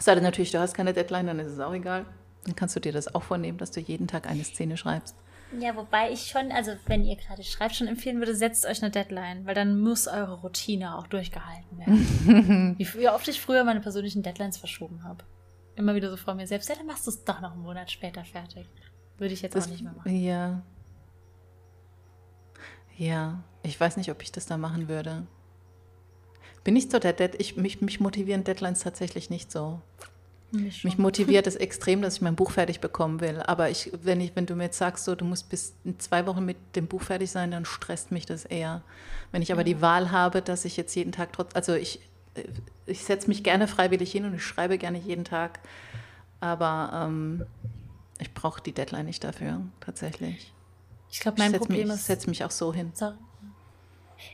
Sei 0.00 0.14
denn 0.14 0.24
natürlich, 0.24 0.50
du 0.50 0.58
hast 0.58 0.74
keine 0.74 0.92
Deadline, 0.92 1.26
dann 1.26 1.38
ist 1.38 1.52
es 1.52 1.60
auch 1.60 1.72
egal. 1.72 2.04
Dann 2.44 2.56
kannst 2.56 2.74
du 2.74 2.80
dir 2.80 2.92
das 2.92 3.14
auch 3.14 3.22
vornehmen, 3.22 3.58
dass 3.58 3.70
du 3.70 3.80
jeden 3.80 4.08
Tag 4.08 4.28
eine 4.28 4.44
Szene 4.44 4.76
schreibst. 4.76 5.14
Ja, 5.60 5.76
wobei 5.76 6.10
ich 6.10 6.26
schon, 6.26 6.50
also 6.50 6.72
wenn 6.86 7.04
ihr 7.04 7.14
gerade 7.16 7.44
schreibt, 7.44 7.76
schon 7.76 7.86
empfehlen 7.86 8.18
würde, 8.18 8.34
setzt 8.34 8.66
euch 8.66 8.82
eine 8.82 8.90
Deadline, 8.90 9.46
weil 9.46 9.54
dann 9.54 9.78
muss 9.78 10.08
eure 10.08 10.40
Routine 10.40 10.98
auch 10.98 11.06
durchgehalten 11.06 11.78
werden. 11.78 12.76
wie 12.78 13.08
oft 13.08 13.28
ich 13.28 13.40
früher 13.40 13.62
meine 13.62 13.80
persönlichen 13.80 14.22
Deadlines 14.22 14.56
verschoben 14.56 15.04
habe 15.04 15.22
immer 15.76 15.94
wieder 15.94 16.10
so 16.10 16.16
vor 16.16 16.34
mir 16.34 16.46
selbst, 16.46 16.68
ja, 16.68 16.74
dann 16.74 16.86
machst 16.86 17.06
du 17.06 17.10
es 17.10 17.24
doch 17.24 17.40
noch 17.40 17.52
einen 17.52 17.62
Monat 17.62 17.90
später 17.90 18.24
fertig. 18.24 18.66
Würde 19.18 19.34
ich 19.34 19.42
jetzt 19.42 19.54
das, 19.54 19.66
auch 19.66 19.70
nicht 19.70 19.82
mehr 19.82 19.92
machen. 19.92 20.16
Ja. 20.16 20.62
Ja, 22.96 23.42
ich 23.62 23.78
weiß 23.78 23.96
nicht, 23.96 24.10
ob 24.10 24.22
ich 24.22 24.30
das 24.30 24.46
da 24.46 24.56
machen 24.56 24.88
würde. 24.88 25.26
Bin 26.62 26.76
ich 26.76 26.90
so 26.90 26.98
der 26.98 27.12
Dead, 27.12 27.34
ich, 27.38 27.56
mich, 27.56 27.80
mich 27.80 28.00
motivieren 28.00 28.44
Deadlines 28.44 28.80
tatsächlich 28.80 29.30
nicht 29.30 29.50
so. 29.52 29.80
Mich, 30.50 30.84
mich, 30.84 30.98
motiviert 30.98 31.46
es 31.48 31.56
extrem, 31.56 32.00
dass 32.00 32.16
ich 32.16 32.22
mein 32.22 32.36
Buch 32.36 32.52
fertig 32.52 32.80
bekommen 32.80 33.20
will. 33.20 33.40
Aber 33.40 33.68
ich, 33.68 33.90
wenn, 34.02 34.20
ich, 34.20 34.34
wenn 34.36 34.46
du 34.46 34.54
mir 34.54 34.64
jetzt 34.64 34.78
sagst, 34.78 35.04
so, 35.04 35.14
du 35.14 35.24
musst 35.24 35.48
bis 35.48 35.74
in 35.84 35.98
zwei 35.98 36.26
Wochen 36.26 36.44
mit 36.44 36.56
dem 36.76 36.86
Buch 36.86 37.02
fertig 37.02 37.30
sein, 37.30 37.50
dann 37.50 37.64
stresst 37.64 38.12
mich 38.12 38.26
das 38.26 38.44
eher. 38.44 38.82
Wenn 39.32 39.42
ich 39.42 39.52
aber 39.52 39.62
ja. 39.62 39.74
die 39.74 39.82
Wahl 39.82 40.10
habe, 40.10 40.40
dass 40.40 40.64
ich 40.64 40.76
jetzt 40.76 40.94
jeden 40.94 41.12
Tag 41.12 41.32
trotz, 41.32 41.54
also 41.54 41.74
ich, 41.74 42.00
ich 42.86 43.04
setze 43.04 43.28
mich 43.28 43.42
gerne 43.42 43.68
freiwillig 43.68 44.10
hin 44.12 44.24
und 44.24 44.34
ich 44.34 44.44
schreibe 44.44 44.78
gerne 44.78 44.98
jeden 44.98 45.24
Tag, 45.24 45.60
aber 46.40 47.06
ähm, 47.06 47.46
ich 48.18 48.32
brauche 48.34 48.62
die 48.62 48.72
Deadline 48.72 49.06
nicht 49.06 49.24
dafür, 49.24 49.60
tatsächlich. 49.80 50.52
Ich 51.10 51.20
glaube, 51.20 51.38
mein 51.38 51.52
ich 51.52 51.58
Problem 51.58 51.88
mich, 51.88 51.94
ist. 51.94 52.00
Ich 52.00 52.06
setze 52.06 52.28
mich 52.28 52.44
auch 52.44 52.50
so 52.50 52.72
hin. 52.72 52.90
Sorry. 52.94 53.14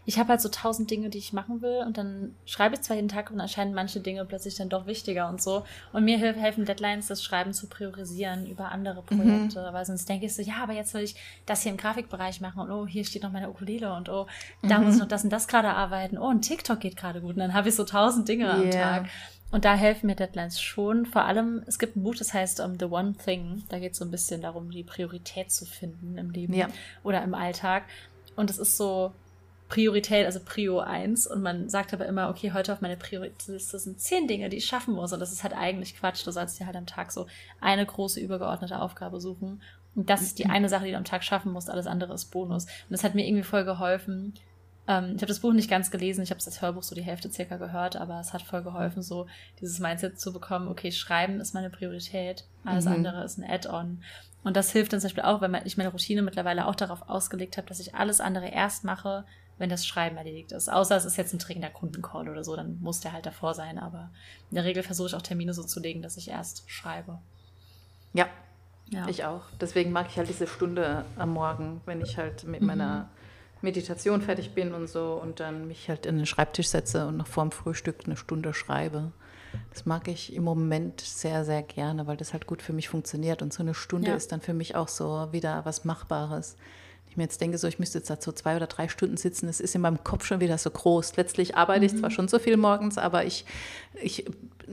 Ich 0.06 0.18
habe 0.18 0.30
halt 0.30 0.40
so 0.40 0.48
tausend 0.48 0.90
Dinge, 0.90 1.10
die 1.10 1.18
ich 1.18 1.32
machen 1.32 1.62
will 1.62 1.82
und 1.86 1.98
dann 1.98 2.34
schreibe 2.44 2.74
ich 2.74 2.82
zwar 2.82 2.96
jeden 2.96 3.08
Tag 3.08 3.30
und 3.30 3.36
dann 3.36 3.46
erscheinen 3.46 3.74
manche 3.74 4.00
Dinge 4.00 4.24
plötzlich 4.24 4.56
dann 4.56 4.68
doch 4.68 4.86
wichtiger 4.86 5.28
und 5.28 5.40
so. 5.42 5.64
Und 5.92 6.04
mir 6.04 6.18
helfen 6.18 6.64
Deadlines, 6.64 7.06
das 7.06 7.22
Schreiben 7.22 7.52
zu 7.52 7.68
priorisieren 7.68 8.46
über 8.46 8.72
andere 8.72 9.02
Projekte, 9.02 9.68
mhm. 9.68 9.74
weil 9.74 9.84
sonst 9.84 10.08
denke 10.08 10.26
ich 10.26 10.34
so, 10.34 10.42
ja, 10.42 10.62
aber 10.62 10.72
jetzt 10.72 10.94
will 10.94 11.02
ich 11.02 11.16
das 11.46 11.62
hier 11.62 11.72
im 11.72 11.78
Grafikbereich 11.78 12.40
machen 12.40 12.60
und 12.60 12.70
oh, 12.70 12.86
hier 12.86 13.04
steht 13.04 13.22
noch 13.22 13.32
meine 13.32 13.50
Ukulele 13.50 13.94
und 13.94 14.08
oh, 14.08 14.26
da 14.62 14.78
mhm. 14.78 14.86
muss 14.86 14.94
ich 14.94 15.00
noch 15.00 15.08
das 15.08 15.24
und 15.24 15.30
das 15.30 15.48
gerade 15.48 15.70
arbeiten. 15.70 16.18
Oh, 16.18 16.28
und 16.28 16.42
TikTok 16.42 16.80
geht 16.80 16.96
gerade 16.96 17.20
gut 17.20 17.34
und 17.34 17.40
dann 17.40 17.54
habe 17.54 17.68
ich 17.68 17.74
so 17.74 17.84
tausend 17.84 18.28
Dinge 18.28 18.44
yeah. 18.44 18.62
am 18.62 18.70
Tag. 18.70 19.08
Und 19.52 19.64
da 19.64 19.74
helfen 19.74 20.06
mir 20.06 20.14
Deadlines 20.14 20.60
schon. 20.60 21.06
Vor 21.06 21.24
allem, 21.24 21.62
es 21.66 21.78
gibt 21.78 21.96
ein 21.96 22.02
Buch, 22.02 22.14
das 22.14 22.32
heißt 22.32 22.60
um, 22.60 22.78
The 22.78 22.84
One 22.86 23.14
Thing. 23.14 23.64
Da 23.68 23.78
geht 23.78 23.92
es 23.92 23.98
so 23.98 24.04
ein 24.04 24.10
bisschen 24.10 24.42
darum, 24.42 24.70
die 24.70 24.84
Priorität 24.84 25.50
zu 25.50 25.66
finden 25.66 26.16
im 26.18 26.30
Leben 26.30 26.54
ja. 26.54 26.68
oder 27.02 27.22
im 27.22 27.34
Alltag. 27.34 27.84
Und 28.36 28.48
es 28.48 28.58
ist 28.58 28.76
so 28.76 29.12
Priorität, 29.70 30.26
also 30.26 30.40
Prio 30.44 30.80
1. 30.80 31.28
Und 31.28 31.42
man 31.42 31.70
sagt 31.70 31.94
aber 31.94 32.04
immer, 32.06 32.28
okay, 32.28 32.52
heute 32.52 32.72
auf 32.72 32.80
meine 32.80 32.96
Prioritätliste 32.96 33.78
sind 33.78 34.00
zehn 34.00 34.26
Dinge, 34.26 34.48
die 34.48 34.58
ich 34.58 34.66
schaffen 34.66 34.92
muss. 34.92 35.12
Und 35.12 35.20
das 35.20 35.32
ist 35.32 35.44
halt 35.44 35.56
eigentlich 35.56 35.96
Quatsch. 35.96 36.26
Du 36.26 36.32
sollst 36.32 36.58
dir 36.58 36.66
halt 36.66 36.76
am 36.76 36.86
Tag 36.86 37.12
so 37.12 37.26
eine 37.60 37.86
große 37.86 38.20
übergeordnete 38.20 38.80
Aufgabe 38.80 39.20
suchen. 39.20 39.62
Und 39.94 40.10
das 40.10 40.22
ist 40.22 40.38
die 40.38 40.46
eine 40.46 40.68
Sache, 40.68 40.84
die 40.84 40.90
du 40.90 40.96
am 40.96 41.04
Tag 41.04 41.22
schaffen 41.22 41.52
musst. 41.52 41.70
Alles 41.70 41.86
andere 41.86 42.12
ist 42.12 42.26
Bonus. 42.26 42.64
Und 42.64 42.90
das 42.90 43.04
hat 43.04 43.14
mir 43.14 43.26
irgendwie 43.26 43.44
voll 43.44 43.64
geholfen. 43.64 44.34
Ähm, 44.88 45.12
ich 45.14 45.22
habe 45.22 45.26
das 45.26 45.40
Buch 45.40 45.52
nicht 45.52 45.70
ganz 45.70 45.92
gelesen. 45.92 46.22
Ich 46.22 46.30
habe 46.30 46.40
es 46.40 46.46
als 46.48 46.60
Hörbuch 46.60 46.82
so 46.82 46.96
die 46.96 47.02
Hälfte 47.02 47.30
circa 47.30 47.56
gehört. 47.56 47.94
Aber 47.94 48.18
es 48.18 48.32
hat 48.32 48.42
voll 48.42 48.64
geholfen, 48.64 49.02
so 49.02 49.28
dieses 49.60 49.78
Mindset 49.78 50.18
zu 50.18 50.32
bekommen. 50.32 50.66
Okay, 50.66 50.90
Schreiben 50.90 51.40
ist 51.40 51.54
meine 51.54 51.70
Priorität. 51.70 52.44
Alles 52.64 52.86
mhm. 52.86 52.92
andere 52.92 53.22
ist 53.22 53.38
ein 53.38 53.48
Add-on. 53.48 54.02
Und 54.42 54.56
das 54.56 54.72
hilft 54.72 54.92
dann 54.92 55.00
zum 55.00 55.08
Beispiel 55.08 55.24
auch, 55.24 55.40
wenn 55.40 55.54
ich 55.64 55.76
meine 55.76 55.90
Routine 55.90 56.22
mittlerweile 56.22 56.66
auch 56.66 56.74
darauf 56.74 57.08
ausgelegt 57.08 57.56
habe, 57.56 57.68
dass 57.68 57.78
ich 57.78 57.94
alles 57.94 58.20
andere 58.20 58.48
erst 58.48 58.84
mache, 58.84 59.24
wenn 59.60 59.68
das 59.68 59.86
Schreiben 59.86 60.16
erledigt 60.16 60.52
ist. 60.52 60.72
Außer 60.72 60.96
es 60.96 61.04
ist 61.04 61.18
jetzt 61.18 61.34
ein 61.34 61.38
dringender 61.38 61.68
Kundencall 61.68 62.30
oder 62.30 62.42
so, 62.42 62.56
dann 62.56 62.78
muss 62.80 63.00
der 63.00 63.12
halt 63.12 63.26
davor 63.26 63.52
sein. 63.52 63.78
Aber 63.78 64.10
in 64.50 64.54
der 64.54 64.64
Regel 64.64 64.82
versuche 64.82 65.08
ich 65.08 65.14
auch 65.14 65.22
Termine 65.22 65.52
so 65.52 65.62
zu 65.62 65.80
legen, 65.80 66.00
dass 66.00 66.16
ich 66.16 66.30
erst 66.30 66.68
schreibe. 66.68 67.18
Ja, 68.14 68.26
ja. 68.88 69.06
ich 69.06 69.26
auch. 69.26 69.42
Deswegen 69.60 69.92
mag 69.92 70.06
ich 70.08 70.16
halt 70.16 70.30
diese 70.30 70.46
Stunde 70.46 71.04
am 71.16 71.34
Morgen, 71.34 71.82
wenn 71.84 72.00
ich 72.00 72.16
halt 72.16 72.44
mit 72.44 72.62
mhm. 72.62 72.68
meiner 72.68 73.10
Meditation 73.60 74.22
fertig 74.22 74.54
bin 74.54 74.72
und 74.72 74.88
so 74.88 75.20
und 75.22 75.40
dann 75.40 75.68
mich 75.68 75.90
halt 75.90 76.06
in 76.06 76.16
den 76.16 76.26
Schreibtisch 76.26 76.68
setze 76.68 77.06
und 77.06 77.18
noch 77.18 77.26
vorm 77.26 77.52
Frühstück 77.52 78.06
eine 78.06 78.16
Stunde 78.16 78.54
schreibe. 78.54 79.12
Das 79.74 79.84
mag 79.84 80.08
ich 80.08 80.34
im 80.34 80.42
Moment 80.42 81.02
sehr, 81.02 81.44
sehr 81.44 81.62
gerne, 81.62 82.06
weil 82.06 82.16
das 82.16 82.32
halt 82.32 82.46
gut 82.46 82.62
für 82.62 82.72
mich 82.72 82.88
funktioniert. 82.88 83.42
Und 83.42 83.52
so 83.52 83.62
eine 83.62 83.74
Stunde 83.74 84.08
ja. 84.08 84.16
ist 84.16 84.32
dann 84.32 84.40
für 84.40 84.54
mich 84.54 84.74
auch 84.74 84.88
so 84.88 85.28
wieder 85.32 85.66
was 85.66 85.84
Machbares 85.84 86.56
mir 87.20 87.24
jetzt 87.24 87.40
denke, 87.40 87.58
so 87.58 87.68
ich 87.68 87.78
müsste 87.78 87.98
jetzt 87.98 88.08
da 88.10 88.16
so 88.18 88.32
zwei 88.32 88.56
oder 88.56 88.66
drei 88.66 88.88
Stunden 88.88 89.16
sitzen, 89.16 89.48
es 89.48 89.60
ist 89.60 89.74
in 89.74 89.82
meinem 89.82 90.02
Kopf 90.02 90.24
schon 90.24 90.40
wieder 90.40 90.56
so 90.58 90.70
groß. 90.70 91.16
Letztlich 91.16 91.56
arbeite 91.56 91.84
ich 91.84 91.96
zwar 91.96 92.10
mhm. 92.10 92.14
schon 92.14 92.28
so 92.28 92.38
viel 92.38 92.56
morgens, 92.56 92.96
aber 92.98 93.24
ich, 93.24 93.44
ich, 94.02 94.24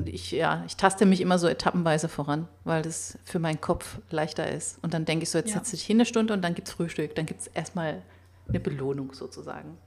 ich, 0.05 0.31
ja, 0.31 0.63
ich 0.65 0.77
taste 0.77 1.05
mich 1.05 1.21
immer 1.21 1.37
so 1.37 1.47
etappenweise 1.47 2.07
voran, 2.07 2.47
weil 2.63 2.81
das 2.81 3.17
für 3.25 3.39
meinen 3.39 3.61
Kopf 3.61 3.99
leichter 4.09 4.49
ist. 4.49 4.81
Und 4.81 4.93
dann 4.93 5.05
denke 5.05 5.23
ich 5.23 5.29
so, 5.29 5.37
jetzt 5.37 5.49
ja. 5.49 5.55
setze 5.55 5.75
ich 5.75 5.83
hin 5.83 5.97
eine 5.97 6.05
Stunde 6.05 6.33
und 6.33 6.41
dann 6.41 6.55
gibt 6.55 6.69
es 6.69 6.73
Frühstück. 6.73 7.15
Dann 7.15 7.25
gibt 7.25 7.41
es 7.41 7.47
erstmal 7.47 8.01
eine 8.47 8.59
Belohnung 8.59 9.13
sozusagen. 9.13 9.77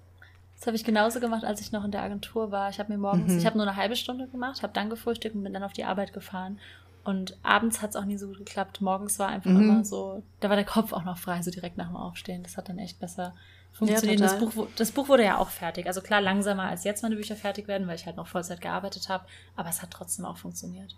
Das 0.57 0.66
habe 0.66 0.77
ich 0.77 0.85
genauso 0.85 1.20
gemacht, 1.20 1.42
als 1.42 1.62
ich 1.62 1.73
noch 1.73 1.85
in 1.85 1.90
der 1.90 2.03
Agentur 2.03 2.51
war. 2.51 2.68
Ich 2.68 2.79
habe 2.79 2.92
mir 2.92 2.99
morgens, 2.99 3.33
mhm. 3.33 3.38
ich 3.38 3.46
habe 3.46 3.57
nur 3.57 3.66
eine 3.66 3.77
halbe 3.77 3.96
Stunde 3.96 4.29
gemacht, 4.29 4.62
habe 4.62 4.75
dann 4.75 4.90
gefrühstückt 4.90 5.35
und 5.35 5.42
bin 5.42 5.55
dann 5.55 5.62
auf 5.62 5.73
die 5.73 5.85
Arbeit 5.85 6.12
gefahren. 6.12 6.59
Und 7.03 7.39
abends 7.43 7.81
hat 7.81 7.91
es 7.91 7.97
auch 7.97 8.05
nie 8.05 8.19
so 8.19 8.29
gut 8.29 8.39
geklappt. 8.39 8.81
Morgens 8.81 9.19
war 9.19 9.29
einfach 9.29 9.51
mhm. 9.51 9.63
immer 9.63 9.85
so, 9.85 10.23
da 10.41 10.49
war 10.49 10.57
der 10.57 10.67
Kopf 10.67 10.93
auch 10.93 11.05
noch 11.05 11.19
frei, 11.19 11.43
so 11.43 11.51
direkt 11.51 11.77
nach 11.77 11.89
dem 11.89 11.97
Aufstehen. 11.97 12.43
Das 12.43 12.57
hat 12.57 12.69
dann 12.69 12.79
echt 12.79 13.01
besser 13.01 13.35
funktioniert. 13.73 14.21
Ja, 14.21 14.27
das, 14.27 14.39
Buch, 14.39 14.67
das 14.77 14.93
Buch 14.93 15.09
wurde 15.09 15.25
ja 15.25 15.39
auch 15.39 15.49
fertig. 15.49 15.87
Also 15.87 16.03
klar, 16.03 16.21
langsamer 16.21 16.65
als 16.65 16.85
jetzt 16.85 17.03
meine 17.03 17.17
Bücher 17.17 17.37
fertig 17.37 17.69
werden, 17.69 17.87
weil 17.87 17.97
ich 17.97 18.07
halt 18.07 18.17
noch 18.17 18.27
Vollzeit 18.27 18.61
gearbeitet 18.61 19.09
habe. 19.09 19.25
Aber 19.57 19.69
es 19.71 19.81
hat 19.81 19.91
trotzdem 19.91 20.25
auch 20.25 20.37
funktioniert. 20.37 20.97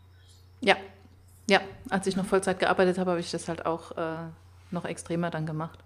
Ja, 0.60 0.76
ja. 1.48 1.60
Als 1.90 2.06
ich 2.06 2.16
noch 2.16 2.26
Vollzeit 2.26 2.58
gearbeitet 2.58 2.98
habe, 2.98 3.12
habe 3.12 3.20
ich 3.20 3.30
das 3.30 3.48
halt 3.48 3.66
auch 3.66 3.96
äh, 3.96 4.16
noch 4.70 4.84
extremer 4.84 5.30
dann 5.30 5.46
gemacht. 5.46 5.78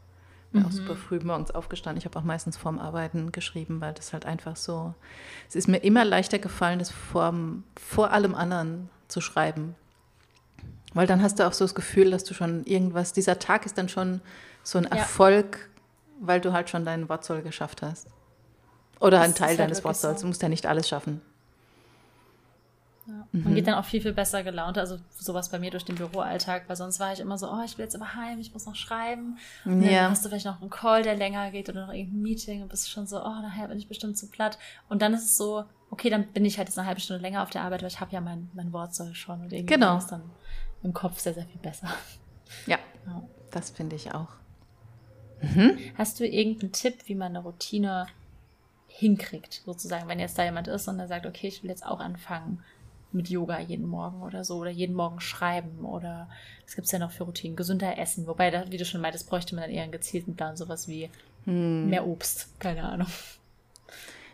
Bin 0.52 0.62
mhm. 0.62 0.68
auch 0.68 0.72
super 0.72 0.96
früh 0.96 1.18
morgens 1.20 1.50
aufgestanden. 1.50 1.98
Ich 1.98 2.04
habe 2.04 2.18
auch 2.18 2.24
meistens 2.24 2.56
vorm 2.56 2.78
Arbeiten 2.78 3.32
geschrieben, 3.32 3.80
weil 3.80 3.94
das 3.94 4.12
halt 4.12 4.26
einfach 4.26 4.56
so. 4.56 4.94
Es 5.48 5.56
ist 5.56 5.68
mir 5.68 5.78
immer 5.78 6.04
leichter 6.04 6.38
gefallen, 6.38 6.78
das 6.78 6.90
vor, 6.90 7.34
vor 7.76 8.12
allem 8.12 8.34
anderen 8.34 8.88
zu 9.08 9.20
schreiben. 9.20 9.74
Weil 10.96 11.06
dann 11.06 11.20
hast 11.20 11.38
du 11.38 11.46
auch 11.46 11.52
so 11.52 11.62
das 11.62 11.74
Gefühl, 11.74 12.10
dass 12.10 12.24
du 12.24 12.32
schon 12.32 12.64
irgendwas, 12.64 13.12
dieser 13.12 13.38
Tag 13.38 13.66
ist 13.66 13.76
dann 13.76 13.90
schon 13.90 14.22
so 14.62 14.78
ein 14.78 14.84
ja. 14.84 14.92
Erfolg, 14.92 15.68
weil 16.20 16.40
du 16.40 16.54
halt 16.54 16.70
schon 16.70 16.86
deinen 16.86 17.10
Wortsoll 17.10 17.42
geschafft 17.42 17.82
hast. 17.82 18.06
Oder 18.98 19.20
einen 19.20 19.34
Teil 19.34 19.48
halt 19.48 19.58
deines 19.58 19.84
Wortsolls. 19.84 20.20
So. 20.20 20.24
Du 20.24 20.28
musst 20.28 20.40
ja 20.40 20.48
nicht 20.48 20.64
alles 20.64 20.88
schaffen. 20.88 21.20
Ja. 23.06 23.28
Mhm. 23.30 23.44
Man 23.44 23.54
geht 23.54 23.66
dann 23.66 23.74
auch 23.74 23.84
viel, 23.84 24.00
viel 24.00 24.14
besser 24.14 24.42
gelaunt. 24.42 24.78
Also 24.78 24.96
sowas 25.10 25.50
bei 25.50 25.58
mir 25.58 25.70
durch 25.70 25.84
den 25.84 25.96
Büroalltag, 25.96 26.66
weil 26.66 26.76
sonst 26.76 26.98
war 26.98 27.12
ich 27.12 27.20
immer 27.20 27.36
so, 27.36 27.50
oh, 27.50 27.62
ich 27.62 27.76
will 27.76 27.84
jetzt 27.84 27.94
aber 27.94 28.14
heim, 28.14 28.38
ich 28.38 28.54
muss 28.54 28.64
noch 28.64 28.74
schreiben. 28.74 29.36
Und 29.66 29.82
ja. 29.82 30.04
dann 30.04 30.12
hast 30.12 30.24
du 30.24 30.30
vielleicht 30.30 30.46
noch 30.46 30.62
einen 30.62 30.70
Call, 30.70 31.02
der 31.02 31.14
länger 31.14 31.50
geht 31.50 31.68
oder 31.68 31.84
noch 31.88 31.92
irgendein 31.92 32.22
Meeting 32.22 32.62
und 32.62 32.68
bist 32.68 32.88
schon 32.88 33.06
so, 33.06 33.22
oh, 33.22 33.42
nachher 33.42 33.68
bin 33.68 33.76
ich 33.76 33.88
bestimmt 33.88 34.16
zu 34.16 34.30
platt. 34.30 34.58
Und 34.88 35.02
dann 35.02 35.12
ist 35.12 35.26
es 35.26 35.36
so, 35.36 35.64
okay, 35.90 36.08
dann 36.08 36.26
bin 36.28 36.46
ich 36.46 36.56
halt 36.56 36.68
jetzt 36.68 36.78
eine 36.78 36.88
halbe 36.88 37.02
Stunde 37.02 37.20
länger 37.20 37.42
auf 37.42 37.50
der 37.50 37.60
Arbeit, 37.60 37.82
weil 37.82 37.88
ich 37.88 38.00
habe 38.00 38.12
ja 38.12 38.22
mein, 38.22 38.48
mein 38.54 38.72
Wortsoll 38.72 39.14
schon. 39.14 39.42
Und 39.42 39.52
irgendwie 39.52 39.74
genau. 39.74 39.98
ist 39.98 40.06
dann 40.06 40.22
im 40.82 40.92
Kopf 40.92 41.18
sehr, 41.18 41.34
sehr 41.34 41.46
viel 41.46 41.60
besser. 41.60 41.88
Ja, 42.66 42.78
ja. 43.06 43.22
das 43.50 43.70
finde 43.70 43.96
ich 43.96 44.14
auch. 44.14 44.28
Mhm. 45.40 45.78
Hast 45.96 46.20
du 46.20 46.26
irgendeinen 46.26 46.72
Tipp, 46.72 46.94
wie 47.06 47.14
man 47.14 47.36
eine 47.36 47.42
Routine 47.42 48.06
hinkriegt, 48.88 49.62
sozusagen, 49.64 50.08
wenn 50.08 50.18
jetzt 50.18 50.38
da 50.38 50.44
jemand 50.44 50.68
ist 50.68 50.88
und 50.88 50.98
der 50.98 51.08
sagt, 51.08 51.26
okay, 51.26 51.48
ich 51.48 51.62
will 51.62 51.70
jetzt 51.70 51.84
auch 51.84 52.00
anfangen 52.00 52.62
mit 53.12 53.28
Yoga 53.28 53.60
jeden 53.60 53.86
Morgen 53.86 54.22
oder 54.22 54.44
so 54.44 54.56
oder 54.56 54.70
jeden 54.70 54.94
Morgen 54.94 55.20
schreiben 55.20 55.84
oder 55.84 56.28
es 56.66 56.74
gibt 56.76 56.90
ja 56.90 56.98
noch 56.98 57.10
für 57.10 57.24
Routinen, 57.24 57.56
gesünder 57.56 57.98
essen, 57.98 58.26
wobei, 58.26 58.50
da, 58.50 58.70
wie 58.70 58.76
du 58.76 58.84
schon 58.84 59.00
meintest, 59.00 59.28
bräuchte 59.28 59.54
man 59.54 59.62
dann 59.64 59.70
eher 59.70 59.82
einen 59.82 59.92
gezielten 59.92 60.34
Plan, 60.36 60.56
sowas 60.56 60.88
wie 60.88 61.10
hm. 61.44 61.88
mehr 61.88 62.06
Obst, 62.06 62.58
keine 62.58 62.84
Ahnung. 62.84 63.08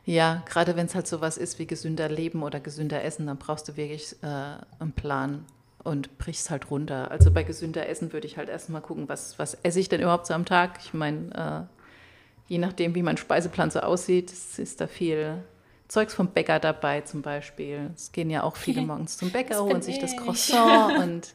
Ja, 0.05 0.42
gerade 0.46 0.74
wenn 0.74 0.87
es 0.87 0.94
halt 0.94 1.07
sowas 1.07 1.37
ist 1.37 1.59
wie 1.59 1.66
gesünder 1.66 2.09
Leben 2.09 2.42
oder 2.42 2.59
gesünder 2.59 3.05
Essen, 3.05 3.26
dann 3.26 3.38
brauchst 3.38 3.68
du 3.68 3.76
wirklich 3.76 4.16
äh, 4.22 4.57
einen 4.81 4.92
Plan 4.96 5.44
und 5.85 6.18
brichst 6.18 6.51
halt 6.51 6.71
runter. 6.71 7.11
Also 7.11 7.31
bei 7.31 7.42
gesünder 7.42 7.88
Essen 7.88 8.12
würde 8.12 8.27
ich 8.27 8.37
halt 8.37 8.49
erstmal 8.49 8.83
gucken, 8.83 9.09
was, 9.09 9.38
was 9.38 9.55
esse 9.62 9.81
ich 9.81 9.88
denn 9.88 10.01
überhaupt 10.01 10.27
so 10.27 10.35
am 10.35 10.45
Tag. 10.45 10.79
Ich 10.83 10.95
meine, 10.95 11.68
äh, 11.68 12.53
je 12.53 12.59
nachdem, 12.59 12.95
wie 12.95 13.03
mein 13.03 13.16
Speiseplan 13.16 13.71
so 13.71 13.81
aussieht, 13.81 14.33
ist 14.33 14.81
da 14.81 14.87
viel 14.87 15.42
Zeugs 15.88 16.14
vom 16.14 16.29
Bäcker 16.29 16.59
dabei 16.59 17.03
zum 17.03 17.23
Beispiel. 17.23 17.90
Es 17.95 18.12
gehen 18.12 18.31
ja 18.31 18.42
auch 18.42 18.57
viele 18.57 18.83
morgens 18.87 19.16
zum 19.16 19.31
Bäcker, 19.31 19.62
holen 19.62 19.83
sich 19.83 19.99
das 19.99 20.16
Croissant 20.16 20.99
und 20.99 21.35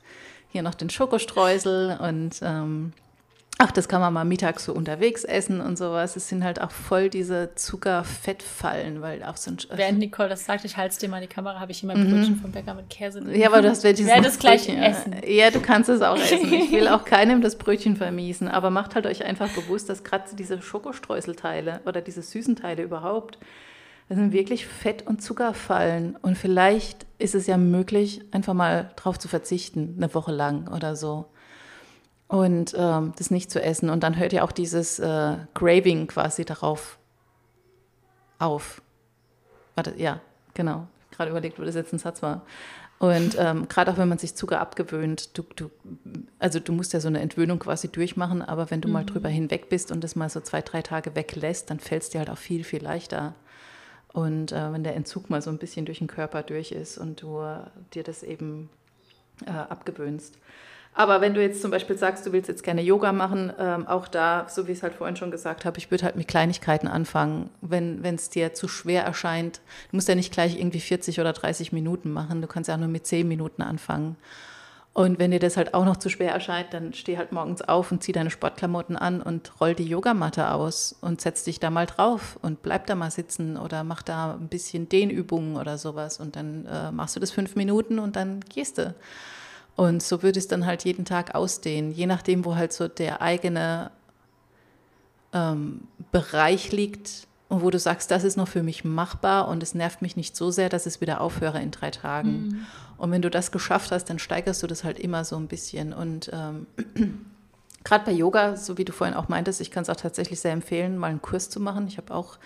hier 0.50 0.64
noch 0.64 0.76
den 0.76 0.90
Schokostreusel 0.90 1.98
und 2.02 2.40
ähm, 2.42 2.94
Ach, 3.60 3.72
das 3.72 3.88
kann 3.88 4.02
man 4.02 4.13
mal 4.13 4.24
mittags 4.24 4.65
so 4.65 4.74
unterwegs 4.74 5.24
essen 5.24 5.62
und 5.62 5.80
sowas. 5.80 6.15
Es 6.15 6.30
sind 6.30 6.43
halt 6.43 6.62
auch 6.62 6.70
voll 6.70 7.10
diese 7.10 7.56
Zuckerfettfallen, 7.56 9.02
weil 9.02 9.24
auch 9.24 9.36
so 9.36 9.50
ein. 9.50 9.58
Während 9.74 9.98
Nicole 9.98 10.30
das 10.30 10.46
sagt, 10.46 10.63
ich 10.63 10.78
halte 10.78 10.91
es 10.93 11.00
dir 11.00 11.10
mal 11.10 11.17
in 11.17 11.24
die 11.24 11.34
Kamera, 11.34 11.60
habe 11.60 11.72
ich 11.72 11.82
immer 11.82 11.96
mhm. 11.96 12.12
Brötchen 12.12 12.36
vom 12.36 12.52
Bäcker 12.52 12.76
mit 12.76 12.88
Käse 12.91 13.20
drin. 13.20 13.39
Ja, 13.39 13.48
aber 13.48 13.63
du 13.63 13.70
hast 13.70 13.84
welches. 13.84 14.02
Ich 14.02 14.13
werde 14.13 14.28
es 14.28 14.38
gleich 14.38 14.70
essen. 14.70 15.15
Ja, 15.26 15.50
du 15.50 15.60
kannst 15.60 15.89
es 15.89 16.04
auch 16.04 16.17
essen. 16.17 16.54
Ich 16.54 16.72
will 16.72 16.88
auch 16.88 17.04
keinem 17.06 17.41
das 17.41 17.58
Brötchen 17.58 17.96
vermiesen, 17.96 18.48
aber 18.48 18.70
macht 18.70 18.93
halt 18.93 19.08
euch 19.08 19.26
einfach 19.26 19.50
bewusst, 19.50 19.89
dass 19.89 20.04
gerade 20.04 20.36
diese 20.36 20.62
Schokostreuselteile 20.62 21.82
oder 21.86 22.02
diese 22.02 22.22
süßen 22.22 22.58
Teile 22.58 22.84
überhaupt, 22.84 23.39
das 24.08 24.20
sind 24.20 24.34
wirklich 24.34 24.67
Fett- 24.67 25.08
und 25.08 25.24
Zuckerfallen. 25.24 26.15
Und 26.22 26.38
vielleicht 26.38 27.08
ist 27.17 27.34
es 27.34 27.48
ja 27.48 27.58
möglich, 27.58 28.22
einfach 28.30 28.54
mal 28.54 28.91
drauf 28.98 29.17
zu 29.17 29.28
verzichten, 29.28 29.96
eine 29.98 30.13
Woche 30.13 30.32
lang 30.32 30.67
oder 30.67 30.96
so 30.96 31.26
und 32.28 32.76
ähm, 32.78 33.13
das 33.18 33.32
nicht 33.32 33.52
zu 33.52 33.62
essen. 33.62 33.90
Und 33.90 34.02
dann 34.04 34.18
hört 34.18 34.34
ja 34.34 34.44
auch 34.44 34.52
dieses 34.52 35.00
äh, 35.00 35.38
Craving 35.54 36.08
quasi 36.08 36.46
darauf 36.46 36.98
auf. 38.40 38.82
Warte, 39.76 39.94
ja, 39.98 40.20
genau. 40.54 40.88
Gerade 41.12 41.32
überlegt, 41.32 41.60
wo 41.60 41.63
das 41.63 41.76
jetzt 41.76 41.94
ein 41.94 42.00
Satz 42.00 42.22
war. 42.22 42.44
Und 43.00 43.38
ähm, 43.38 43.68
gerade 43.68 43.92
auch 43.92 43.98
wenn 43.98 44.10
man 44.10 44.18
sich 44.18 44.34
Zucker 44.36 44.60
abgewöhnt, 44.60 45.38
du, 45.38 45.44
du, 45.56 45.70
also 46.40 46.60
du 46.60 46.74
musst 46.74 46.94
ja 46.94 47.00
so 47.00 47.08
eine 47.08 47.20
Entwöhnung 47.20 47.60
quasi 47.60 47.90
durchmachen, 47.90 48.42
aber 48.42 48.72
wenn 48.72 48.82
du 48.82 48.88
mhm. 48.88 48.94
mal 48.96 49.06
drüber 49.06 49.30
hinweg 49.30 49.70
bist 49.70 49.91
und 49.91 50.04
das 50.04 50.16
mal 50.16 50.30
so 50.30 50.39
zwei, 50.41 50.62
drei 50.62 50.82
Tage 50.82 51.16
weglässt, 51.16 51.70
dann 51.70 51.80
fällt 51.80 52.04
es 52.04 52.10
dir 52.10 52.20
halt 52.20 52.30
auch 52.32 52.39
viel, 52.39 52.64
viel 52.64 52.82
leichter. 52.82 53.36
Und 54.14 54.51
äh, 54.51 54.74
wenn 54.74 54.84
der 54.84 54.95
Entzug 54.95 55.30
mal 55.30 55.43
so 55.43 55.51
ein 55.51 55.60
bisschen 55.60 55.86
durch 55.86 55.99
den 55.99 56.08
Körper 56.08 56.41
durch 56.41 56.72
ist 56.72 56.97
und 56.97 57.22
du 57.22 57.39
äh, 57.41 57.60
dir 57.93 58.01
das 58.01 58.24
eben 58.24 58.70
äh, 59.45 59.51
abgewöhnst. 59.51 60.39
Aber 60.98 61.22
wenn 61.22 61.36
du 61.36 61.43
jetzt 61.43 61.62
zum 61.62 61.70
Beispiel 61.70 61.95
sagst, 61.95 62.26
du 62.26 62.32
willst 62.32 62.50
jetzt 62.50 62.64
gerne 62.64 62.82
Yoga 62.82 63.12
machen, 63.12 63.54
ähm, 63.60 63.86
auch 63.86 64.08
da, 64.08 64.48
so 64.50 64.66
wie 64.66 64.72
ich 64.72 64.80
es 64.80 64.84
halt 64.84 64.95
vorhin 64.95 65.16
schon 65.16 65.30
gesagt 65.30 65.64
habe, 65.64 65.78
ich 65.78 65.91
würde 65.91 66.04
halt 66.04 66.16
mit 66.16 66.28
Kleinigkeiten 66.28 66.88
anfangen, 66.88 67.52
wenn 67.62 68.04
es 68.04 68.32
dir 68.32 68.56
zu 68.56 68.68
schwer 68.68 69.04
erscheint. 69.04 69.62
Du 69.91 69.98
musst 69.98 70.08
ja 70.08 70.16
nicht 70.16 70.34
gleich 70.34 70.58
irgendwie 70.58 70.80
40 70.80 71.20
oder 71.20 71.34
30 71.34 71.72
Minuten 71.72 72.12
machen, 72.12 72.41
du 72.41 72.48
kannst 72.48 72.68
ja 72.68 72.74
auch 72.74 72.80
nur 72.80 72.88
mit 72.88 73.06
10 73.06 73.28
Minuten 73.28 73.62
anfangen. 73.62 74.16
Und 74.93 75.20
wenn 75.20 75.30
dir 75.30 75.39
das 75.39 75.56
halt 75.56 75.76
auch 75.76 75.86
noch 75.86 75.98
zu 75.98 76.10
schwer 76.10 76.32
erscheint, 76.32 76.74
dann 76.74 76.91
steh 76.93 77.20
halt 77.20 77.32
morgens 77.32 77.62
auf 77.62 77.91
und 77.91 78.02
zieh 78.02 78.12
deine 78.12 78.32
Sportklamotten 78.32 78.95
an 78.95 79.22
und 79.22 79.52
roll 79.62 79.76
die 79.76 79.88
Yogamatte 79.88 80.50
aus 80.50 80.95
und 81.02 81.22
setz 81.22 81.43
dich 81.43 81.60
da 81.60 81.70
mal 81.70 81.86
drauf 81.86 82.39
und 82.41 82.64
bleib 82.64 82.88
da 82.88 82.95
mal 82.95 83.12
sitzen 83.12 83.56
oder 83.56 83.84
mach 83.84 84.02
da 84.02 84.34
ein 84.34 84.48
bisschen 84.48 84.89
Dehnübungen 84.89 85.58
oder 85.58 85.78
sowas 85.78 86.20
und 86.20 86.36
dann 86.36 86.66
äh, 86.66 86.91
machst 86.91 87.16
du 87.16 87.20
das 87.20 87.30
fünf 87.30 87.56
Minuten 87.56 88.00
und 88.00 88.16
dann 88.16 88.39
gehst 88.39 88.80
du. 88.80 88.95
Und 89.78 90.01
so 90.01 90.23
würde 90.23 90.39
es 90.39 90.47
dann 90.47 90.65
halt 90.65 90.84
jeden 90.86 91.05
Tag 91.05 91.36
ausdehnen, 91.36 91.91
je 91.91 92.07
nachdem, 92.07 92.45
wo 92.45 92.55
halt 92.55 92.73
so 92.73 92.88
der 92.88 93.21
eigene 93.21 93.91
ähm, 95.34 95.82
Bereich 96.11 96.71
liegt 96.71 97.28
und 97.47 97.61
wo 97.61 97.69
du 97.69 97.78
sagst, 97.78 98.09
das 98.09 98.23
ist 98.23 98.38
noch 98.38 98.47
für 98.47 98.63
mich 98.63 98.84
machbar 98.84 99.47
und 99.47 99.61
es 99.61 99.75
nervt 99.75 100.01
mich 100.01 100.17
nicht 100.17 100.36
so 100.36 100.49
sehr, 100.49 100.69
dass 100.69 100.88
es 100.88 100.99
wieder 100.99 101.21
aufhöre 101.21 101.61
in 101.61 101.69
drei 101.69 101.91
Tagen. 101.91 102.47
Mhm. 102.47 102.65
Und 102.97 103.11
wenn 103.11 103.21
du 103.21 103.30
das 103.30 103.51
geschafft 103.51 103.91
hast, 103.91 104.05
dann 104.05 104.17
steigerst 104.17 104.63
du 104.63 104.67
das 104.67 104.84
halt 104.84 104.97
immer 104.97 105.23
so 105.23 105.38
ein 105.38 105.47
bisschen. 105.47 105.93
Und 105.93 106.32
ähm, 106.34 106.65
gerade 107.84 108.03
bei 108.03 108.13
Yoga, 108.13 108.55
so 108.55 108.80
wie 108.80 108.86
du 108.86 108.91
vorhin 108.91 109.15
auch 109.15 109.30
meintest, 109.30 109.61
ich 109.61 109.69
kann 109.69 109.84
es 109.84 109.89
auch 109.89 109.95
tatsächlich 109.95 110.39
sehr 110.39 110.53
empfehlen, 110.53 110.97
mal 110.97 111.11
einen 111.11 111.21
Kurs 111.21 111.51
zu 111.51 111.59
machen. 111.59 111.88
Ich 111.88 111.97
habe 111.97 112.15
auch 112.15 112.39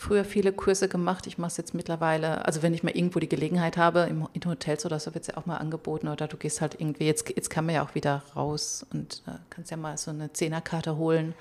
früher 0.00 0.24
viele 0.24 0.50
Kurse 0.52 0.88
gemacht. 0.88 1.26
Ich 1.26 1.36
mache 1.36 1.48
es 1.48 1.56
jetzt 1.58 1.74
mittlerweile, 1.74 2.46
also 2.46 2.62
wenn 2.62 2.72
ich 2.72 2.82
mal 2.82 2.96
irgendwo 2.96 3.18
die 3.18 3.28
Gelegenheit 3.28 3.76
habe, 3.76 4.06
im, 4.08 4.26
in 4.32 4.42
Hotels 4.46 4.86
oder 4.86 4.98
so 4.98 5.12
wird 5.12 5.24
es 5.24 5.28
ja 5.28 5.36
auch 5.36 5.44
mal 5.44 5.58
angeboten 5.58 6.08
oder 6.08 6.26
du 6.26 6.38
gehst 6.38 6.62
halt 6.62 6.80
irgendwie, 6.80 7.04
jetzt, 7.04 7.28
jetzt 7.28 7.50
kann 7.50 7.66
man 7.66 7.74
ja 7.74 7.84
auch 7.84 7.94
wieder 7.94 8.22
raus 8.34 8.86
und 8.94 9.22
äh, 9.26 9.32
kannst 9.50 9.70
ja 9.70 9.76
mal 9.76 9.98
so 9.98 10.10
eine 10.10 10.32
Zehnerkarte 10.32 10.96
holen 10.96 11.34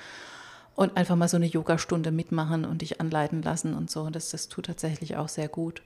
und 0.76 0.98
einfach 0.98 1.16
mal 1.16 1.30
so 1.30 1.38
eine 1.38 1.46
Yogastunde 1.46 2.12
mitmachen 2.12 2.66
und 2.66 2.82
dich 2.82 3.00
anleiten 3.00 3.42
lassen 3.42 3.74
und 3.74 3.90
so. 3.90 4.10
Das, 4.10 4.30
das 4.32 4.50
tut 4.50 4.66
tatsächlich 4.66 5.16
auch 5.16 5.30
sehr 5.30 5.48
gut. 5.48 5.82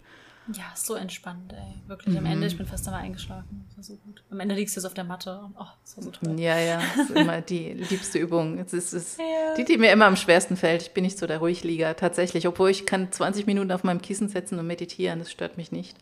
Ja, 0.51 0.65
so 0.75 0.95
entspannt, 0.95 1.53
ey. 1.53 1.87
Wirklich 1.87 2.17
am 2.17 2.25
Ende, 2.25 2.39
mhm. 2.39 2.43
ich 2.43 2.57
bin 2.57 2.65
fast 2.65 2.85
einmal 2.87 3.03
eingeschlafen. 3.03 3.65
Das 3.69 3.77
war 3.77 3.83
so 3.83 3.95
gut. 4.03 4.23
Am 4.29 4.39
Ende 4.41 4.55
liegst 4.55 4.75
du 4.75 4.81
so 4.81 4.87
auf 4.87 4.93
der 4.93 5.05
Matte 5.05 5.39
und 5.39 5.55
oh, 5.57 5.67
das 5.81 5.95
war 5.95 6.03
so 6.03 6.11
toll. 6.11 6.37
Ja, 6.37 6.57
ja, 6.57 6.81
das 6.97 7.09
ist 7.09 7.15
immer 7.15 7.41
die 7.41 7.73
liebste 7.73 8.19
Übung. 8.19 8.57
Es 8.59 8.73
ist, 8.73 8.91
es 8.91 9.17
ja. 9.17 9.55
die, 9.55 9.63
die 9.63 9.77
mir 9.77 9.91
immer 9.91 10.05
am 10.05 10.17
schwersten 10.17 10.57
fällt. 10.57 10.81
Ich 10.81 10.93
bin 10.93 11.05
nicht 11.05 11.17
so 11.17 11.27
der 11.27 11.37
Ruhiglieger, 11.37 11.95
tatsächlich. 11.95 12.45
Obwohl 12.47 12.71
ich 12.71 12.85
kann 12.85 13.11
20 13.11 13.45
Minuten 13.45 13.71
auf 13.71 13.85
meinem 13.85 14.01
Kissen 14.01 14.27
setzen 14.27 14.59
und 14.59 14.67
meditieren, 14.67 15.19
das 15.19 15.31
stört 15.31 15.55
mich 15.55 15.71
nicht. 15.71 15.97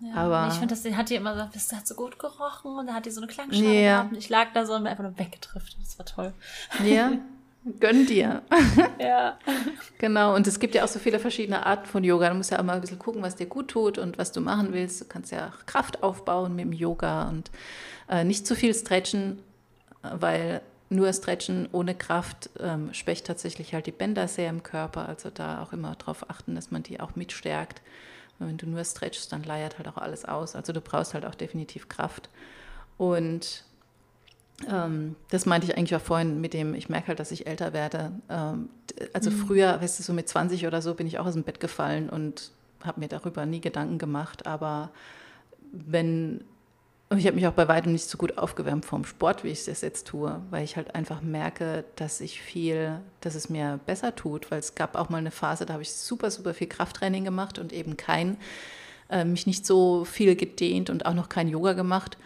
Ja, 0.00 0.14
aber 0.14 0.48
ich 0.48 0.58
finde, 0.58 0.74
das 0.74 0.84
hat 0.94 1.08
die 1.08 1.14
immer 1.14 1.32
gesagt, 1.32 1.54
das 1.54 1.72
hat 1.72 1.86
so 1.86 1.94
gut 1.94 2.18
gerochen 2.18 2.76
und 2.76 2.86
da 2.86 2.94
hat 2.94 3.06
die 3.06 3.10
so 3.10 3.20
eine 3.20 3.28
Klangschale 3.28 3.80
ja. 3.80 4.02
gehabt. 4.02 4.16
Ich 4.16 4.28
lag 4.28 4.48
da 4.52 4.66
so 4.66 4.74
und 4.74 4.82
bin 4.82 4.90
einfach 4.90 5.04
nur 5.04 5.18
weggetrifft. 5.18 5.76
Das 5.80 5.98
war 5.98 6.04
toll. 6.04 6.34
Ja, 6.84 7.12
Gönn 7.80 8.06
dir. 8.06 8.42
Ja. 9.00 9.38
genau. 9.98 10.34
Und 10.34 10.46
es 10.46 10.60
gibt 10.60 10.74
ja 10.74 10.84
auch 10.84 10.88
so 10.88 11.00
viele 11.00 11.18
verschiedene 11.18 11.66
Arten 11.66 11.86
von 11.86 12.04
Yoga. 12.04 12.28
Du 12.28 12.36
musst 12.36 12.52
ja 12.52 12.60
auch 12.60 12.64
mal 12.64 12.74
ein 12.74 12.80
bisschen 12.80 12.98
gucken, 12.98 13.22
was 13.22 13.34
dir 13.34 13.46
gut 13.46 13.68
tut 13.68 13.98
und 13.98 14.18
was 14.18 14.30
du 14.30 14.40
machen 14.40 14.72
willst. 14.72 15.00
Du 15.00 15.04
kannst 15.06 15.32
ja 15.32 15.52
Kraft 15.66 16.02
aufbauen 16.02 16.54
mit 16.54 16.66
dem 16.66 16.72
Yoga 16.72 17.28
und 17.28 17.50
äh, 18.08 18.22
nicht 18.22 18.46
zu 18.46 18.54
viel 18.54 18.72
stretchen, 18.72 19.40
weil 20.02 20.60
nur 20.88 21.12
Stretchen 21.12 21.68
ohne 21.72 21.96
Kraft 21.96 22.50
ähm, 22.60 22.94
schwächt 22.94 23.26
tatsächlich 23.26 23.74
halt 23.74 23.86
die 23.86 23.92
Bänder 23.92 24.28
sehr 24.28 24.48
im 24.48 24.62
Körper. 24.62 25.08
Also 25.08 25.30
da 25.30 25.60
auch 25.62 25.72
immer 25.72 25.96
darauf 25.96 26.30
achten, 26.30 26.54
dass 26.54 26.70
man 26.70 26.84
die 26.84 27.00
auch 27.00 27.16
mitstärkt. 27.16 27.82
wenn 28.38 28.58
du 28.58 28.66
nur 28.66 28.84
stretchst, 28.84 29.32
dann 29.32 29.42
leiert 29.42 29.78
halt 29.78 29.88
auch 29.88 29.96
alles 29.96 30.24
aus. 30.24 30.54
Also 30.54 30.72
du 30.72 30.80
brauchst 30.80 31.14
halt 31.14 31.26
auch 31.26 31.34
definitiv 31.34 31.88
Kraft. 31.88 32.30
Und 32.96 33.64
ähm, 34.70 35.16
das 35.30 35.44
meinte 35.44 35.66
ich 35.66 35.76
eigentlich 35.76 35.94
auch 35.94 36.00
vorhin 36.00 36.40
mit 36.40 36.54
dem, 36.54 36.74
ich 36.74 36.88
merke 36.88 37.08
halt, 37.08 37.20
dass 37.20 37.30
ich 37.30 37.46
älter 37.46 37.72
werde. 37.72 38.12
Ähm, 38.30 38.70
also 39.12 39.30
mhm. 39.30 39.46
früher, 39.46 39.80
weißt 39.80 39.98
du, 39.98 40.02
so 40.02 40.12
mit 40.12 40.28
20 40.28 40.66
oder 40.66 40.80
so 40.80 40.94
bin 40.94 41.06
ich 41.06 41.18
auch 41.18 41.26
aus 41.26 41.34
dem 41.34 41.42
Bett 41.42 41.60
gefallen 41.60 42.08
und 42.08 42.50
habe 42.82 43.00
mir 43.00 43.08
darüber 43.08 43.44
nie 43.44 43.60
Gedanken 43.60 43.98
gemacht. 43.98 44.46
Aber 44.46 44.90
wenn, 45.72 46.42
ich 47.14 47.26
habe 47.26 47.36
mich 47.36 47.46
auch 47.46 47.52
bei 47.52 47.68
weitem 47.68 47.92
nicht 47.92 48.08
so 48.08 48.16
gut 48.16 48.38
aufgewärmt 48.38 48.86
vom 48.86 49.04
Sport, 49.04 49.44
wie 49.44 49.48
ich 49.48 49.68
es 49.68 49.80
jetzt 49.82 50.06
tue, 50.06 50.40
weil 50.50 50.64
ich 50.64 50.76
halt 50.76 50.94
einfach 50.94 51.20
merke, 51.20 51.84
dass 51.96 52.22
ich 52.22 52.40
viel, 52.40 53.00
dass 53.20 53.34
es 53.34 53.50
mir 53.50 53.78
besser 53.84 54.14
tut, 54.14 54.50
weil 54.50 54.60
es 54.60 54.74
gab 54.74 54.96
auch 54.96 55.10
mal 55.10 55.18
eine 55.18 55.30
Phase, 55.30 55.66
da 55.66 55.74
habe 55.74 55.82
ich 55.82 55.92
super, 55.92 56.30
super 56.30 56.54
viel 56.54 56.68
Krafttraining 56.68 57.24
gemacht 57.24 57.58
und 57.58 57.74
eben 57.74 57.98
kein, 57.98 58.38
äh, 59.10 59.24
mich 59.24 59.46
nicht 59.46 59.66
so 59.66 60.06
viel 60.06 60.34
gedehnt 60.34 60.88
und 60.88 61.04
auch 61.04 61.14
noch 61.14 61.28
kein 61.28 61.48
Yoga 61.48 61.74
gemacht. 61.74 62.16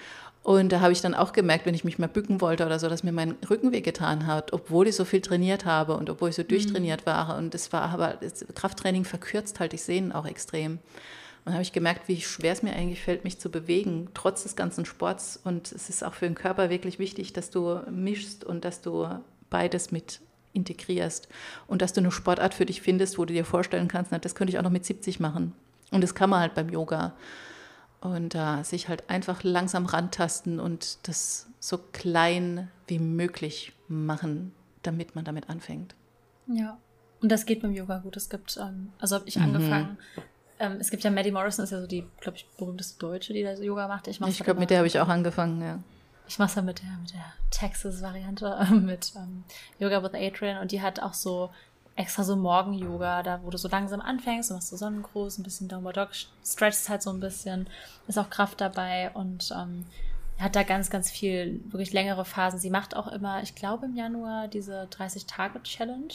Und 0.43 0.73
da 0.73 0.81
habe 0.81 0.93
ich 0.93 1.03
dann 1.03 1.15
auch 1.15 1.33
gemerkt, 1.33 1.67
wenn 1.67 1.75
ich 1.75 1.85
mich 1.85 1.99
mal 1.99 2.09
bücken 2.09 2.41
wollte 2.41 2.65
oder 2.65 2.79
so, 2.79 2.89
dass 2.89 3.03
mir 3.03 3.13
mein 3.13 3.37
Rücken 3.49 3.73
wehgetan 3.73 4.27
hat, 4.27 4.53
obwohl 4.53 4.89
ich 4.89 4.97
so 4.97 5.05
viel 5.05 5.21
trainiert 5.21 5.67
habe 5.67 5.97
und 5.97 6.09
obwohl 6.09 6.31
ich 6.31 6.35
so 6.35 6.43
mhm. 6.43 6.49
durchtrainiert 6.49 7.05
war. 7.05 7.37
Und 7.37 7.55
es 7.55 7.73
war 7.73 7.83
aber, 7.91 8.15
das 8.21 8.47
Krafttraining 8.55 9.05
verkürzt 9.05 9.61
halt 9.61 9.73
die 9.73 9.79
Sehnen 9.79 10.13
auch 10.13 10.27
extrem. 10.27 10.79
Und 11.45 11.53
habe 11.53 11.63
ich 11.63 11.73
gemerkt, 11.73 12.09
wie 12.09 12.21
schwer 12.21 12.53
es 12.53 12.63
mir 12.63 12.73
eigentlich 12.75 13.03
fällt, 13.03 13.25
mich 13.25 13.39
zu 13.39 13.51
bewegen, 13.51 14.09
trotz 14.15 14.43
des 14.43 14.57
ganzen 14.57 14.85
Sports. 14.85 15.41
Und 15.43 15.73
es 15.73 15.89
ist 15.89 16.05
auch 16.05 16.15
für 16.15 16.27
den 16.27 16.35
Körper 16.35 16.71
wirklich 16.71 16.99
wichtig, 16.99 17.33
dass 17.33 17.51
du 17.51 17.81
mischst 17.91 18.45
und 18.45 18.65
dass 18.65 18.81
du 18.81 19.09
beides 19.51 19.91
mit 19.91 20.21
integrierst 20.53 21.29
und 21.67 21.81
dass 21.81 21.93
du 21.93 22.01
eine 22.01 22.11
Sportart 22.11 22.55
für 22.55 22.67
dich 22.67 22.83
findest, 22.83 23.19
wo 23.19 23.25
du 23.25 23.33
dir 23.33 23.45
vorstellen 23.45 23.89
kannst, 23.89 24.11
na, 24.11 24.19
das 24.19 24.35
könnte 24.35 24.53
ich 24.53 24.59
auch 24.59 24.63
noch 24.63 24.71
mit 24.71 24.85
70 24.85 25.21
machen. 25.21 25.53
Und 25.91 26.03
das 26.03 26.15
kann 26.15 26.31
man 26.31 26.41
halt 26.41 26.55
beim 26.55 26.69
Yoga 26.69 27.13
und 28.01 28.35
äh, 28.35 28.63
sich 28.63 28.89
halt 28.89 29.09
einfach 29.11 29.43
langsam 29.43 29.87
rantasten 29.87 30.59
und 30.61 30.99
das 31.09 31.49
so 31.59 31.79
klein 31.79 32.71
wie 32.87 32.99
möglich 32.99 33.73
machen, 33.89 34.53
damit 34.83 35.15
man 35.15 35.25
damit 35.25 35.51
anfängt. 35.51 35.95
Ja, 36.47 36.79
und 37.21 37.31
das 37.31 37.47
geht 37.47 37.61
beim 37.63 37.73
Yoga 37.73 37.99
gut. 37.99 38.17
Es 38.17 38.31
gibt, 38.31 38.57
ähm, 38.57 38.93
also 38.99 39.17
habe 39.17 39.29
ich 39.29 39.37
mhm. 39.37 39.45
angefangen. 39.45 39.99
Ähm, 40.59 40.77
es 40.81 40.91
gibt 40.91 41.05
ja 41.05 41.11
Maddie 41.11 41.31
Morrison, 41.31 41.65
ist 41.65 41.71
ja 41.71 41.81
so 41.81 41.87
die, 41.87 42.07
glaube 42.21 42.37
ich, 42.39 42.47
berühmteste 42.57 42.99
Deutsche, 42.99 43.33
die 43.33 43.43
da 43.43 43.57
so 43.57 43.63
Yoga 43.63 43.89
macht. 43.89 44.09
Ich, 44.09 44.21
ich 44.21 44.45
glaube, 44.45 44.61
mit 44.61 44.71
der 44.71 44.79
habe 44.79 44.87
ich 44.87 44.99
auch 44.99 45.09
angefangen, 45.09 45.61
ja. 45.63 45.79
Ich 46.29 46.39
mache 46.39 46.51
es 46.51 46.55
ja 46.55 46.63
mit 46.63 46.81
der, 46.81 46.91
mit 47.01 47.13
der 47.13 47.25
Texas-Variante, 47.51 48.67
mit 48.75 49.13
ähm, 49.17 49.45
Yoga 49.79 50.03
with 50.03 50.15
Adrian 50.15 50.59
und 50.59 50.71
die 50.71 50.81
hat 50.81 51.01
auch 51.01 51.15
so 51.15 51.51
extra 52.01 52.25
so 52.25 52.35
Morgen-Yoga, 52.35 53.23
da 53.23 53.41
wo 53.43 53.51
du 53.51 53.59
so 53.59 53.69
langsam 53.69 54.01
anfängst, 54.01 54.51
du 54.51 54.55
machst 54.55 54.69
so 54.69 54.77
Sonnengruß, 54.77 55.39
ein 55.39 55.43
bisschen 55.43 55.69
Downward 55.69 55.97
Dog, 55.97 56.09
stretchst 56.45 56.89
halt 56.89 57.03
so 57.03 57.11
ein 57.11 57.21
bisschen, 57.21 57.69
ist 58.09 58.19
auch 58.19 58.31
Kraft 58.31 58.61
dabei 58.61 59.11
und 59.13 59.53
ähm, 59.57 59.85
hat 60.39 60.57
da 60.57 60.63
ganz, 60.63 60.89
ganz 60.89 61.11
viel, 61.11 61.61
wirklich 61.67 61.93
längere 61.93 62.25
Phasen. 62.25 62.59
Sie 62.59 62.71
macht 62.71 62.97
auch 62.97 63.09
immer, 63.09 63.43
ich 63.43 63.55
glaube 63.55 63.87
im 63.87 63.95
Januar, 63.95 64.49
diese 64.49 64.85
30-Tage-Challenge. 64.85 66.15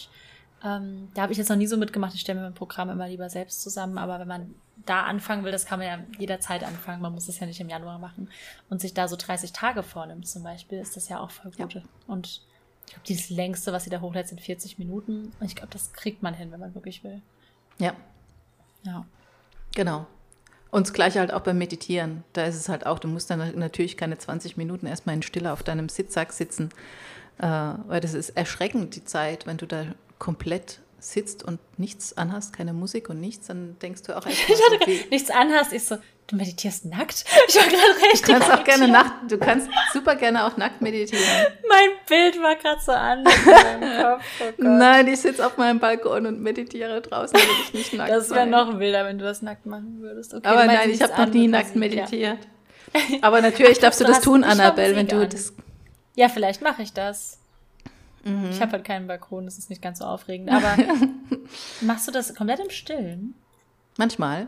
Ähm, 0.64 1.10
da 1.14 1.22
habe 1.22 1.32
ich 1.32 1.38
jetzt 1.38 1.50
noch 1.50 1.56
nie 1.56 1.68
so 1.68 1.78
mitgemacht. 1.78 2.16
Ich 2.16 2.22
stelle 2.22 2.40
mir 2.40 2.46
mein 2.46 2.56
Programm 2.56 2.90
immer 2.90 3.08
lieber 3.08 3.30
selbst 3.30 3.62
zusammen. 3.62 4.00
Aber 4.00 4.20
wenn 4.20 4.28
man 4.28 4.56
da 4.86 5.04
anfangen 5.04 5.44
will, 5.44 5.52
das 5.52 5.66
kann 5.68 5.78
man 5.78 5.88
ja 5.88 6.00
jederzeit 6.18 6.64
anfangen. 6.64 7.04
Man 7.04 7.14
muss 7.14 7.28
es 7.28 7.40
ja 7.40 7.46
nicht 7.46 7.60
im 7.60 7.70
Januar 7.70 8.00
machen. 8.00 8.30
Und 8.70 8.82
sich 8.82 8.96
da 8.96 9.08
so 9.08 9.16
30 9.16 9.54
Tage 9.54 9.84
vornimmt 9.84 10.28
zum 10.28 10.42
Beispiel, 10.42 10.80
ist 10.80 10.96
das 10.96 11.08
ja 11.08 11.20
auch 11.20 11.30
voll 11.30 11.52
gut. 11.52 11.76
Ja. 11.76 11.82
Und 12.08 12.42
ich 12.88 12.94
glaube, 12.94 13.08
das 13.08 13.30
längste, 13.30 13.74
was 13.74 13.84
sie 13.84 13.90
da 13.90 14.02
hochlädt, 14.02 14.28
sind 14.28 14.42
40 14.42 14.78
Minuten. 14.78 15.32
Und 15.40 15.46
ich 15.46 15.56
glaube, 15.56 15.72
das 15.72 15.94
kriegt 15.94 16.24
man 16.24 16.34
hin, 16.34 16.52
wenn 16.52 16.60
man 16.60 16.76
wirklich 16.76 17.04
will. 17.04 17.22
Ja. 17.78 17.94
Ja. 18.84 19.06
Genau. 19.76 20.06
Und 20.72 20.88
das 20.88 20.94
Gleiche 20.94 21.20
halt 21.20 21.34
auch 21.34 21.42
beim 21.42 21.58
Meditieren. 21.58 22.24
Da 22.34 22.46
ist 22.46 22.56
es 22.56 22.70
halt 22.70 22.86
auch, 22.86 23.00
du 23.00 23.08
musst 23.08 23.30
dann 23.30 23.58
natürlich 23.58 23.98
keine 23.98 24.18
20 24.18 24.58
Minuten 24.58 24.88
erstmal 24.88 25.16
in 25.16 25.22
Stille 25.22 25.54
auf 25.54 25.64
deinem 25.64 25.90
Sitzsack 25.90 26.34
sitzen, 26.34 26.70
äh, 27.38 27.46
weil 27.46 28.02
das 28.02 28.14
ist 28.14 28.32
erschreckend, 28.32 28.96
die 28.96 29.06
Zeit, 29.06 29.48
wenn 29.48 29.58
du 29.58 29.68
da 29.68 29.86
komplett 30.20 30.82
sitzt 31.00 31.44
und 31.44 31.60
nichts 31.78 32.18
anhast, 32.18 32.52
keine 32.52 32.74
Musik 32.74 33.10
und 33.10 33.20
nichts, 33.20 33.48
dann 33.48 33.78
denkst 33.80 34.04
du 34.04 34.18
auch 34.18 34.26
ich 34.26 34.44
hatte 34.50 34.80
so 34.86 35.10
nichts 35.10 35.30
anhast, 35.30 35.72
ich 35.72 35.84
so, 35.84 35.98
du 36.28 36.36
meditierst 36.36 36.86
nackt? 36.86 37.24
Ich 37.48 37.56
war 37.56 37.64
gerade 37.64 38.02
richtig. 38.12 38.22
Du 38.22 38.32
kannst 38.34 38.52
auch 38.52 38.64
gerne 38.64 38.88
nackt, 38.88 39.32
du 39.32 39.38
kannst 39.38 39.70
super 39.94 40.16
gerne 40.16 40.46
auch 40.46 40.58
nackt 40.58 40.82
meditieren. 40.82 41.24
Mein 41.70 41.90
Bild 42.08 42.42
war 42.42 42.56
gerade 42.56 42.82
so 42.82 42.92
an 42.92 43.24
Kopf. 44.02 44.24
Oh 44.42 44.54
Nein, 44.58 45.08
ich 45.08 45.20
sitze 45.20 45.46
auf 45.46 45.58
meinem 45.58 45.80
Balkon 45.80 46.26
und 46.26 46.42
meditiere 46.42 47.02
draußen, 47.02 47.38
wenn 47.38 47.50
ich 47.64 47.74
nicht 47.74 47.94
nackt 47.94 48.12
Das 48.12 48.30
wäre 48.32 48.48
noch 48.48 48.80
wilder, 48.80 49.06
wenn 49.06 49.20
du 49.20 49.26
das 49.26 49.42
nackt 49.42 49.66
machen 49.66 50.00
würdest. 50.02 50.34
Okay, 50.34 50.48
Aber 50.48 50.66
nein, 50.66 50.90
ich 50.90 51.02
habe 51.02 51.14
noch 51.26 51.32
nie 51.34 51.48
nackt 51.48 51.76
meditiert. 51.76 52.40
Ja. 52.92 53.18
Aber 53.22 53.42
natürlich 53.42 53.80
darfst 53.80 54.00
du 54.00 54.06
das 54.06 54.22
tun, 54.22 54.44
Annabelle, 54.44 54.96
wenn 54.96 55.08
du 55.08 55.22
an. 55.22 55.30
das. 55.30 55.54
Ja, 56.16 56.30
vielleicht 56.30 56.62
mache 56.62 56.82
ich 56.82 56.94
das. 56.94 57.40
Mhm. 58.24 58.50
Ich 58.52 58.62
habe 58.62 58.72
halt 58.72 58.86
keinen 58.86 59.08
Balkon, 59.08 59.46
das 59.46 59.58
ist 59.58 59.70
nicht 59.70 59.82
ganz 59.82 60.00
so 60.00 60.06
aufregend. 60.06 60.50
Aber 60.50 60.76
machst 61.82 62.08
du 62.08 62.12
das 62.12 62.34
komplett 62.34 62.60
im 62.60 62.70
Stillen? 62.70 63.36
Manchmal. 63.98 64.48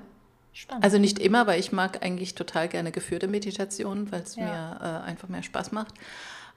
Spannend. 0.57 0.83
Also 0.83 0.97
nicht 0.97 1.19
immer, 1.19 1.45
weil 1.45 1.59
ich 1.59 1.71
mag 1.71 2.03
eigentlich 2.03 2.33
total 2.33 2.67
gerne 2.67 2.91
geführte 2.91 3.27
Meditationen, 3.27 4.11
weil 4.11 4.23
es 4.23 4.35
ja. 4.37 4.45
mir 4.45 4.79
äh, 4.81 5.07
einfach 5.07 5.27
mehr 5.29 5.43
Spaß 5.43 5.71
macht. 5.71 5.93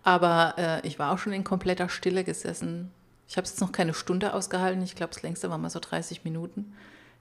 Aber 0.03 0.55
äh, 0.57 0.87
ich 0.87 0.99
war 0.99 1.13
auch 1.13 1.19
schon 1.19 1.35
in 1.35 1.45
kompletter 1.45 1.91
Stille 1.91 2.25
gesessen. 2.25 2.91
Ich 3.29 3.37
habe 3.37 3.45
es 3.45 3.51
jetzt 3.51 3.61
noch 3.61 3.73
keine 3.73 3.93
Stunde 3.93 4.33
ausgehalten. 4.33 4.83
Ich 4.83 4.95
glaube, 4.95 5.13
das 5.13 5.23
längste 5.23 5.51
war 5.51 5.59
mal 5.59 5.69
so 5.69 5.81
30 5.81 6.25
Minuten, 6.25 6.73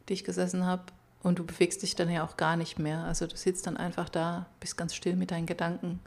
die 0.07 0.13
ich 0.13 0.23
gesessen 0.23 0.65
habe. 0.65 0.83
Und 1.21 1.39
du 1.39 1.45
bewegst 1.45 1.81
dich 1.81 1.97
dann 1.97 2.09
ja 2.09 2.23
auch 2.23 2.37
gar 2.37 2.55
nicht 2.55 2.79
mehr. 2.79 3.03
Also 3.03 3.27
du 3.27 3.35
sitzt 3.35 3.67
dann 3.67 3.75
einfach 3.75 4.07
da, 4.07 4.45
bist 4.61 4.77
ganz 4.77 4.95
still 4.95 5.17
mit 5.17 5.31
deinen 5.31 5.47
Gedanken. 5.47 5.99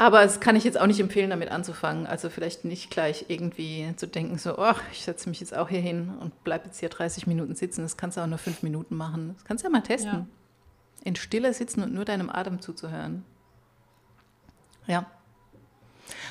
Aber 0.00 0.22
das 0.22 0.38
kann 0.38 0.54
ich 0.54 0.62
jetzt 0.62 0.80
auch 0.80 0.86
nicht 0.86 1.00
empfehlen, 1.00 1.30
damit 1.30 1.50
anzufangen. 1.50 2.06
Also 2.06 2.30
vielleicht 2.30 2.64
nicht 2.64 2.88
gleich 2.88 3.26
irgendwie 3.28 3.92
zu 3.96 4.06
denken, 4.06 4.38
so, 4.38 4.56
oh, 4.56 4.74
ich 4.92 5.02
setze 5.02 5.28
mich 5.28 5.40
jetzt 5.40 5.56
auch 5.56 5.68
hier 5.68 5.80
hin 5.80 6.12
und 6.20 6.44
bleibe 6.44 6.66
jetzt 6.66 6.78
hier 6.78 6.88
30 6.88 7.26
Minuten 7.26 7.56
sitzen. 7.56 7.82
Das 7.82 7.96
kannst 7.96 8.16
du 8.16 8.20
auch 8.20 8.28
nur 8.28 8.38
fünf 8.38 8.62
Minuten 8.62 8.94
machen. 8.96 9.34
Das 9.34 9.44
kannst 9.44 9.64
du 9.64 9.66
ja 9.66 9.72
mal 9.72 9.82
testen. 9.82 10.12
Ja. 10.12 10.26
In 11.02 11.16
Stille 11.16 11.52
sitzen 11.52 11.82
und 11.82 11.92
nur 11.92 12.04
deinem 12.04 12.30
Atem 12.30 12.60
zuzuhören. 12.60 13.24
Ja. 14.86 15.06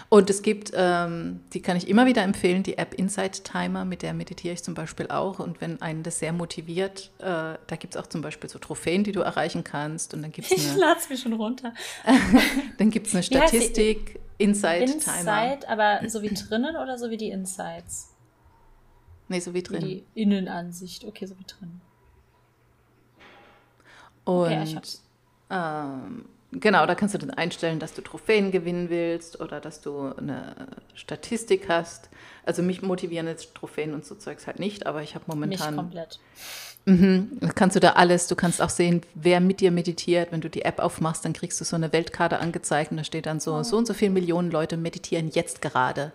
Und 0.10 0.30
es 0.30 0.41
gibt, 0.41 0.72
ähm, 0.74 1.41
die 1.51 1.62
kann 1.62 1.76
ich 1.76 1.89
immer 1.89 2.05
wieder 2.05 2.24
empfehlen, 2.24 2.64
die 2.64 2.78
App 2.78 2.93
Insight 2.93 3.43
Timer, 3.43 3.84
mit 3.84 4.01
der 4.01 4.14
meditiere 4.14 4.53
ich 4.53 4.64
zum 4.64 4.74
Beispiel 4.74 5.08
auch. 5.10 5.39
Und 5.39 5.60
wenn 5.60 5.82
einen 5.82 6.03
das 6.03 6.20
sehr 6.20 6.32
motiviert, 6.32 7.12
äh, 7.20 7.24
da 7.24 7.76
gibt 7.78 7.95
es 7.95 8.01
auch 8.01 8.08
zum 8.08 8.22
Beispiel 8.22 8.49
so 8.49 8.58
Trophäen, 8.58 9.03
die 9.03 9.12
du 9.12 9.20
erreichen 9.20 9.66
kannst. 9.66 10.14
Und 10.14 10.22
dann 10.22 10.32
gibt's 10.32 10.51
ich 10.51 10.76
lade 10.78 10.99
es 10.99 11.10
mir 11.10 11.18
schon 11.18 11.34
runter. 11.34 11.74
dann 12.78 12.89
gibt 12.89 13.08
es 13.08 13.14
eine 13.14 13.24
Statistik, 13.24 14.20
Insight, 14.38 14.84
Insight 14.84 15.03
Timer. 15.03 15.20
Insight, 15.20 15.68
aber 15.68 16.10
so 16.10 16.22
wie 16.22 16.30
drinnen 16.30 16.78
oder 16.78 16.97
so 16.97 17.10
wie 17.10 17.18
die 17.18 17.30
Insights? 17.30 18.14
Nee, 19.28 19.41
so 19.41 19.53
wie 19.53 19.64
drin. 19.64 19.82
Wie 19.82 19.86
die 19.86 20.22
Innenansicht, 20.22 21.03
okay, 21.03 21.26
so 21.26 21.38
wie 21.38 21.43
drin. 21.43 21.82
Und 24.24 24.45
okay, 24.45 24.80
ähm, 25.49 26.26
Genau, 26.60 26.86
da 26.86 26.95
kannst 26.95 27.14
du 27.14 27.20
dann 27.20 27.32
einstellen, 27.32 27.80
dass 27.80 27.93
du 27.93 28.01
Trophäen 28.01 28.51
gewinnen 28.51 28.89
willst 28.89 29.39
oder 29.39 29.60
dass 29.60 29.82
du 29.82 30.14
eine 30.18 30.68
Statistik 30.95 31.70
hast. 31.70 32.10
Also 32.45 32.64
mich 32.64 32.82
motivieren 32.82 33.28
jetzt 33.28 33.53
Trophäen 33.53 33.93
und 33.93 34.05
so 34.05 34.16
Zeugs 34.16 34.47
halt 34.47 34.60
nicht, 34.60 34.86
aber 34.88 35.01
ich 35.03 35.16
habe 35.16 35.26
momentan. 35.28 35.76
Mich 35.76 35.84
komplett. 35.84 36.20
Mhm, 36.86 37.39
kannst 37.53 37.76
du 37.76 37.82
da 37.82 37.91
alles, 37.91 38.28
du 38.28 38.36
kannst 38.36 38.62
auch 38.62 38.70
sehen, 38.70 39.01
wer 39.14 39.41
mit 39.41 39.60
dir 39.60 39.72
meditiert. 39.72 40.32
Wenn 40.32 40.39
du 40.39 40.49
die 40.49 40.62
App 40.62 40.80
aufmachst, 40.80 41.26
dann 41.26 41.34
kriegst 41.34 41.60
du 41.60 41.66
so 41.66 41.76
eine 41.76 41.91
Weltkarte 41.91 42.39
angezeigt 42.39 42.91
und 42.91 42.97
da 42.97 43.03
steht 43.03 43.26
dann 43.26 43.41
so, 43.41 43.55
oh. 43.55 43.64
so 43.64 43.78
und 43.78 43.86
so 43.86 43.93
viele 43.93 44.12
Millionen 44.12 44.51
Leute 44.51 44.78
meditieren 44.78 45.30
jetzt 45.30 45.62
gerade. 45.62 46.14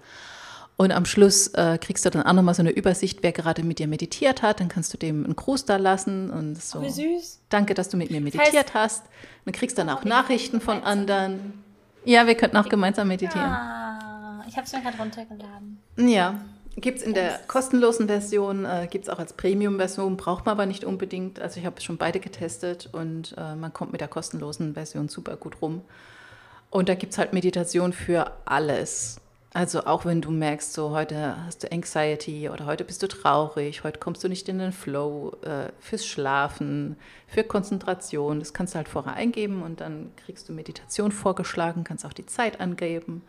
Und 0.76 0.90
am 0.90 1.04
Schluss 1.04 1.48
äh, 1.48 1.78
kriegst 1.78 2.04
du 2.04 2.10
dann 2.10 2.22
auch 2.22 2.32
nochmal 2.32 2.54
so 2.54 2.62
eine 2.62 2.70
Übersicht, 2.70 3.22
wer 3.22 3.32
gerade 3.32 3.62
mit 3.62 3.78
dir 3.78 3.86
meditiert 3.86 4.42
hat. 4.42 4.60
Dann 4.60 4.68
kannst 4.68 4.92
du 4.92 4.98
dem 4.98 5.24
einen 5.24 5.36
Gruß 5.36 5.64
da 5.64 5.76
lassen 5.76 6.30
und 6.30 6.60
so. 6.60 6.78
Oh, 6.78 6.82
wie 6.82 6.90
süß. 6.90 7.40
Danke, 7.50 7.74
dass 7.74 7.88
du 7.88 7.96
mit 7.96 8.10
mir 8.10 8.20
meditiert 8.20 8.48
das 8.48 8.54
heißt, 8.54 8.74
hast. 8.74 9.04
Dann 9.44 9.52
kriegst 9.52 9.78
du 9.78 9.84
dann 9.84 9.94
auch 9.96 10.04
Nachrichten 10.04 10.60
von 10.60 10.82
anderen. 10.82 11.62
Ja, 12.04 12.26
wir 12.26 12.34
könnten 12.34 12.56
auch 12.56 12.68
gemeinsam 12.68 13.08
meditieren. 13.08 13.46
Ah, 13.46 14.44
ich 14.48 14.56
habe 14.56 14.66
es 14.66 14.72
mir 14.72 14.80
gerade 14.82 14.98
runtergeladen. 14.98 15.78
Ja, 15.96 16.40
gibt 16.76 16.98
es 16.98 17.04
in 17.04 17.14
der 17.14 17.38
kostenlosen 17.46 18.08
Version, 18.08 18.64
äh, 18.64 18.88
gibt 18.90 19.04
es 19.04 19.10
auch 19.10 19.18
als 19.18 19.34
Premium-Version, 19.34 20.16
braucht 20.16 20.46
man 20.46 20.52
aber 20.52 20.66
nicht 20.66 20.84
unbedingt. 20.84 21.40
Also 21.40 21.60
ich 21.60 21.66
habe 21.66 21.80
schon 21.80 21.98
beide 21.98 22.18
getestet 22.18 22.88
und 22.92 23.34
äh, 23.36 23.54
man 23.54 23.72
kommt 23.72 23.92
mit 23.92 24.00
der 24.00 24.08
kostenlosen 24.08 24.74
Version 24.74 25.08
super 25.08 25.36
gut 25.36 25.60
rum. 25.60 25.82
Und 26.70 26.88
da 26.88 26.94
gibt 26.94 27.12
es 27.12 27.18
halt 27.18 27.34
Meditation 27.34 27.92
für 27.92 28.32
alles. 28.46 29.20
Also 29.54 29.84
auch 29.84 30.06
wenn 30.06 30.22
du 30.22 30.30
merkst, 30.30 30.72
so 30.72 30.92
heute 30.92 31.36
hast 31.44 31.62
du 31.62 31.70
Anxiety 31.70 32.48
oder 32.48 32.64
heute 32.64 32.84
bist 32.84 33.02
du 33.02 33.08
traurig, 33.08 33.84
heute 33.84 33.98
kommst 34.00 34.24
du 34.24 34.28
nicht 34.28 34.48
in 34.48 34.58
den 34.58 34.72
Flow, 34.72 35.36
äh, 35.42 35.68
fürs 35.78 36.06
Schlafen, 36.06 36.96
für 37.26 37.44
Konzentration, 37.44 38.38
das 38.38 38.54
kannst 38.54 38.72
du 38.72 38.78
halt 38.78 38.88
vorher 38.88 39.12
eingeben 39.12 39.62
und 39.62 39.82
dann 39.82 40.10
kriegst 40.16 40.48
du 40.48 40.54
Meditation 40.54 41.12
vorgeschlagen, 41.12 41.84
kannst 41.84 42.06
auch 42.06 42.14
die 42.14 42.24
Zeit 42.24 42.60
angeben, 42.60 43.22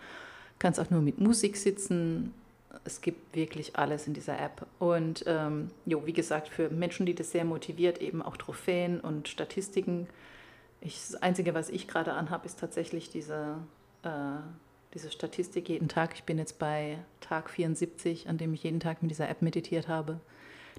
kannst 0.59 0.79
auch 0.79 0.89
nur 0.89 1.01
mit 1.01 1.19
Musik 1.19 1.57
sitzen. 1.57 2.33
Es 2.85 3.01
gibt 3.01 3.35
wirklich 3.35 3.75
alles 3.75 4.07
in 4.07 4.13
dieser 4.13 4.39
App. 4.39 4.65
Und 4.79 5.25
ähm, 5.27 5.71
jo, 5.85 6.05
wie 6.05 6.13
gesagt, 6.13 6.47
für 6.47 6.69
Menschen, 6.69 7.05
die 7.05 7.15
das 7.15 7.31
sehr 7.31 7.43
motiviert, 7.43 8.01
eben 8.01 8.21
auch 8.21 8.37
Trophäen 8.37 9.01
und 9.01 9.27
Statistiken. 9.27 10.07
Ich, 10.79 11.01
das 11.11 11.21
Einzige, 11.21 11.53
was 11.53 11.69
ich 11.69 11.87
gerade 11.87 12.13
anhabe, 12.13 12.45
ist 12.45 12.59
tatsächlich 12.59 13.09
diese 13.09 13.57
äh, 14.03 14.09
diese 14.93 15.11
Statistik 15.11 15.69
jeden 15.69 15.87
Tag. 15.87 16.13
Ich 16.15 16.23
bin 16.23 16.37
jetzt 16.37 16.59
bei 16.59 16.99
Tag 17.21 17.49
74, 17.49 18.29
an 18.29 18.37
dem 18.37 18.53
ich 18.53 18.63
jeden 18.63 18.79
Tag 18.79 19.01
mit 19.01 19.11
dieser 19.11 19.29
App 19.29 19.41
meditiert 19.41 19.87
habe. 19.87 20.19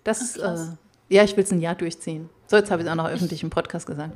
Das, 0.04 0.38
Ach, 0.40 0.72
äh, 1.08 1.14
ja, 1.14 1.24
ich 1.24 1.36
will 1.36 1.44
es 1.44 1.52
ein 1.52 1.60
Jahr 1.60 1.74
durchziehen. 1.74 2.30
So, 2.46 2.56
jetzt 2.56 2.70
habe 2.70 2.82
ich 2.82 2.86
es 2.86 2.92
auch 2.92 2.96
noch 2.96 3.08
öffentlich 3.08 3.42
im 3.42 3.50
Podcast 3.50 3.86
gesagt. 3.86 4.14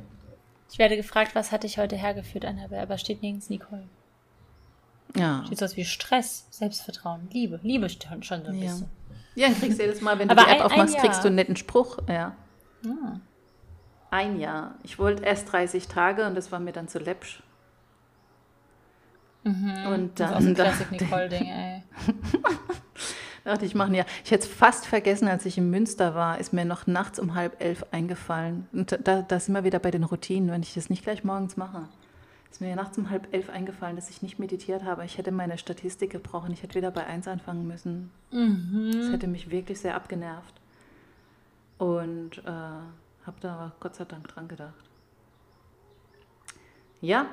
Ich 0.71 0.77
werde 0.77 0.95
gefragt, 0.95 1.35
was 1.35 1.51
hat 1.51 1.63
dich 1.63 1.77
heute 1.77 1.95
hergeführt, 1.95 2.45
Annabelle, 2.45 2.81
aber 2.81 2.97
steht 2.97 3.21
nirgends 3.21 3.49
Nicole. 3.49 3.87
Ja. 5.15 5.43
Steht 5.45 5.57
sowas 5.57 5.75
wie 5.75 5.85
Stress, 5.85 6.45
Selbstvertrauen, 6.51 7.27
Liebe. 7.31 7.59
Liebe 7.63 7.89
steht 7.89 8.25
schon 8.25 8.43
so 8.43 8.49
ein 8.51 8.59
ja. 8.59 8.69
bisschen. 8.69 8.89
Ja, 9.35 9.47
dann 9.47 9.59
kriegst 9.59 9.79
du 9.79 9.83
jedes 9.83 10.01
Mal, 10.01 10.19
wenn 10.19 10.27
du 10.27 10.37
aber 10.37 10.45
die 10.45 10.51
App 10.51 10.59
ein, 10.59 10.65
aufmachst, 10.65 10.95
ein 10.95 11.01
kriegst 11.01 11.23
du 11.23 11.27
einen 11.27 11.35
netten 11.35 11.55
Spruch. 11.55 11.97
Ja. 12.07 12.35
Ah. 12.85 13.19
Ein 14.11 14.39
Jahr. 14.39 14.75
Ich 14.83 14.99
wollte 14.99 15.23
erst 15.23 15.51
30 15.51 15.87
Tage 15.87 16.25
und 16.25 16.35
das 16.35 16.51
war 16.51 16.59
mir 16.59 16.71
dann 16.71 16.87
zu 16.87 16.99
läppsch. 16.99 17.41
Mhm. 19.43 19.87
Und 19.87 20.19
dann. 20.19 20.31
Das 20.31 20.31
ist 20.31 20.33
auch 20.33 20.47
ein 20.47 20.53
Classic 20.53 20.91
Nicole-Ding, 20.91 21.45
ey. 21.45 21.83
dachte 23.49 23.65
ich 23.65 23.75
machen 23.75 23.93
ja. 23.93 24.05
Ich 24.23 24.31
hätte 24.31 24.45
es 24.45 24.51
fast 24.51 24.85
vergessen, 24.85 25.27
als 25.27 25.45
ich 25.45 25.57
in 25.57 25.69
Münster 25.69 26.15
war, 26.15 26.39
ist 26.39 26.53
mir 26.53 26.65
noch 26.65 26.87
nachts 26.87 27.19
um 27.19 27.35
halb 27.35 27.61
elf 27.61 27.85
eingefallen. 27.91 28.67
Und 28.71 28.97
da, 29.03 29.21
da 29.21 29.39
sind 29.39 29.55
wir 29.55 29.63
wieder 29.63 29.79
bei 29.79 29.91
den 29.91 30.03
Routinen, 30.03 30.51
wenn 30.51 30.61
ich 30.61 30.73
das 30.73 30.89
nicht 30.89 31.03
gleich 31.03 31.23
morgens 31.23 31.57
mache. 31.57 31.87
Ist 32.51 32.61
mir 32.61 32.69
ja 32.69 32.75
nachts 32.75 32.97
um 32.97 33.09
halb 33.09 33.27
elf 33.33 33.49
eingefallen, 33.49 33.95
dass 33.95 34.09
ich 34.09 34.21
nicht 34.21 34.39
meditiert 34.39 34.83
habe. 34.83 35.05
Ich 35.05 35.17
hätte 35.17 35.31
meine 35.31 35.57
Statistik 35.57 36.11
gebrochen. 36.11 36.51
Ich 36.51 36.63
hätte 36.63 36.75
wieder 36.75 36.91
bei 36.91 37.05
eins 37.05 37.27
anfangen 37.27 37.67
müssen. 37.67 38.11
Mhm. 38.31 38.91
Das 38.93 39.11
hätte 39.11 39.27
mich 39.27 39.51
wirklich 39.51 39.79
sehr 39.79 39.95
abgenervt. 39.95 40.53
Und 41.77 42.39
äh, 42.39 42.51
habe 43.25 43.37
da 43.41 43.53
aber 43.53 43.71
Gott 43.79 43.95
sei 43.95 44.05
Dank 44.05 44.27
dran 44.27 44.47
gedacht. 44.47 44.73
Ja, 47.01 47.27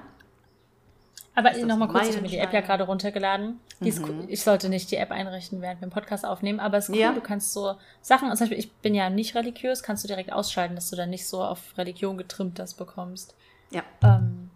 aber 1.36 1.52
nochmal 1.66 1.88
kurz, 1.88 2.08
ich 2.08 2.14
habe 2.14 2.22
mir 2.22 2.28
die 2.30 2.38
App 2.38 2.54
ja 2.54 2.62
gerade 2.62 2.84
runtergeladen. 2.84 3.60
Mhm. 3.80 4.04
Cool. 4.08 4.24
Ich 4.28 4.42
sollte 4.42 4.70
nicht 4.70 4.90
die 4.90 4.96
App 4.96 5.10
einrichten, 5.10 5.60
während 5.60 5.80
wir 5.80 5.82
einen 5.82 5.92
Podcast 5.92 6.24
aufnehmen, 6.24 6.60
aber 6.60 6.78
es 6.78 6.88
ist 6.88 6.94
cool, 6.94 7.00
ja. 7.00 7.12
du 7.12 7.20
kannst 7.20 7.52
so 7.52 7.74
Sachen, 8.00 8.30
zum 8.30 8.38
Beispiel, 8.38 8.58
ich 8.58 8.72
bin 8.76 8.94
ja 8.94 9.10
nicht 9.10 9.34
religiös, 9.34 9.82
kannst 9.82 10.02
du 10.02 10.08
direkt 10.08 10.32
ausschalten, 10.32 10.74
dass 10.76 10.88
du 10.88 10.96
dann 10.96 11.10
nicht 11.10 11.26
so 11.26 11.44
auf 11.44 11.76
Religion 11.76 12.16
getrimmt 12.16 12.58
das 12.58 12.72
bekommst. 12.72 13.36
Ja. 13.70 13.82
Ähm, 14.02 14.48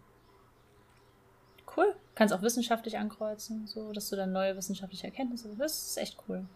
cool. 1.76 1.95
Kannst 2.14 2.33
auch 2.33 2.41
wissenschaftlich 2.41 2.97
ankreuzen, 2.97 3.66
so, 3.66 3.93
dass 3.93 4.09
du 4.09 4.16
dann 4.16 4.33
neue 4.33 4.57
wissenschaftliche 4.57 5.07
Erkenntnisse, 5.07 5.55
das 5.59 5.89
ist 5.89 5.99
echt 5.99 6.16
cool. 6.28 6.47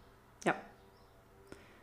Ja. 0.46 0.54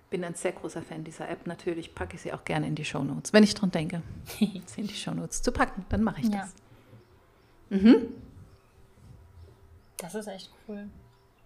Bin 0.09 0.23
ein 0.23 0.33
sehr 0.33 0.53
großer 0.53 0.81
Fan 0.81 1.03
dieser 1.03 1.29
App. 1.29 1.45
Natürlich 1.45 1.93
packe 1.93 2.15
ich 2.15 2.23
sie 2.23 2.33
auch 2.33 2.43
gerne 2.43 2.65
in 2.65 2.73
die 2.73 2.85
Show 2.85 3.03
Notes, 3.03 3.33
wenn 3.33 3.43
ich 3.43 3.53
dran 3.53 3.69
denke, 3.69 4.01
sie 4.25 4.81
in 4.81 4.87
die 4.87 4.95
Show 4.95 5.11
Notes 5.11 5.43
zu 5.43 5.51
packen, 5.51 5.85
dann 5.89 6.01
mache 6.01 6.21
ich 6.21 6.29
ja. 6.29 6.41
das. 6.41 6.55
Mhm. 7.69 8.07
Das 10.01 10.15
ist 10.15 10.27
echt 10.27 10.49
cool. 10.67 10.89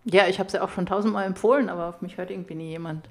Ja, 0.06 0.28
ich 0.28 0.40
habe 0.40 0.50
sie 0.50 0.58
ja 0.58 0.64
auch 0.64 0.70
schon 0.70 0.86
tausendmal 0.86 1.26
empfohlen, 1.26 1.68
aber 1.68 1.88
auf 1.88 2.02
mich 2.02 2.18
hört 2.18 2.32
irgendwie 2.32 2.56
nie 2.56 2.70
jemand. 2.70 3.08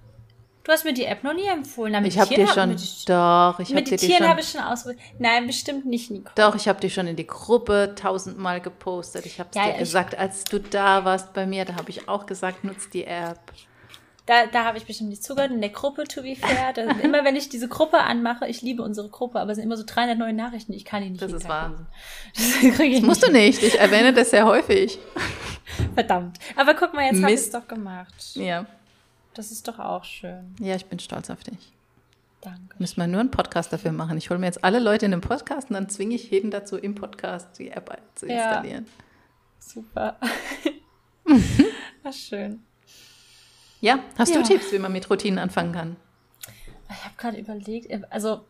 Du 0.63 0.73
hast 0.73 0.85
mir 0.85 0.95
die 0.95 1.05
App 1.05 1.23
noch 1.23 1.35
nie 1.35 1.47
empfohlen. 1.47 2.03
ich 2.07 2.19
habe 2.19 2.35
dir 2.35 2.47
schon, 2.47 2.71
mit, 2.71 2.81
doch, 3.07 3.61
ich 3.61 3.71
habe 3.71 3.83
dir 3.83 3.99
die 3.99 4.11
schon. 4.11 4.27
habe 4.27 4.41
ich 4.41 4.49
schon 4.49 4.63
ausprobiert. 4.63 5.03
Nein, 5.19 5.47
bestimmt 5.47 5.85
nicht, 5.85 6.11
Nico. 6.11 6.31
Doch, 6.37 6.55
ich 6.55 6.67
habe 6.69 6.81
die 6.81 6.89
schon 6.89 7.07
in 7.07 7.17
die 7.17 7.27
Gruppe 7.27 7.93
tausendmal 7.95 8.63
gepostet. 8.63 9.27
Ich 9.27 9.39
habe 9.39 9.51
es 9.51 9.57
ja, 9.57 9.73
dir 9.73 9.79
gesagt, 9.79 10.17
als 10.17 10.45
du 10.45 10.59
da 10.59 11.05
warst 11.05 11.35
bei 11.35 11.47
mir, 11.47 11.67
da 11.67 11.75
habe 11.75 11.91
ich 11.91 12.09
auch 12.09 12.25
gesagt, 12.25 12.65
nutzt 12.65 12.95
die 12.95 13.05
App. 13.05 13.41
Da, 14.27 14.47
da 14.47 14.65
habe 14.65 14.79
ich 14.79 14.87
bestimmt 14.87 15.11
nicht 15.11 15.23
zugehört. 15.23 15.51
In 15.51 15.61
der 15.61 15.71
Gruppe, 15.71 16.05
to 16.05 16.23
be 16.23 16.35
fair. 16.35 16.73
Da, 16.73 16.83
immer 17.03 17.25
wenn 17.25 17.37
ich 17.37 17.51
diese 17.51 17.69
Gruppe 17.69 17.99
anmache, 17.99 18.47
ich 18.49 18.63
liebe 18.63 18.83
unsere 18.83 19.09
Gruppe, 19.11 19.39
aber 19.39 19.51
es 19.51 19.57
sind 19.57 19.65
immer 19.65 19.77
so 19.77 19.85
300 19.87 20.17
neue 20.17 20.33
Nachrichten, 20.33 20.73
ich 20.73 20.87
kann 20.87 21.03
die 21.03 21.11
nicht 21.11 21.23
Das 21.23 21.33
ist 21.33 21.49
wahr. 21.49 21.87
Das, 22.35 22.79
das 22.79 23.03
musst 23.03 23.27
du 23.27 23.31
nicht. 23.31 23.63
Ich 23.63 23.79
erwähne 23.79 24.15
das 24.15 24.31
sehr 24.31 24.47
häufig. 24.47 24.99
Verdammt. 25.95 26.39
Aber 26.57 26.75
guck 26.75 26.95
mal, 26.95 27.05
jetzt 27.05 27.23
habe 27.23 27.33
ich 27.33 27.41
es 27.41 27.51
doch 27.51 27.69
gemacht. 27.69 28.15
Ja. 28.35 28.67
Das 29.35 29.51
ist 29.51 29.69
doch 29.69 29.79
auch 29.79 30.05
schön. 30.05 30.55
Ja, 30.61 30.75
ich 30.75 30.87
bin 30.87 30.99
stolz 30.99 31.29
auf 31.29 31.43
dich. 31.43 31.73
Danke. 32.41 32.77
Müssen 32.79 32.97
wir 32.97 33.07
nur 33.07 33.21
einen 33.21 33.31
Podcast 33.31 33.73
dafür 33.73 33.93
machen. 33.93 34.17
Ich 34.17 34.31
hole 34.31 34.39
mir 34.39 34.47
jetzt 34.47 34.65
alle 34.65 34.79
Leute 34.79 35.07
in 35.07 35.11
den 35.11 35.21
Podcast 35.21 35.71
und 35.71 35.75
dann 35.75 35.89
zwinge 35.89 36.15
ich 36.15 36.31
jeden 36.31 36.51
dazu, 36.51 36.77
im 36.77 36.95
Podcast 36.95 37.59
die 37.59 37.71
App 37.71 37.91
zu 38.15 38.27
installieren. 38.27 38.87
Ja. 38.87 39.05
Super. 39.59 40.17
War 42.03 42.13
schön. 42.13 42.63
Ja, 43.85 43.99
hast 44.17 44.35
ja. 44.35 44.41
du 44.41 44.49
Tipps, 44.49 44.73
wie 44.73 44.79
man 44.79 44.93
mit 44.93 45.11
Routinen 45.11 45.39
anfangen 45.39 45.73
kann? 45.73 45.97
Ich 46.89 47.05
habe 47.05 47.15
gerade 47.19 47.37
überlegt, 47.37 47.91
also 48.11 48.41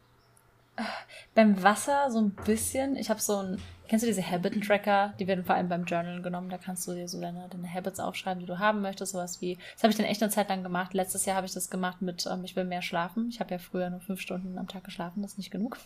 beim 1.35 1.61
Wasser 1.61 2.09
so 2.13 2.21
ein 2.21 2.31
bisschen. 2.31 2.95
Ich 2.95 3.11
habe 3.11 3.21
so 3.21 3.39
ein, 3.39 3.61
kennst 3.89 4.05
du 4.05 4.07
diese 4.07 4.25
Habit-Tracker? 4.25 5.15
Die 5.19 5.27
werden 5.27 5.45
vor 5.45 5.57
allem 5.57 5.69
beim 5.69 5.87
Journal 5.87 6.23
genommen. 6.23 6.51
Da 6.51 6.59
kannst 6.59 6.87
du 6.87 6.95
dir 6.95 7.09
so 7.09 7.21
deine, 7.21 7.49
deine 7.51 7.69
Habits 7.69 7.99
aufschreiben, 7.99 8.39
die 8.39 8.47
du 8.47 8.61
haben 8.61 8.81
möchtest. 8.81 9.11
Sowas 9.11 9.41
wie, 9.41 9.59
das 9.75 9.83
habe 9.83 9.91
ich 9.91 9.97
dann 9.97 10.07
echt 10.07 10.23
eine 10.23 10.31
Zeit 10.31 10.49
lang 10.51 10.63
gemacht. 10.63 10.95
Letztes 10.95 11.25
Jahr 11.25 11.35
habe 11.35 11.49
ich 11.49 11.53
das 11.53 11.69
gemacht 11.69 12.01
mit, 12.01 12.27
ähm, 12.27 12.45
ich 12.45 12.55
will 12.55 12.65
mehr 12.65 12.83
schlafen. 12.83 13.29
Ich 13.29 13.41
habe 13.41 13.51
ja 13.51 13.59
früher 13.59 13.91
nur 13.91 14.01
fünf 14.01 14.21
Stunden 14.21 14.57
am 14.57 14.69
Tag 14.69 14.85
geschlafen, 14.85 15.21
das 15.23 15.33
ist 15.33 15.39
nicht 15.39 15.51
genug. 15.51 15.79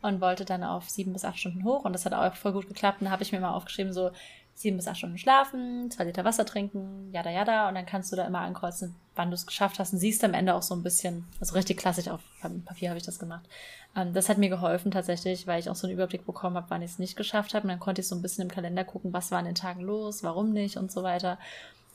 Und 0.00 0.20
wollte 0.20 0.44
dann 0.44 0.62
auf 0.62 0.88
sieben 0.88 1.12
bis 1.12 1.24
acht 1.24 1.40
Stunden 1.40 1.64
hoch. 1.64 1.84
Und 1.84 1.92
das 1.92 2.06
hat 2.06 2.14
auch 2.14 2.36
voll 2.36 2.52
gut 2.52 2.68
geklappt. 2.68 3.00
Und 3.00 3.06
da 3.06 3.10
habe 3.10 3.24
ich 3.24 3.32
mir 3.32 3.40
mal 3.40 3.52
aufgeschrieben, 3.52 3.92
so, 3.92 4.12
sieben 4.54 4.76
bis 4.76 4.86
acht 4.86 4.98
Stunden 4.98 5.18
schlafen, 5.18 5.90
zwei 5.90 6.04
Liter 6.04 6.24
Wasser 6.24 6.44
trinken, 6.44 7.10
jada 7.12 7.30
jada, 7.30 7.68
und 7.68 7.74
dann 7.74 7.86
kannst 7.86 8.12
du 8.12 8.16
da 8.16 8.26
immer 8.26 8.40
ankreuzen, 8.40 8.94
wann 9.14 9.30
du 9.30 9.34
es 9.34 9.46
geschafft 9.46 9.78
hast 9.78 9.92
und 9.92 9.98
siehst 9.98 10.22
am 10.24 10.34
Ende 10.34 10.54
auch 10.54 10.62
so 10.62 10.74
ein 10.74 10.82
bisschen, 10.82 11.26
also 11.40 11.54
richtig 11.54 11.78
klassisch 11.78 12.08
auf 12.08 12.20
Papier 12.64 12.90
habe 12.90 12.98
ich 12.98 13.04
das 13.04 13.18
gemacht. 13.18 13.48
Ähm, 13.96 14.12
das 14.12 14.28
hat 14.28 14.38
mir 14.38 14.48
geholfen 14.48 14.90
tatsächlich, 14.90 15.46
weil 15.46 15.60
ich 15.60 15.70
auch 15.70 15.74
so 15.74 15.86
einen 15.86 15.94
Überblick 15.94 16.26
bekommen 16.26 16.56
habe, 16.56 16.70
wann 16.70 16.82
ich 16.82 16.92
es 16.92 16.98
nicht 16.98 17.16
geschafft 17.16 17.54
habe. 17.54 17.64
Und 17.64 17.68
dann 17.70 17.80
konnte 17.80 18.00
ich 18.00 18.08
so 18.08 18.14
ein 18.14 18.22
bisschen 18.22 18.42
im 18.42 18.50
Kalender 18.50 18.84
gucken, 18.84 19.12
was 19.12 19.30
war 19.30 19.38
an 19.38 19.44
den 19.44 19.54
Tagen 19.54 19.82
los, 19.82 20.22
warum 20.22 20.52
nicht 20.52 20.76
und 20.76 20.90
so 20.90 21.02
weiter. 21.02 21.38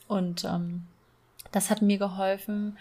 Und 0.06 0.44
ähm, 0.44 0.86
das 1.52 1.70
hat 1.70 1.82
mir 1.82 1.98
geholfen. 1.98 2.78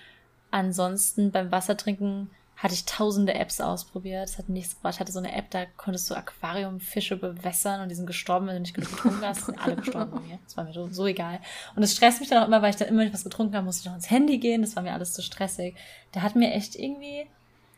Ansonsten 0.52 1.32
beim 1.32 1.52
Wassertrinken 1.52 2.30
hatte 2.58 2.74
ich 2.74 2.86
tausende 2.86 3.36
Apps 3.36 3.62
ausprobiert. 3.62 4.28
Es 4.28 4.40
hat 4.40 4.50
nichts 4.50 4.76
gebracht. 4.76 4.96
Ich 4.96 5.00
hatte 5.00 5.12
so 5.12 5.20
eine 5.20 5.34
App, 5.36 5.52
da 5.52 5.66
konntest 5.78 6.10
du 6.10 6.16
Aquariumfische 6.16 7.16
bewässern 7.16 7.82
und 7.82 7.90
die 7.90 7.96
sind 7.96 8.08
gestorben, 8.08 8.48
wenn 8.48 8.56
du 8.56 8.62
nicht 8.62 8.74
genug 8.74 8.90
getrunken 8.90 9.22
hast. 9.22 9.46
sind 9.46 9.60
alle 9.60 9.76
gestorben 9.76 10.12
bei 10.12 10.20
mir. 10.22 10.40
Das 10.44 10.58
war 10.58 10.64
mir 10.64 10.74
so, 10.74 10.88
so 10.92 11.06
egal. 11.06 11.40
Und 11.76 11.84
es 11.84 11.96
stresst 11.96 12.20
mich 12.20 12.30
dann 12.30 12.42
auch 12.42 12.48
immer, 12.48 12.64
weil 12.64 12.72
ich 12.72 12.76
dann 12.76 12.88
immer, 12.88 13.04
ich 13.04 13.14
was 13.14 13.24
getrunken 13.24 13.56
habe, 13.56 13.66
musste 13.66 13.82
ich 13.82 13.86
noch 13.86 13.96
ins 13.96 14.10
Handy 14.10 14.40
gehen. 14.40 14.62
Das 14.62 14.76
war 14.76 14.82
mir 14.82 14.94
alles 14.94 15.14
zu 15.14 15.22
stressig. 15.22 15.76
Der 16.16 16.24
hat 16.24 16.36
mir 16.36 16.52
echt 16.52 16.76
irgendwie 16.76 17.28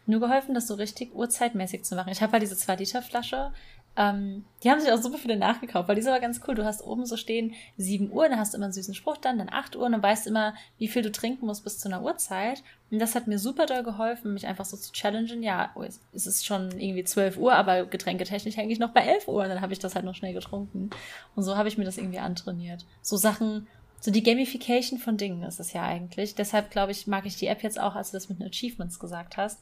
nur 0.05 0.21
geholfen, 0.21 0.55
das 0.55 0.67
so 0.67 0.75
richtig 0.75 1.13
uhrzeitmäßig 1.13 1.83
zu 1.83 1.95
machen. 1.95 2.09
Ich 2.09 2.21
habe 2.21 2.31
halt 2.31 2.41
diese 2.41 2.55
2-Liter-Flasche 2.55 3.51
ähm, 3.99 4.45
die 4.63 4.71
haben 4.71 4.79
sich 4.79 4.89
auch 4.93 5.01
super 5.01 5.17
viele 5.17 5.35
nachgekauft, 5.35 5.89
weil 5.89 5.95
die 5.95 6.01
ist 6.01 6.07
aber 6.07 6.21
ganz 6.21 6.39
cool. 6.47 6.55
Du 6.55 6.63
hast 6.63 6.81
oben 6.81 7.05
so 7.05 7.17
stehen 7.17 7.53
7 7.75 8.09
Uhr, 8.09 8.29
dann 8.29 8.39
hast 8.39 8.53
du 8.53 8.57
immer 8.57 8.67
einen 8.67 8.73
süßen 8.73 8.93
Spruch 8.93 9.17
dann, 9.17 9.37
dann 9.37 9.49
8 9.51 9.75
Uhr 9.75 9.85
und 9.85 9.91
dann 9.91 10.01
weißt 10.01 10.25
du 10.25 10.29
immer, 10.29 10.53
wie 10.77 10.87
viel 10.87 11.01
du 11.01 11.11
trinken 11.11 11.45
musst 11.45 11.65
bis 11.65 11.79
zu 11.79 11.89
einer 11.89 12.01
Uhrzeit. 12.01 12.63
Und 12.91 12.99
das 12.99 13.13
hat 13.13 13.27
mir 13.27 13.37
super 13.37 13.65
doll 13.65 13.83
geholfen, 13.83 14.33
mich 14.33 14.47
einfach 14.47 14.63
so 14.63 14.77
zu 14.77 14.93
challengen. 14.93 15.43
Ja, 15.43 15.71
oh, 15.75 15.83
es 15.83 16.25
ist 16.25 16.45
schon 16.45 16.71
irgendwie 16.79 17.03
12 17.03 17.37
Uhr, 17.37 17.53
aber 17.53 17.85
getränketechnisch 17.85 18.55
hänge 18.55 18.71
ich 18.71 18.79
noch 18.79 18.91
bei 18.93 19.01
11 19.01 19.27
Uhr 19.27 19.43
und 19.43 19.49
dann 19.49 19.59
habe 19.59 19.73
ich 19.73 19.79
das 19.79 19.95
halt 19.95 20.05
noch 20.05 20.15
schnell 20.15 20.33
getrunken. 20.33 20.91
Und 21.35 21.43
so 21.43 21.57
habe 21.57 21.67
ich 21.67 21.77
mir 21.77 21.83
das 21.83 21.97
irgendwie 21.97 22.19
antrainiert. 22.19 22.85
So 23.01 23.17
Sachen, 23.17 23.67
so 23.99 24.11
die 24.11 24.23
Gamification 24.23 24.97
von 24.97 25.17
Dingen 25.17 25.43
ist 25.43 25.59
es 25.59 25.73
ja 25.73 25.83
eigentlich. 25.83 26.35
Deshalb 26.35 26.71
glaube 26.71 26.93
ich, 26.93 27.05
mag 27.05 27.25
ich 27.25 27.35
die 27.35 27.47
App 27.47 27.63
jetzt 27.63 27.79
auch, 27.79 27.95
als 27.95 28.11
du 28.11 28.17
das 28.17 28.29
mit 28.29 28.39
den 28.39 28.47
Achievements 28.47 28.97
gesagt 28.97 29.35
hast, 29.35 29.59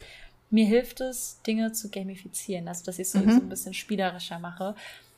mir 0.49 0.65
hilft 0.65 1.01
es, 1.01 1.41
Dinge 1.45 1.71
zu 1.71 1.89
gamifizieren, 1.89 2.67
also 2.67 2.85
dass 2.85 2.99
ich 2.99 3.07
es 3.07 3.11
so, 3.11 3.19
mhm. 3.19 3.31
so 3.31 3.37
ein 3.37 3.49
bisschen 3.49 3.73
spielerischer 3.73 4.39
mache. 4.39 4.75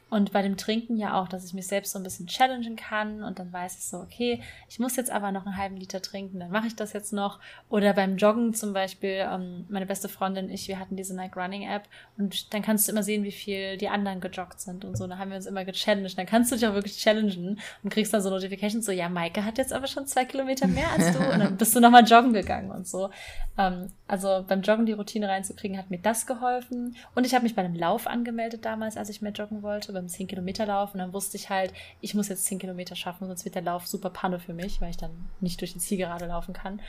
Und 0.09 0.31
bei 0.31 0.41
dem 0.41 0.57
Trinken 0.57 0.97
ja 0.97 1.19
auch, 1.19 1.27
dass 1.27 1.45
ich 1.45 1.53
mich 1.53 1.67
selbst 1.67 1.91
so 1.91 1.99
ein 1.99 2.03
bisschen 2.03 2.27
challengen 2.27 2.75
kann 2.75 3.23
und 3.23 3.39
dann 3.39 3.53
weiß 3.53 3.77
ich 3.77 3.85
so, 3.85 3.97
okay, 3.97 4.41
ich 4.67 4.79
muss 4.79 4.95
jetzt 4.95 5.11
aber 5.11 5.31
noch 5.31 5.45
einen 5.45 5.57
halben 5.57 5.77
Liter 5.77 6.01
trinken, 6.01 6.39
dann 6.39 6.51
mache 6.51 6.67
ich 6.67 6.75
das 6.75 6.93
jetzt 6.93 7.13
noch. 7.13 7.39
Oder 7.69 7.93
beim 7.93 8.17
Joggen 8.17 8.53
zum 8.53 8.73
Beispiel, 8.73 9.27
ähm, 9.31 9.65
meine 9.69 9.85
beste 9.85 10.09
Freundin 10.09 10.45
und 10.45 10.51
ich, 10.51 10.67
wir 10.67 10.79
hatten 10.79 10.95
diese 10.95 11.15
Night 11.15 11.35
Running 11.37 11.63
App 11.63 11.83
und 12.17 12.53
dann 12.53 12.61
kannst 12.61 12.87
du 12.87 12.91
immer 12.91 13.03
sehen, 13.03 13.23
wie 13.23 13.31
viel 13.31 13.77
die 13.77 13.89
anderen 13.89 14.19
gejoggt 14.19 14.59
sind 14.59 14.83
und 14.83 14.97
so. 14.97 15.05
Da 15.05 15.17
haben 15.17 15.29
wir 15.29 15.37
uns 15.37 15.45
immer 15.45 15.63
gechallenged. 15.65 16.17
Dann 16.17 16.25
kannst 16.25 16.51
du 16.51 16.55
dich 16.55 16.65
auch 16.65 16.73
wirklich 16.73 16.97
challengen 16.97 17.59
und 17.83 17.89
kriegst 17.89 18.13
dann 18.13 18.21
so 18.21 18.29
Notifications 18.29 18.85
so, 18.85 18.91
ja, 18.91 19.09
Maike 19.09 19.45
hat 19.45 19.57
jetzt 19.57 19.73
aber 19.73 19.87
schon 19.87 20.07
zwei 20.07 20.25
Kilometer 20.25 20.67
mehr 20.67 20.89
als 20.91 21.15
du 21.15 21.19
und 21.19 21.39
dann 21.39 21.57
bist 21.57 21.75
du 21.75 21.79
nochmal 21.79 22.05
joggen 22.05 22.33
gegangen 22.33 22.71
und 22.71 22.87
so. 22.87 23.09
Ähm, 23.57 23.89
also 24.07 24.43
beim 24.47 24.61
Joggen 24.61 24.85
die 24.85 24.93
Routine 24.93 25.27
reinzukriegen, 25.27 25.77
hat 25.77 25.91
mir 25.91 25.99
das 25.99 26.25
geholfen. 26.25 26.95
Und 27.13 27.25
ich 27.25 27.35
habe 27.35 27.43
mich 27.43 27.55
bei 27.55 27.63
einem 27.63 27.75
Lauf 27.75 28.07
angemeldet 28.07 28.65
damals, 28.65 28.97
als 28.97 29.09
ich 29.09 29.21
mehr 29.21 29.31
joggen 29.31 29.61
wollte 29.61 29.91
beim 29.99 30.09
10 30.09 30.27
Kilometer 30.27 30.65
Lauf 30.65 30.93
und 30.93 30.99
dann 30.99 31.13
wusste 31.13 31.37
ich 31.37 31.49
halt, 31.49 31.73
ich 32.01 32.13
muss 32.15 32.29
jetzt 32.29 32.45
10 32.45 32.59
Kilometer 32.59 32.95
schaffen, 32.95 33.27
sonst 33.27 33.45
wird 33.45 33.55
der 33.55 33.61
Lauf 33.61 33.87
super 33.87 34.09
Panne 34.09 34.39
für 34.39 34.53
mich, 34.53 34.81
weil 34.81 34.89
ich 34.89 34.97
dann 34.97 35.29
nicht 35.39 35.61
durch 35.61 35.73
die 35.73 35.79
Zielgerade 35.79 36.25
laufen 36.25 36.53
kann. 36.53 36.81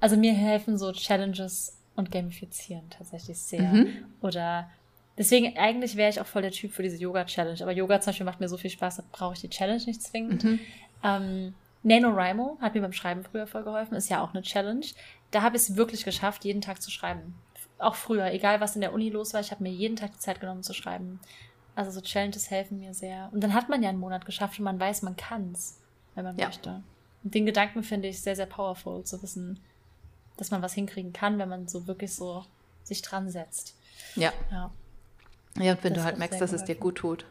Also 0.00 0.16
mir 0.16 0.34
helfen 0.34 0.76
so 0.76 0.92
Challenges 0.92 1.78
und 1.96 2.10
Gamifizieren 2.10 2.90
tatsächlich 2.90 3.38
sehr. 3.38 3.72
Mhm. 3.72 3.88
Oder 4.20 4.70
deswegen 5.16 5.56
eigentlich 5.56 5.96
wäre 5.96 6.10
ich 6.10 6.20
auch 6.20 6.26
voll 6.26 6.42
der 6.42 6.50
Typ 6.50 6.72
für 6.72 6.82
diese 6.82 6.96
Yoga-Challenge. 6.96 7.62
Aber 7.62 7.72
Yoga 7.72 8.00
zum 8.00 8.10
Beispiel 8.10 8.26
macht 8.26 8.40
mir 8.40 8.48
so 8.48 8.56
viel 8.56 8.70
Spaß, 8.70 8.96
da 8.96 9.04
brauche 9.12 9.34
ich 9.34 9.40
die 9.40 9.48
Challenge 9.48 9.82
nicht 9.84 10.02
zwingend. 10.02 10.44
Mhm. 10.44 10.60
Ähm, 11.02 11.54
NaNoWriMo 11.84 12.58
hat 12.60 12.74
mir 12.74 12.80
beim 12.80 12.92
Schreiben 12.92 13.24
früher 13.24 13.46
voll 13.46 13.62
geholfen, 13.62 13.94
ist 13.94 14.08
ja 14.08 14.22
auch 14.22 14.32
eine 14.32 14.42
Challenge. 14.42 14.86
Da 15.30 15.42
habe 15.42 15.56
ich 15.56 15.62
es 15.62 15.76
wirklich 15.76 16.04
geschafft, 16.04 16.44
jeden 16.44 16.62
Tag 16.62 16.80
zu 16.80 16.90
schreiben. 16.90 17.34
Auch 17.78 17.94
früher, 17.94 18.32
egal 18.32 18.60
was 18.60 18.74
in 18.74 18.80
der 18.80 18.92
Uni 18.92 19.10
los 19.10 19.34
war, 19.34 19.40
ich 19.40 19.50
habe 19.50 19.62
mir 19.62 19.72
jeden 19.72 19.96
Tag 19.96 20.12
die 20.12 20.18
Zeit 20.18 20.40
genommen 20.40 20.62
zu 20.62 20.72
schreiben. 20.72 21.20
Also 21.74 21.90
so 21.90 22.00
Challenges 22.00 22.50
helfen 22.50 22.78
mir 22.78 22.94
sehr. 22.94 23.28
Und 23.32 23.42
dann 23.42 23.54
hat 23.54 23.68
man 23.68 23.82
ja 23.82 23.88
einen 23.88 23.98
Monat 23.98 24.26
geschafft 24.26 24.58
und 24.58 24.64
man 24.64 24.78
weiß, 24.78 25.02
man 25.02 25.16
kann 25.16 25.52
es, 25.52 25.78
wenn 26.14 26.24
man 26.24 26.36
ja. 26.36 26.46
möchte. 26.46 26.82
Und 27.22 27.34
den 27.34 27.46
Gedanken 27.46 27.82
finde 27.82 28.08
ich 28.08 28.20
sehr, 28.20 28.36
sehr 28.36 28.46
powerful, 28.46 29.04
zu 29.04 29.22
wissen, 29.22 29.60
dass 30.36 30.50
man 30.50 30.62
was 30.62 30.74
hinkriegen 30.74 31.12
kann, 31.12 31.38
wenn 31.38 31.48
man 31.48 31.68
so 31.68 31.86
wirklich 31.86 32.14
so 32.14 32.44
sich 32.82 33.02
dran 33.02 33.30
setzt. 33.30 33.76
Ja. 34.14 34.32
Ja, 34.50 34.70
ja 35.58 35.72
und 35.72 35.84
wenn 35.84 35.94
das 35.94 36.02
du 36.02 36.04
halt 36.04 36.18
merkst, 36.18 36.40
dass 36.40 36.52
es 36.52 36.64
dir 36.64 36.74
gut 36.74 36.96
tut. 36.96 37.26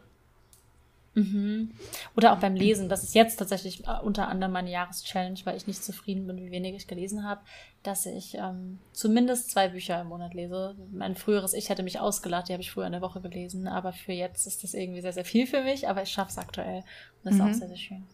Mhm. 1.14 1.70
Oder 2.16 2.32
auch 2.32 2.40
beim 2.40 2.56
Lesen. 2.56 2.88
Das 2.88 3.04
ist 3.04 3.14
jetzt 3.14 3.36
tatsächlich 3.36 3.86
äh, 3.86 4.00
unter 4.02 4.28
anderem 4.28 4.52
meine 4.52 4.70
Jahreschallenge, 4.70 5.40
weil 5.44 5.56
ich 5.56 5.66
nicht 5.66 5.82
zufrieden 5.82 6.26
bin, 6.26 6.38
wie 6.38 6.50
wenig 6.50 6.74
ich 6.74 6.86
gelesen 6.86 7.24
habe, 7.24 7.40
dass 7.82 8.06
ich 8.06 8.34
ähm, 8.34 8.78
zumindest 8.92 9.50
zwei 9.50 9.68
Bücher 9.68 10.00
im 10.00 10.08
Monat 10.08 10.34
lese. 10.34 10.74
Mein 10.92 11.14
früheres 11.14 11.54
Ich 11.54 11.68
hätte 11.68 11.82
mich 11.82 12.00
ausgelacht, 12.00 12.48
die 12.48 12.52
habe 12.52 12.62
ich 12.62 12.70
früher 12.70 12.86
in 12.86 12.92
der 12.92 13.00
Woche 13.00 13.20
gelesen, 13.20 13.68
aber 13.68 13.92
für 13.92 14.12
jetzt 14.12 14.46
ist 14.46 14.64
das 14.64 14.74
irgendwie 14.74 15.02
sehr, 15.02 15.12
sehr 15.12 15.24
viel 15.24 15.46
für 15.46 15.62
mich, 15.62 15.88
aber 15.88 16.02
ich 16.02 16.10
schaffe 16.10 16.30
es 16.30 16.38
aktuell. 16.38 16.78
Und 17.22 17.24
das 17.24 17.34
mhm. 17.34 17.40
ist 17.40 17.44
auch 17.44 17.48
mhm. 17.48 17.54
sehr, 17.54 17.68
sehr 17.68 17.76
schön. 17.76 18.06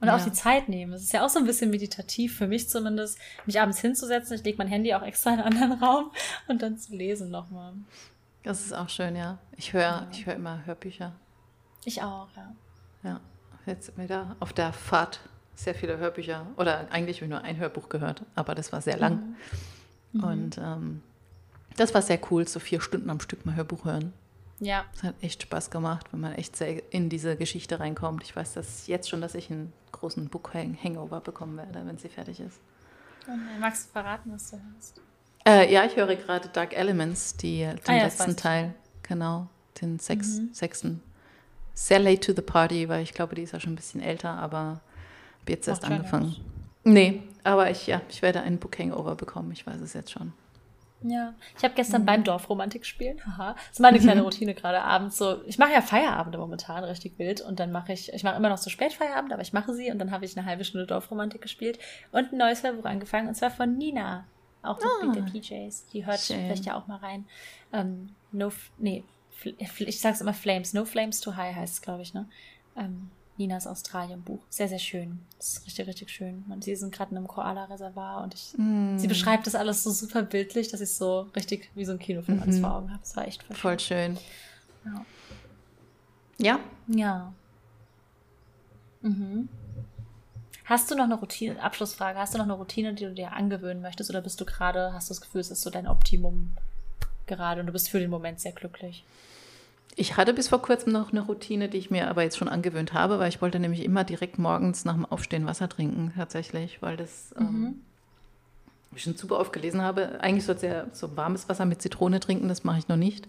Und 0.00 0.08
ja. 0.08 0.16
auch 0.16 0.24
die 0.24 0.32
Zeit 0.32 0.68
nehmen. 0.68 0.92
Es 0.92 1.04
ist 1.04 1.12
ja 1.12 1.24
auch 1.24 1.30
so 1.30 1.38
ein 1.38 1.46
bisschen 1.46 1.70
meditativ, 1.70 2.36
für 2.36 2.46
mich 2.46 2.68
zumindest, 2.68 3.18
mich 3.46 3.60
abends 3.60 3.80
hinzusetzen. 3.80 4.36
Ich 4.36 4.44
lege 4.44 4.58
mein 4.58 4.66
Handy 4.66 4.92
auch 4.92 5.02
extra 5.02 5.32
in 5.32 5.40
einen 5.40 5.62
anderen 5.62 5.72
Raum 5.82 6.10
und 6.48 6.62
dann 6.62 6.76
zu 6.78 6.94
lesen 6.94 7.30
nochmal. 7.30 7.74
Das 8.42 8.60
ist 8.60 8.74
auch 8.74 8.88
schön, 8.88 9.16
ja. 9.16 9.38
Ich 9.56 9.72
höre 9.72 9.82
ja. 9.82 10.08
ich 10.10 10.26
höre 10.26 10.34
immer 10.34 10.66
Hörbücher. 10.66 11.14
Ich 11.84 12.02
auch, 12.02 12.28
ja. 12.36 12.52
Ja, 13.02 13.20
jetzt 13.66 13.96
wieder 13.98 14.36
auf 14.40 14.52
der 14.52 14.72
Fahrt 14.72 15.20
sehr 15.54 15.74
viele 15.74 15.98
Hörbücher. 15.98 16.46
Oder 16.56 16.88
eigentlich 16.90 17.18
habe 17.18 17.26
ich 17.26 17.30
nur 17.30 17.42
ein 17.42 17.56
Hörbuch 17.56 17.88
gehört, 17.88 18.22
aber 18.34 18.54
das 18.54 18.72
war 18.72 18.80
sehr 18.80 18.96
lang. 18.96 19.36
Mhm. 20.12 20.24
Und 20.24 20.58
ähm, 20.58 21.02
das 21.76 21.94
war 21.94 22.02
sehr 22.02 22.18
cool, 22.30 22.46
so 22.48 22.60
vier 22.60 22.80
Stunden 22.80 23.10
am 23.10 23.20
Stück 23.20 23.44
mal 23.46 23.54
Hörbuch 23.54 23.84
hören. 23.84 24.12
Ja. 24.60 24.84
Es 24.94 25.02
hat 25.02 25.14
echt 25.20 25.42
Spaß 25.42 25.70
gemacht, 25.70 26.06
wenn 26.12 26.20
man 26.20 26.34
echt 26.34 26.56
sehr 26.56 26.92
in 26.92 27.08
diese 27.08 27.36
Geschichte 27.36 27.80
reinkommt. 27.80 28.22
Ich 28.22 28.34
weiß 28.34 28.54
das 28.54 28.86
jetzt 28.86 29.08
schon, 29.08 29.20
dass 29.20 29.34
ich 29.34 29.50
einen 29.50 29.72
großen 29.92 30.28
Book-Hangover 30.28 31.20
bekommen 31.20 31.56
werde, 31.56 31.84
wenn 31.86 31.98
sie 31.98 32.08
fertig 32.08 32.40
ist. 32.40 32.60
Und 33.26 33.60
magst 33.60 33.88
du 33.88 33.92
verraten, 33.92 34.32
was 34.32 34.50
du 34.50 34.56
hörst? 34.56 35.00
Äh, 35.46 35.72
ja, 35.72 35.84
ich 35.84 35.96
höre 35.96 36.14
gerade 36.14 36.48
Dark 36.48 36.74
Elements, 36.76 37.36
die, 37.36 37.58
den 37.58 37.78
ah, 37.86 37.96
ja, 37.96 38.04
letzten 38.04 38.36
Teil. 38.36 38.74
Genau, 39.02 39.48
den 39.80 39.98
sechs, 39.98 40.38
mhm. 40.38 40.54
sechsten 40.54 41.02
sehr 41.74 41.98
late 41.98 42.20
to 42.20 42.32
the 42.32 42.42
party, 42.42 42.88
weil 42.88 43.02
ich 43.02 43.12
glaube, 43.12 43.34
die 43.34 43.42
ist 43.42 43.52
ja 43.52 43.60
schon 43.60 43.72
ein 43.72 43.76
bisschen 43.76 44.00
älter, 44.00 44.30
aber 44.30 44.80
habe 45.40 45.52
jetzt 45.52 45.68
erst 45.68 45.84
angefangen. 45.84 46.36
Nee, 46.84 47.22
aber 47.42 47.70
ich, 47.70 47.86
ja, 47.86 48.00
ich 48.08 48.22
werde 48.22 48.40
einen 48.40 48.58
Book 48.58 48.78
Hangover 48.78 49.14
bekommen, 49.14 49.52
ich 49.52 49.66
weiß 49.66 49.80
es 49.80 49.92
jetzt 49.94 50.10
schon. 50.10 50.32
Ja, 51.06 51.34
ich 51.58 51.62
habe 51.62 51.74
gestern 51.74 52.02
mhm. 52.02 52.06
beim 52.06 52.24
Dorfromantik 52.24 52.80
gespielt. 52.80 53.24
Haha. 53.26 53.52
Das 53.52 53.72
ist 53.72 53.80
meine 53.80 53.98
kleine 53.98 54.22
Routine 54.22 54.54
gerade 54.54 54.80
abends. 54.80 55.18
So, 55.18 55.42
ich 55.44 55.58
mache 55.58 55.72
ja 55.72 55.82
Feierabende 55.82 56.38
momentan 56.38 56.82
richtig 56.82 57.18
wild 57.18 57.42
und 57.42 57.60
dann 57.60 57.72
mache 57.72 57.92
ich, 57.92 58.10
ich 58.12 58.24
mache 58.24 58.36
immer 58.36 58.48
noch 58.48 58.56
so 58.56 58.70
spät 58.70 58.94
Feierabend, 58.94 59.32
aber 59.32 59.42
ich 59.42 59.52
mache 59.52 59.74
sie 59.74 59.90
und 59.90 59.98
dann 59.98 60.10
habe 60.10 60.24
ich 60.24 60.36
eine 60.36 60.46
halbe 60.46 60.64
Stunde 60.64 60.86
Dorfromantik 60.86 61.42
gespielt 61.42 61.78
und 62.10 62.32
ein 62.32 62.38
neues 62.38 62.62
Hörbuch 62.62 62.86
angefangen 62.86 63.28
und 63.28 63.34
zwar 63.34 63.50
von 63.50 63.76
Nina, 63.76 64.24
auch 64.62 64.78
mit 64.78 64.86
ah, 64.86 65.12
der 65.12 65.22
PJs. 65.30 65.86
Die 65.92 66.06
hört 66.06 66.20
schön. 66.20 66.38
vielleicht 66.38 66.64
ja 66.64 66.76
auch 66.78 66.86
mal 66.86 66.96
rein. 66.96 67.26
Ähm, 67.74 68.14
no, 68.32 68.50
nee, 68.78 69.04
ich 69.78 70.00
sag's 70.00 70.20
immer 70.20 70.34
Flames, 70.34 70.72
No 70.72 70.84
Flames 70.84 71.20
Too 71.20 71.36
High 71.36 71.54
heißt 71.54 71.74
es, 71.74 71.82
glaube 71.82 72.02
ich, 72.02 72.14
ne? 72.14 72.28
Ähm, 72.76 73.10
Ninas 73.36 73.66
Australien-Buch. 73.66 74.40
Sehr, 74.48 74.68
sehr 74.68 74.78
schön. 74.78 75.20
Das 75.38 75.54
ist 75.54 75.66
richtig, 75.66 75.88
richtig 75.88 76.10
schön. 76.10 76.44
Und 76.48 76.62
sie 76.62 76.76
sind 76.76 76.94
gerade 76.94 77.10
in 77.10 77.16
einem 77.16 77.26
Koala-Reservoir 77.26 78.22
und 78.22 78.34
ich, 78.34 78.54
mm. 78.56 78.96
sie 78.96 79.08
beschreibt 79.08 79.46
das 79.46 79.56
alles 79.56 79.82
so 79.82 79.90
super 79.90 80.22
bildlich, 80.22 80.68
dass 80.68 80.80
ich 80.80 80.92
so 80.92 81.22
richtig 81.34 81.68
wie 81.74 81.84
so 81.84 81.92
ein 81.92 81.98
Kinofilm 81.98 82.38
mhm. 82.38 82.42
alles 82.44 82.60
vor 82.60 82.76
Augen 82.76 82.90
habe. 82.90 83.00
Das 83.00 83.16
war 83.16 83.26
echt 83.26 83.42
voll, 83.42 83.56
voll 83.56 83.80
schön. 83.80 84.18
Ja. 84.84 85.04
Ja? 86.38 86.60
Ja. 86.86 87.32
Mhm. 89.02 89.48
Hast 90.64 90.90
du 90.90 90.94
noch 90.94 91.04
eine 91.04 91.16
Routine, 91.16 91.60
Abschlussfrage, 91.60 92.18
hast 92.18 92.34
du 92.34 92.38
noch 92.38 92.46
eine 92.46 92.54
Routine, 92.54 92.94
die 92.94 93.04
du 93.04 93.12
dir 93.12 93.32
angewöhnen 93.32 93.82
möchtest 93.82 94.08
oder 94.08 94.22
bist 94.22 94.40
du 94.40 94.46
gerade, 94.46 94.94
hast 94.94 95.10
du 95.10 95.14
das 95.14 95.20
Gefühl, 95.20 95.42
es 95.42 95.50
ist 95.50 95.60
so 95.60 95.70
dein 95.70 95.86
Optimum 95.86 96.52
gerade 97.26 97.60
und 97.60 97.66
du 97.66 97.72
bist 97.72 97.88
für 97.88 97.98
den 97.98 98.10
Moment 98.10 98.40
sehr 98.40 98.52
glücklich? 98.52 99.04
Ich 99.96 100.16
hatte 100.16 100.34
bis 100.34 100.48
vor 100.48 100.60
kurzem 100.60 100.92
noch 100.92 101.12
eine 101.12 101.20
Routine, 101.20 101.68
die 101.68 101.78
ich 101.78 101.90
mir 101.90 102.08
aber 102.08 102.22
jetzt 102.22 102.36
schon 102.36 102.48
angewöhnt 102.48 102.92
habe, 102.92 103.18
weil 103.18 103.28
ich 103.28 103.40
wollte 103.40 103.60
nämlich 103.60 103.84
immer 103.84 104.02
direkt 104.02 104.38
morgens 104.38 104.84
nach 104.84 104.94
dem 104.94 105.06
Aufstehen 105.06 105.46
Wasser 105.46 105.68
trinken, 105.68 106.12
tatsächlich, 106.16 106.82
weil 106.82 106.96
das 106.96 107.32
ähm, 107.38 107.44
mhm. 107.44 107.66
ähm, 107.66 107.80
ich 108.96 109.02
schon 109.02 109.16
super 109.16 109.38
oft 109.38 109.52
gelesen 109.52 109.82
habe. 109.82 110.20
Eigentlich 110.20 110.44
sollte 110.44 110.66
ja 110.66 110.86
so 110.92 111.16
warmes 111.16 111.48
Wasser 111.48 111.64
mit 111.64 111.80
Zitrone 111.80 112.18
trinken, 112.20 112.48
das 112.48 112.64
mache 112.64 112.78
ich 112.78 112.88
noch 112.88 112.96
nicht. 112.96 113.28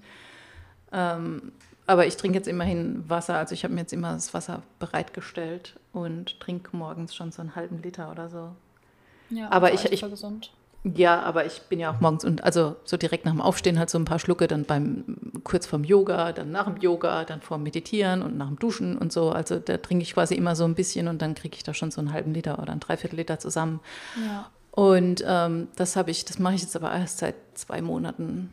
Ähm, 0.91 1.52
aber 1.88 2.08
ich 2.08 2.18
trinke 2.18 2.38
jetzt 2.38 2.48
immerhin 2.48 3.08
Wasser, 3.08 3.36
also 3.36 3.54
ich 3.54 3.64
habe 3.64 3.74
mir 3.74 3.82
jetzt 3.82 3.93
immer 3.93 4.14
das 4.14 4.34
Wasser 4.34 4.64
bereitgestellt 4.80 5.76
und 5.93 6.39
trinke 6.39 6.76
morgens 6.76 7.14
schon 7.14 7.32
so 7.32 7.41
einen 7.41 7.56
halben 7.56 7.82
Liter 7.84 8.12
oder 8.12 8.30
so. 8.30 8.56
Ja, 9.30 9.52
aber 9.52 9.74
ich, 9.74 9.86
ich, 9.86 10.02
gesund. 10.02 10.52
Ja, 10.94 11.22
aber 11.22 11.48
ich 11.48 11.62
bin 11.64 11.80
ja 11.80 11.92
auch 11.92 12.00
morgens 12.00 12.24
und 12.24 12.44
also 12.44 12.76
so 12.84 12.96
direkt 12.96 13.26
nach 13.26 13.32
dem 13.32 13.42
Aufstehen 13.42 13.80
halt 13.80 13.90
so 13.90 13.98
ein 13.98 14.06
paar 14.06 14.20
Schlucke, 14.20 14.48
dann 14.48 14.66
beim 14.66 15.04
kurz 15.44 15.66
vorm 15.66 15.84
Yoga, 15.84 16.32
dann 16.32 16.52
nach 16.52 16.66
dem 16.66 16.78
Yoga, 16.78 17.26
dann 17.26 17.42
vorm 17.42 17.64
Meditieren 17.64 18.22
und 18.22 18.38
nach 18.38 18.48
dem 18.48 18.60
Duschen 18.60 18.96
und 18.96 19.12
so. 19.12 19.32
Also 19.32 19.58
da 19.58 19.78
trinke 19.78 20.04
ich 20.04 20.14
quasi 20.14 20.36
immer 20.36 20.56
so 20.56 20.64
ein 20.64 20.76
bisschen 20.76 21.08
und 21.08 21.24
dann 21.24 21.34
kriege 21.34 21.56
ich 21.56 21.64
da 21.64 21.74
schon 21.74 21.90
so 21.90 22.02
einen 22.02 22.14
halben 22.14 22.36
Liter 22.36 22.60
oder 22.60 22.72
einen 22.72 22.82
Dreiviertel 22.82 23.16
Liter 23.16 23.40
zusammen. 23.40 23.80
Ja. 24.28 24.52
Und 24.70 25.24
ähm, 25.26 25.70
das 25.76 25.96
habe 25.96 26.12
ich, 26.12 26.24
das 26.24 26.38
mache 26.38 26.54
ich 26.54 26.62
jetzt 26.62 26.76
aber 26.76 26.92
erst 26.92 27.18
seit 27.18 27.36
zwei 27.56 27.82
Monaten 27.82 28.52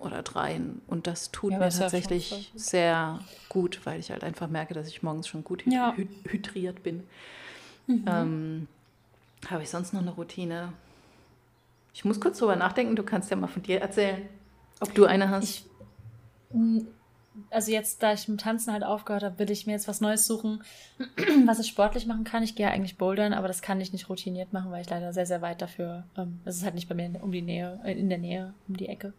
oder 0.00 0.22
dreien. 0.22 0.82
Und 0.86 1.06
das 1.06 1.30
tut 1.30 1.52
ja, 1.52 1.58
mir 1.58 1.70
tatsächlich 1.70 2.30
ja 2.30 2.58
sehr 2.60 3.18
gut, 3.48 3.80
weil 3.84 4.00
ich 4.00 4.10
halt 4.10 4.22
einfach 4.22 4.48
merke, 4.48 4.74
dass 4.74 4.86
ich 4.86 5.02
morgens 5.02 5.28
schon 5.28 5.44
gut 5.44 5.64
ja. 5.66 5.94
hydriert 6.24 6.82
bin. 6.82 7.04
Mhm. 7.86 8.04
Ähm, 8.06 8.68
habe 9.48 9.62
ich 9.62 9.70
sonst 9.70 9.94
noch 9.94 10.02
eine 10.02 10.10
Routine? 10.10 10.74
Ich 11.92 12.04
muss 12.04 12.20
kurz 12.20 12.38
drüber 12.38 12.56
nachdenken, 12.56 12.96
du 12.96 13.02
kannst 13.02 13.30
ja 13.30 13.36
mal 13.36 13.48
von 13.48 13.62
dir 13.62 13.80
erzählen, 13.80 14.28
ob 14.80 14.94
du 14.94 15.04
eine 15.04 15.28
hast. 15.28 15.44
Ich, 15.44 15.66
also 17.50 17.70
jetzt, 17.70 18.02
da 18.02 18.12
ich 18.12 18.28
mit 18.28 18.40
Tanzen 18.40 18.72
halt 18.72 18.84
aufgehört 18.84 19.22
habe, 19.22 19.38
will 19.38 19.50
ich 19.50 19.66
mir 19.66 19.72
jetzt 19.72 19.88
was 19.88 20.00
Neues 20.00 20.26
suchen, 20.26 20.62
was 21.46 21.58
ich 21.60 21.68
sportlich 21.68 22.06
machen 22.06 22.24
kann. 22.24 22.42
Ich 22.42 22.56
gehe 22.56 22.66
ja 22.66 22.72
eigentlich 22.72 22.98
bouldern, 22.98 23.32
aber 23.32 23.48
das 23.48 23.62
kann 23.62 23.80
ich 23.80 23.92
nicht 23.92 24.08
routiniert 24.08 24.52
machen, 24.52 24.70
weil 24.70 24.82
ich 24.82 24.90
leider 24.90 25.12
sehr, 25.12 25.26
sehr 25.26 25.42
weit 25.42 25.62
dafür, 25.62 26.04
ähm, 26.16 26.40
das 26.44 26.56
ist 26.56 26.64
halt 26.64 26.74
nicht 26.74 26.88
bei 26.88 26.94
mir 26.94 27.22
um 27.22 27.32
die 27.32 27.42
Nähe, 27.42 27.80
äh, 27.84 27.92
in 27.92 28.08
der 28.08 28.18
Nähe, 28.18 28.54
um 28.68 28.76
die 28.76 28.88
Ecke. 28.88 29.12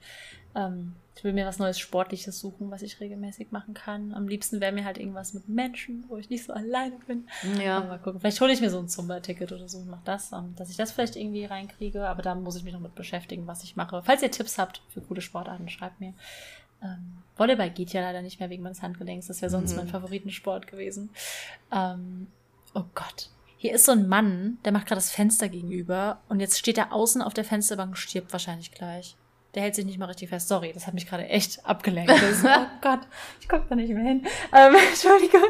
Ähm, 0.56 0.94
ich 1.16 1.26
will 1.26 1.34
mir 1.34 1.46
was 1.46 1.60
Neues 1.60 1.78
Sportliches 1.78 2.40
suchen, 2.40 2.72
was 2.72 2.82
ich 2.82 3.00
regelmäßig 3.00 3.52
machen 3.52 3.74
kann. 3.74 4.14
Am 4.14 4.28
liebsten 4.28 4.62
wäre 4.62 4.72
mir 4.72 4.86
halt 4.86 4.98
irgendwas 4.98 5.34
mit 5.34 5.48
Menschen, 5.50 6.06
wo 6.08 6.18
ich 6.18 6.30
nicht 6.30 6.46
so 6.46 6.54
alleine 6.54 6.98
bin. 7.06 7.28
Ja. 7.62 7.78
Aber 7.78 7.88
mal 7.88 8.00
gucken. 8.00 8.22
Vielleicht 8.22 8.40
hole 8.40 8.54
ich 8.54 8.62
mir 8.62 8.70
so 8.70 8.80
ein 8.80 8.88
Zumba-Ticket 8.88 9.52
oder 9.52 9.68
so 9.68 9.80
und 9.80 9.90
mache 9.90 10.02
das, 10.06 10.32
um, 10.32 10.56
dass 10.56 10.70
ich 10.70 10.78
das 10.78 10.92
vielleicht 10.92 11.18
irgendwie 11.18 11.46
reinkriege. 11.46 12.08
Aber 12.08 12.22
da 12.22 12.34
muss 12.34 12.56
ich 12.56 12.64
mich 12.64 12.74
noch 12.74 12.80
mit 12.80 12.96
beschäftigen, 12.96 13.46
was 13.46 13.64
ich 13.64 13.76
mache. 13.76 14.02
Falls 14.04 14.24
ihr 14.24 14.32
Tipps 14.32 14.58
habt 14.58 14.82
für 14.90 15.02
gute 15.02 15.22
Sportarten, 15.22 15.70
schreibt 15.70 16.00
mir. 16.00 16.14
Ähm, 16.84 17.22
Volleyball 17.36 17.70
geht 17.70 17.94
ja 17.94 18.02
leider 18.02 18.22
nicht 18.22 18.40
mehr 18.40 18.50
wegen 18.50 18.64
meines 18.64 18.82
Handgelenks. 18.82 19.28
Das 19.28 19.42
wäre 19.42 19.50
sonst 19.50 19.72
mhm. 19.72 19.78
mein 19.78 19.88
Favoritensport 19.88 20.68
gewesen. 20.68 21.10
Ähm, 21.72 22.28
oh 22.74 22.84
Gott. 22.94 23.30
Hier 23.58 23.74
ist 23.74 23.86
so 23.86 23.92
ein 23.92 24.08
Mann, 24.08 24.58
der 24.66 24.72
macht 24.72 24.88
gerade 24.88 24.98
das 24.98 25.12
Fenster 25.12 25.48
gegenüber 25.48 26.22
und 26.30 26.40
jetzt 26.40 26.58
steht 26.58 26.80
er 26.80 26.94
außen 26.94 27.22
auf 27.22 27.36
der 27.36 27.44
Fensterbank 27.44 27.92
und 27.92 27.96
stirbt 27.96 28.32
wahrscheinlich 28.32 28.72
gleich. 28.72 29.16
Der 29.54 29.64
hält 29.64 29.76
sich 29.76 29.86
nicht 29.86 30.00
mal 30.00 30.06
richtig 30.06 30.30
fest. 30.30 30.48
Sorry, 30.48 30.72
das 30.74 30.88
hat 30.88 30.94
mich 30.94 31.08
gerade 31.08 31.28
echt 31.28 31.64
abgelenkt. 31.66 32.12
Ist, 32.12 32.44
oh 32.44 32.66
Gott, 32.82 33.02
ich 33.40 33.50
gucke 33.50 33.66
da 33.70 33.76
nicht 33.76 33.94
mehr 33.94 34.04
hin. 34.04 34.26
Ähm, 34.52 34.76
Entschuldigung, 34.90 35.44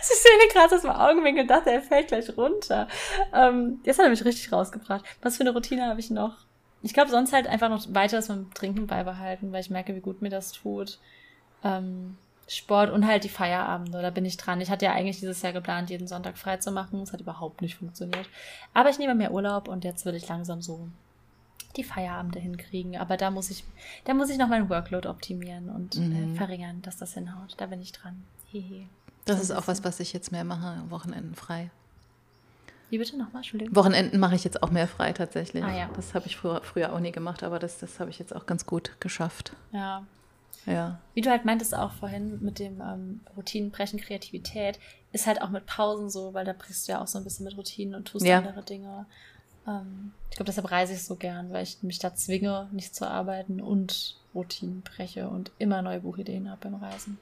ich 0.00 0.06
sehe 0.06 0.48
gerade 0.52 0.74
aus 0.74 0.82
dem 0.82 0.90
Augenwinkel, 0.90 1.46
dachte, 1.46 1.70
er 1.70 1.82
fällt 1.82 2.08
gleich 2.08 2.34
runter. 2.36 2.88
Ähm, 3.34 3.80
jetzt 3.84 3.98
hat 3.98 4.06
er 4.06 4.10
mich 4.10 4.24
richtig 4.24 4.50
rausgebracht. 4.52 5.04
Was 5.20 5.36
für 5.36 5.42
eine 5.42 5.52
Routine 5.52 5.86
habe 5.86 6.00
ich 6.00 6.08
noch? 6.08 6.47
Ich 6.82 6.94
glaube, 6.94 7.10
sonst 7.10 7.32
halt 7.32 7.46
einfach 7.46 7.68
noch 7.68 7.92
weiter 7.94 8.16
das 8.16 8.28
mit 8.28 8.38
dem 8.38 8.54
Trinken 8.54 8.86
beibehalten, 8.86 9.52
weil 9.52 9.60
ich 9.60 9.70
merke, 9.70 9.94
wie 9.94 10.00
gut 10.00 10.22
mir 10.22 10.30
das 10.30 10.52
tut. 10.52 10.98
Ähm, 11.64 12.16
Sport 12.46 12.90
und 12.90 13.06
halt 13.06 13.24
die 13.24 13.28
Feierabende, 13.28 14.00
da 14.00 14.10
bin 14.10 14.24
ich 14.24 14.38
dran. 14.38 14.60
Ich 14.60 14.70
hatte 14.70 14.86
ja 14.86 14.92
eigentlich 14.92 15.20
dieses 15.20 15.42
Jahr 15.42 15.52
geplant, 15.52 15.90
jeden 15.90 16.08
Sonntag 16.08 16.38
frei 16.38 16.56
zu 16.56 16.70
machen. 16.70 17.00
Das 17.00 17.12
hat 17.12 17.20
überhaupt 17.20 17.60
nicht 17.60 17.74
funktioniert. 17.74 18.28
Aber 18.72 18.88
ich 18.88 18.98
nehme 18.98 19.14
mehr 19.14 19.32
Urlaub 19.32 19.68
und 19.68 19.84
jetzt 19.84 20.06
will 20.06 20.14
ich 20.14 20.28
langsam 20.28 20.62
so 20.62 20.88
die 21.76 21.84
Feierabende 21.84 22.38
hinkriegen. 22.38 22.96
Aber 22.96 23.18
da 23.18 23.30
muss 23.30 23.50
ich, 23.50 23.64
da 24.04 24.14
muss 24.14 24.30
ich 24.30 24.38
noch 24.38 24.48
meinen 24.48 24.70
Workload 24.70 25.08
optimieren 25.08 25.68
und 25.68 25.96
äh, 25.96 26.00
mhm. 26.00 26.34
äh, 26.34 26.36
verringern, 26.36 26.80
dass 26.80 26.96
das 26.96 27.12
hinhaut. 27.12 27.54
Da 27.58 27.66
bin 27.66 27.82
ich 27.82 27.92
dran. 27.92 28.24
Hehe. 28.50 28.86
Das 29.26 29.40
ist 29.40 29.50
auch 29.50 29.66
was, 29.68 29.84
was 29.84 30.00
ich 30.00 30.14
jetzt 30.14 30.32
mehr 30.32 30.44
mache, 30.44 30.82
Wochenenden 30.88 31.34
frei. 31.34 31.70
Wie 32.90 32.98
bitte 32.98 33.16
nochmal? 33.16 33.40
Entschuldigung. 33.40 33.74
Wochenenden 33.76 34.18
mache 34.18 34.34
ich 34.34 34.44
jetzt 34.44 34.62
auch 34.62 34.70
mehr 34.70 34.88
frei 34.88 35.12
tatsächlich. 35.12 35.62
Ah, 35.62 35.76
ja. 35.76 35.90
Das 35.94 36.14
habe 36.14 36.26
ich 36.26 36.36
früher, 36.36 36.62
früher 36.62 36.92
auch 36.92 37.00
nie 37.00 37.12
gemacht, 37.12 37.42
aber 37.42 37.58
das, 37.58 37.78
das 37.78 38.00
habe 38.00 38.10
ich 38.10 38.18
jetzt 38.18 38.34
auch 38.34 38.46
ganz 38.46 38.66
gut 38.66 38.92
geschafft. 39.00 39.52
Ja. 39.72 40.04
Ja. 40.66 40.98
Wie 41.14 41.20
du 41.20 41.30
halt 41.30 41.44
meintest 41.44 41.74
auch 41.74 41.92
vorhin 41.92 42.42
mit 42.42 42.58
dem 42.58 42.80
ähm, 42.80 43.20
Routinenbrechen, 43.36 44.00
Kreativität, 44.00 44.78
ist 45.12 45.26
halt 45.26 45.40
auch 45.40 45.50
mit 45.50 45.66
Pausen 45.66 46.10
so, 46.10 46.34
weil 46.34 46.44
da 46.44 46.52
brichst 46.52 46.88
du 46.88 46.92
ja 46.92 47.00
auch 47.00 47.06
so 47.06 47.18
ein 47.18 47.24
bisschen 47.24 47.44
mit 47.44 47.56
Routinen 47.56 47.94
und 47.94 48.08
tust 48.08 48.26
ja. 48.26 48.38
andere 48.38 48.62
Dinge. 48.62 49.06
Ähm, 49.66 50.12
ich 50.30 50.36
glaube, 50.36 50.46
deshalb 50.46 50.70
reise 50.70 50.94
ich 50.94 51.04
so 51.04 51.16
gern, 51.16 51.52
weil 51.52 51.62
ich 51.62 51.82
mich 51.82 51.98
da 51.98 52.14
zwinge, 52.14 52.68
nicht 52.72 52.94
zu 52.94 53.08
arbeiten 53.08 53.60
und 53.60 54.16
Routinen 54.34 54.82
breche 54.82 55.28
und 55.28 55.52
immer 55.58 55.80
neue 55.82 56.00
Buchideen 56.00 56.50
habe 56.50 56.68
beim 56.68 56.74
Reisen. 56.74 57.18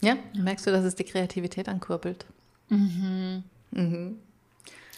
Ja, 0.00 0.16
merkst 0.34 0.66
du, 0.66 0.70
dass 0.70 0.84
es 0.84 0.96
die 0.96 1.04
Kreativität 1.04 1.68
ankurbelt? 1.68 2.26
Mhm. 2.68 3.44
Mhm. 3.70 4.18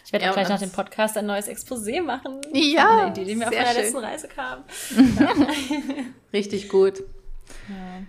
Ich 0.06 0.12
werde 0.12 0.24
ja, 0.24 0.30
auch 0.30 0.34
gleich 0.34 0.48
nach 0.48 0.60
dem 0.60 0.70
Podcast 0.70 1.18
ein 1.18 1.26
neues 1.26 1.48
Exposé 1.48 2.00
machen. 2.00 2.40
Ja. 2.52 3.00
Eine 3.00 3.10
Idee, 3.10 3.24
die 3.24 3.34
mir 3.34 3.48
auf 3.48 3.52
meiner 3.52 3.66
schön. 3.66 3.82
letzten 3.82 3.98
Reise 3.98 4.28
kam. 4.28 4.62
Richtig 6.32 6.68
gut. 6.68 7.02
Ja. 7.68 8.02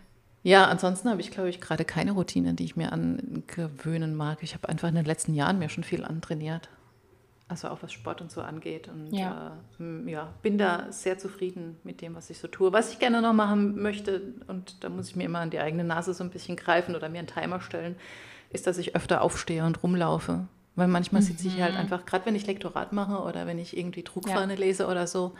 Ja, 0.43 0.65
ansonsten 0.65 1.09
habe 1.09 1.19
ich, 1.21 1.31
glaube 1.31 1.49
ich, 1.49 1.59
gerade 1.59 1.85
keine 1.85 2.11
Routine, 2.11 2.53
die 2.53 2.65
ich 2.65 2.75
mir 2.75 2.93
angewöhnen 2.93 4.15
mag. 4.15 4.43
Ich 4.43 4.53
habe 4.53 4.69
einfach 4.69 4.87
in 4.87 4.93
den 4.93 5.05
letzten 5.05 5.33
Jahren 5.33 5.57
mir 5.57 5.69
schon 5.69 5.83
viel 5.83 6.05
antrainiert. 6.05 6.69
Also 7.47 7.69
auch 7.69 7.81
was 7.81 7.91
Sport 7.91 8.21
und 8.21 8.31
so 8.31 8.41
angeht. 8.41 8.87
Und 8.89 9.11
ja. 9.11 9.57
Äh, 9.79 10.11
ja, 10.11 10.33
bin 10.43 10.59
da 10.59 10.91
sehr 10.91 11.17
zufrieden 11.17 11.79
mit 11.83 12.01
dem, 12.01 12.13
was 12.13 12.29
ich 12.29 12.37
so 12.37 12.47
tue. 12.47 12.71
Was 12.73 12.91
ich 12.91 12.99
gerne 12.99 13.23
noch 13.23 13.33
machen 13.33 13.81
möchte, 13.81 14.21
und 14.45 14.83
da 14.83 14.89
muss 14.89 15.09
ich 15.09 15.15
mir 15.15 15.23
immer 15.23 15.39
an 15.39 15.49
die 15.49 15.59
eigene 15.59 15.83
Nase 15.83 16.13
so 16.13 16.23
ein 16.23 16.29
bisschen 16.29 16.57
greifen 16.57 16.95
oder 16.95 17.09
mir 17.09 17.19
einen 17.19 17.27
Timer 17.27 17.59
stellen, 17.59 17.95
ist, 18.51 18.67
dass 18.67 18.77
ich 18.77 18.95
öfter 18.95 19.21
aufstehe 19.21 19.65
und 19.65 19.81
rumlaufe. 19.81 20.47
Weil 20.77 20.87
manchmal 20.87 21.23
mhm. 21.23 21.25
sitze 21.25 21.47
ich 21.47 21.59
halt 21.59 21.73
mhm. 21.73 21.79
einfach, 21.79 22.05
gerade 22.05 22.27
wenn 22.27 22.35
ich 22.35 22.45
Lektorat 22.45 22.93
mache 22.93 23.23
oder 23.23 23.47
wenn 23.47 23.57
ich 23.57 23.75
irgendwie 23.75 24.03
Druckfahne 24.03 24.53
ja. 24.53 24.59
lese 24.59 24.85
oder 24.85 25.07
so, 25.07 25.33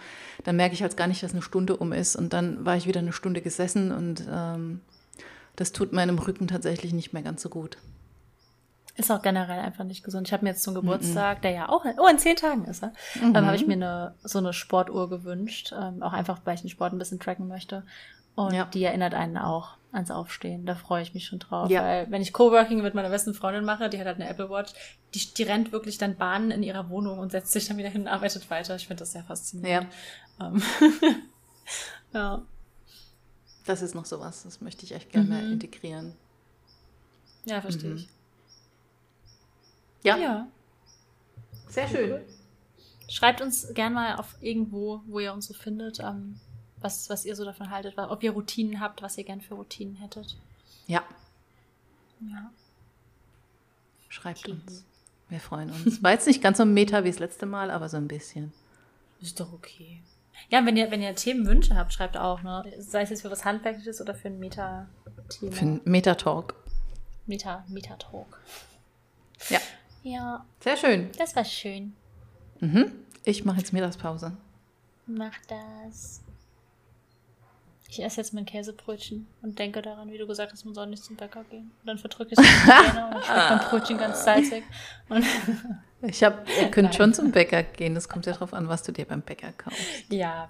dann 0.44 0.56
merke 0.56 0.74
ich 0.74 0.82
halt 0.82 0.98
gar 0.98 1.08
nicht, 1.08 1.22
dass 1.22 1.32
eine 1.32 1.44
Stunde 1.44 1.78
um 1.78 1.94
ist. 1.94 2.16
Und 2.16 2.34
dann 2.34 2.66
war 2.66 2.76
ich 2.76 2.88
wieder 2.88 3.00
eine 3.00 3.14
Stunde 3.14 3.42
gesessen 3.42 3.92
und 3.92 4.28
ähm, 4.30 4.82
das 5.56 5.74
tut 5.74 5.94
meinem 5.94 6.18
Rücken 6.18 6.48
tatsächlich 6.48 6.92
nicht 6.92 7.14
mehr 7.14 7.22
ganz 7.22 7.44
so 7.44 7.50
gut. 7.50 7.78
Ist 8.96 9.12
auch 9.12 9.22
generell 9.22 9.60
einfach 9.60 9.84
nicht 9.84 10.04
gesund. 10.04 10.28
Ich 10.28 10.34
habe 10.34 10.44
mir 10.44 10.50
jetzt 10.50 10.64
zum 10.64 10.74
Geburtstag, 10.74 11.38
mm 11.38 11.40
-mm. 11.40 11.42
der 11.44 11.52
ja 11.52 11.70
auch, 11.70 11.86
oh, 11.86 12.08
in 12.08 12.18
zehn 12.18 12.36
Tagen 12.36 12.66
ist 12.66 12.82
er, 12.82 12.94
mhm. 13.22 13.36
ähm, 13.36 13.46
habe 13.46 13.56
ich 13.56 13.68
mir 13.68 13.74
eine, 13.74 14.16
so 14.24 14.40
eine 14.40 14.54
Sportuhr 14.54 15.08
gewünscht. 15.08 15.72
Ähm, 15.80 16.02
auch 16.02 16.14
einfach, 16.14 16.40
weil 16.46 16.56
ich 16.56 16.62
den 16.62 16.72
Sport 16.72 16.94
ein 16.94 16.98
bisschen 16.98 17.20
tracken 17.20 17.48
möchte. 17.48 17.84
Und 18.34 18.54
ja. 18.54 18.66
die 18.66 18.84
erinnert 18.84 19.14
einen 19.14 19.38
auch 19.38 19.78
ans 19.92 20.12
Aufstehen. 20.12 20.66
Da 20.66 20.76
freue 20.76 21.02
ich 21.02 21.14
mich 21.14 21.26
schon 21.26 21.40
drauf. 21.40 21.70
Ja. 21.70 21.82
Weil 21.82 22.12
wenn 22.12 22.22
ich 22.22 22.34
Coworking 22.34 22.82
mit 22.82 22.94
meiner 22.94 23.10
besten 23.10 23.34
Freundin 23.34 23.66
mache, 23.66 23.90
die 23.90 24.00
hat 24.00 24.06
halt 24.06 24.18
eine 24.20 24.30
Apple 24.30 24.50
Watch, 24.50 24.74
die, 25.14 25.34
die 25.34 25.44
rennt 25.44 25.72
wirklich 25.72 25.98
dann 25.98 26.18
Bahnen 26.18 26.52
in 26.52 26.64
ihrer 26.64 26.90
Wohnung 26.90 27.20
und 27.20 27.32
setzt 27.32 27.52
sich 27.52 27.68
dann 27.68 27.78
wieder 27.78 27.90
hin 27.90 28.02
und 28.02 28.08
arbeitet 28.08 28.50
weiter. 28.50 28.76
Ich 28.76 28.88
finde 28.88 29.02
das 29.02 29.14
sehr 29.14 29.24
faszinierend. 29.24 29.88
Ja. 30.40 30.48
Ähm, 30.48 30.62
ja. 32.14 32.42
Das 33.66 33.82
ist 33.82 33.96
noch 33.96 34.06
sowas, 34.06 34.44
das 34.44 34.62
möchte 34.62 34.86
ich 34.86 34.94
echt 34.94 35.12
gerne 35.12 35.42
mhm. 35.42 35.54
integrieren. 35.54 36.14
Ja, 37.46 37.62
verstehe 37.62 37.92
mhm. 37.92 37.96
ich. 37.98 38.10
Ja. 40.04 40.18
ja. 40.18 40.48
Sehr 41.70 41.88
schön. 41.88 42.22
Schreibt 43.10 43.42
uns 43.42 43.74
gerne 43.74 43.96
mal 43.96 44.16
auf 44.16 44.36
irgendwo, 44.42 45.02
wo 45.06 45.20
ihr 45.20 45.34
uns 45.34 45.48
so 45.48 45.54
findet. 45.54 46.00
Ähm, 46.00 46.40
was, 46.82 47.10
was 47.10 47.26
ihr 47.26 47.36
so 47.36 47.46
davon 47.46 47.70
haltet, 47.70 47.98
ob 47.98 48.24
ihr 48.24 48.32
Routinen 48.32 48.80
habt, 48.80 49.02
was 49.02 49.18
ihr 49.18 49.24
gern 49.24 49.42
für 49.42 49.56
Routinen 49.56 49.96
hättet. 49.96 50.38
Ja. 50.88 51.04
Ja. 52.22 52.52
Schreibt 54.10 54.40
okay. 54.40 54.52
uns. 54.52 54.86
Wir 55.30 55.40
freuen 55.40 55.72
uns. 55.72 56.02
War 56.02 56.12
jetzt 56.12 56.28
nicht 56.28 56.42
ganz 56.42 56.58
so 56.58 56.64
ein 56.64 56.74
Meta 56.74 57.04
wie 57.04 57.10
das 57.10 57.20
letzte 57.20 57.46
Mal, 57.46 57.72
aber 57.72 57.90
so 57.90 57.98
ein 57.98 58.08
bisschen. 58.08 58.54
Ist 59.22 59.40
doch 59.40 59.52
okay. 59.52 60.02
Ja, 60.50 60.66
wenn 60.66 60.78
ihr, 60.78 60.92
wenn 60.92 61.02
ihr 61.02 61.16
Themenwünsche 61.16 61.76
habt, 61.76 61.94
schreibt 61.94 62.16
auch, 62.16 62.44
ne? 62.44 62.64
Sei 62.78 63.02
es 63.02 63.10
jetzt 63.10 63.24
für 63.24 63.32
was 63.32 63.44
Handwerkliches 63.44 64.00
oder 64.00 64.14
für 64.16 64.30
ein 64.30 64.40
Meta-Thema. 64.40 65.52
Für 65.52 65.66
ein 65.66 65.82
Meta-Talk. 65.84 66.56
Meta, 67.26 67.66
Meta-Talk. 67.68 68.40
Ja. 69.50 69.60
Ja. 70.04 70.46
Sehr 70.62 70.78
schön. 70.78 71.12
Das 71.18 71.36
war 71.36 71.44
schön. 71.44 71.94
Mhm. 72.60 72.92
Ich 73.24 73.44
mache 73.44 73.58
jetzt 73.58 73.74
Mittagspause. 73.74 74.38
Mach 75.06 75.34
das. 75.48 76.22
Ich 77.90 78.04
esse 78.04 78.18
jetzt 78.18 78.34
mein 78.34 78.46
Käsebrötchen 78.46 79.28
und 79.42 79.58
denke 79.60 79.82
daran, 79.82 80.12
wie 80.12 80.18
du 80.18 80.28
gesagt 80.28 80.52
hast, 80.52 80.66
man 80.66 80.74
soll 80.74 80.88
nicht 80.88 81.04
zum 81.04 81.16
Bäcker 81.16 81.44
gehen. 81.46 81.72
Und 81.82 81.88
dann 81.88 81.98
verdrücke 81.98 82.34
ich 82.34 82.40
es 82.40 82.46
und 82.46 83.26
schmeckt 83.26 83.50
mein 83.50 83.60
Brötchen 83.60 83.98
ganz 83.98 84.26
salzig. 84.26 84.64
Und 85.08 85.26
ich 86.02 86.22
hab, 86.24 86.48
ihr 86.60 86.70
könnt 86.70 86.94
schon 86.96 87.14
zum 87.14 87.32
Bäcker 87.32 87.64
gehen. 87.64 87.96
Das 87.96 88.10
kommt 88.10 88.26
ja 88.26 88.34
darauf 88.34 88.54
an, 88.54 88.68
was 88.68 88.84
du 88.84 88.92
dir 88.92 89.06
beim 89.06 89.22
Bäcker 89.22 89.54
kaufst. 89.54 89.80
Ja. 90.10 90.50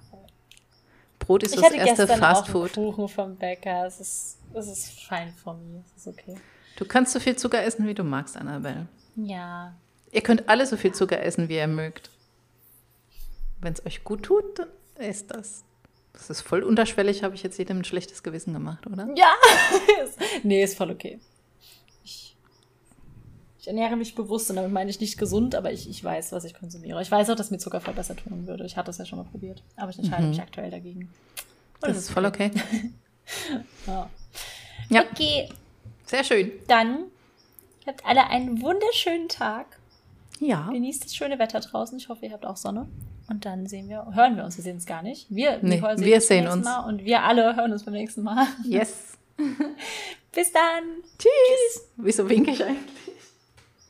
Brot 1.19 1.43
ist 1.43 1.55
ich 1.55 1.61
das 1.61 1.73
erste 1.73 2.07
Fastfood. 2.07 2.73
Kuchen 2.73 3.07
vom 3.07 3.35
Bäcker. 3.35 3.85
Es 3.85 3.99
ist, 3.99 4.37
es 4.53 4.67
ist 4.67 5.01
fein 5.03 5.31
von 5.33 5.63
mir. 5.71 5.83
Es 5.95 6.07
ist 6.07 6.07
okay. 6.07 6.35
Du 6.77 6.85
kannst 6.85 7.13
so 7.13 7.19
viel 7.19 7.35
Zucker 7.35 7.63
essen, 7.63 7.87
wie 7.87 7.93
du 7.93 8.03
magst, 8.03 8.35
Annabelle. 8.35 8.87
Ja. 9.15 9.75
Ihr 10.11 10.21
könnt 10.21 10.47
alle 10.49 10.65
so 10.65 10.77
viel 10.77 10.93
Zucker 10.93 11.21
essen, 11.21 11.49
wie 11.49 11.57
ihr 11.57 11.67
mögt. 11.67 12.09
Wenn 13.61 13.73
es 13.73 13.85
euch 13.85 14.03
gut 14.03 14.23
tut, 14.23 14.59
dann 14.59 14.69
esst 14.95 15.31
das. 15.31 15.63
Das 16.17 16.31
ist 16.31 16.41
voll 16.41 16.63
unterschwellig, 16.63 17.23
habe 17.23 17.35
ich 17.35 17.43
jetzt 17.43 17.59
jedem 17.59 17.77
ein 17.79 17.83
schlechtes 17.83 18.23
Gewissen 18.23 18.51
gemacht, 18.51 18.87
oder? 18.87 19.07
Ja! 19.15 19.33
nee, 20.43 20.63
ist 20.63 20.75
voll 20.75 20.89
okay. 20.89 21.19
Ich, 22.03 22.35
ich, 23.59 23.67
ernähre 23.67 23.95
mich 23.95 24.15
bewusst 24.15 24.49
und 24.49 24.55
damit 24.55 24.71
meine 24.71 24.89
ich 24.89 24.99
nicht 24.99 25.19
gesund, 25.19 25.53
aber 25.53 25.71
ich, 25.71 25.87
ich 25.87 26.03
weiß, 26.03 26.31
was 26.31 26.43
ich 26.43 26.55
konsumiere. 26.55 26.99
Ich 27.03 27.11
weiß 27.11 27.29
auch, 27.29 27.35
dass 27.35 27.51
mir 27.51 27.59
Zucker 27.59 27.81
voll 27.81 27.93
besser 27.93 28.15
tun 28.15 28.47
würde. 28.47 28.65
Ich 28.65 28.77
hatte 28.77 28.89
es 28.89 28.97
ja 28.97 29.05
schon 29.05 29.19
mal 29.19 29.25
probiert, 29.25 29.61
aber 29.75 29.91
ich 29.91 29.99
entscheide 29.99 30.23
mhm. 30.23 30.29
mich 30.29 30.41
aktuell 30.41 30.71
dagegen. 30.71 31.13
Das, 31.81 31.89
das 31.89 31.97
ist 31.97 32.09
voll 32.09 32.25
okay. 32.25 32.49
ja. 33.85 34.09
ja. 34.89 35.03
Okay. 35.11 35.49
Sehr 36.07 36.23
schön. 36.23 36.51
Dann 36.67 37.11
habt 37.85 38.03
alle 38.05 38.27
einen 38.27 38.63
wunderschönen 38.63 39.29
Tag. 39.29 39.77
Ja. 40.39 40.67
Genießt 40.71 41.05
das 41.05 41.15
schöne 41.15 41.37
Wetter 41.37 41.59
draußen. 41.59 41.95
Ich 41.99 42.09
hoffe, 42.09 42.25
ihr 42.25 42.31
habt 42.31 42.45
auch 42.45 42.57
Sonne. 42.57 42.87
Und 43.29 43.45
dann 43.45 43.67
sehen 43.67 43.89
wir, 43.89 44.05
hören 44.13 44.37
wir 44.37 44.45
uns. 44.45 44.57
Wir 44.57 44.63
sehen 44.63 44.77
es 44.77 44.85
gar 44.85 45.01
nicht. 45.01 45.27
Wir, 45.29 45.59
nee, 45.61 45.79
sehen 45.79 45.99
wir 45.99 46.21
sehen 46.21 46.47
uns. 46.47 46.65
Mal 46.65 46.87
und 46.87 47.03
wir 47.03 47.23
alle 47.23 47.55
hören 47.55 47.73
uns 47.73 47.83
beim 47.83 47.93
nächsten 47.93 48.23
Mal. 48.23 48.47
Yes. 48.63 49.17
Bis 50.33 50.51
dann. 50.51 50.83
Tschüss. 51.17 51.29
Tschüss. 51.29 51.87
Wieso 51.97 52.29
winke 52.29 52.51
ich 52.51 52.63
eigentlich? 52.63 53.16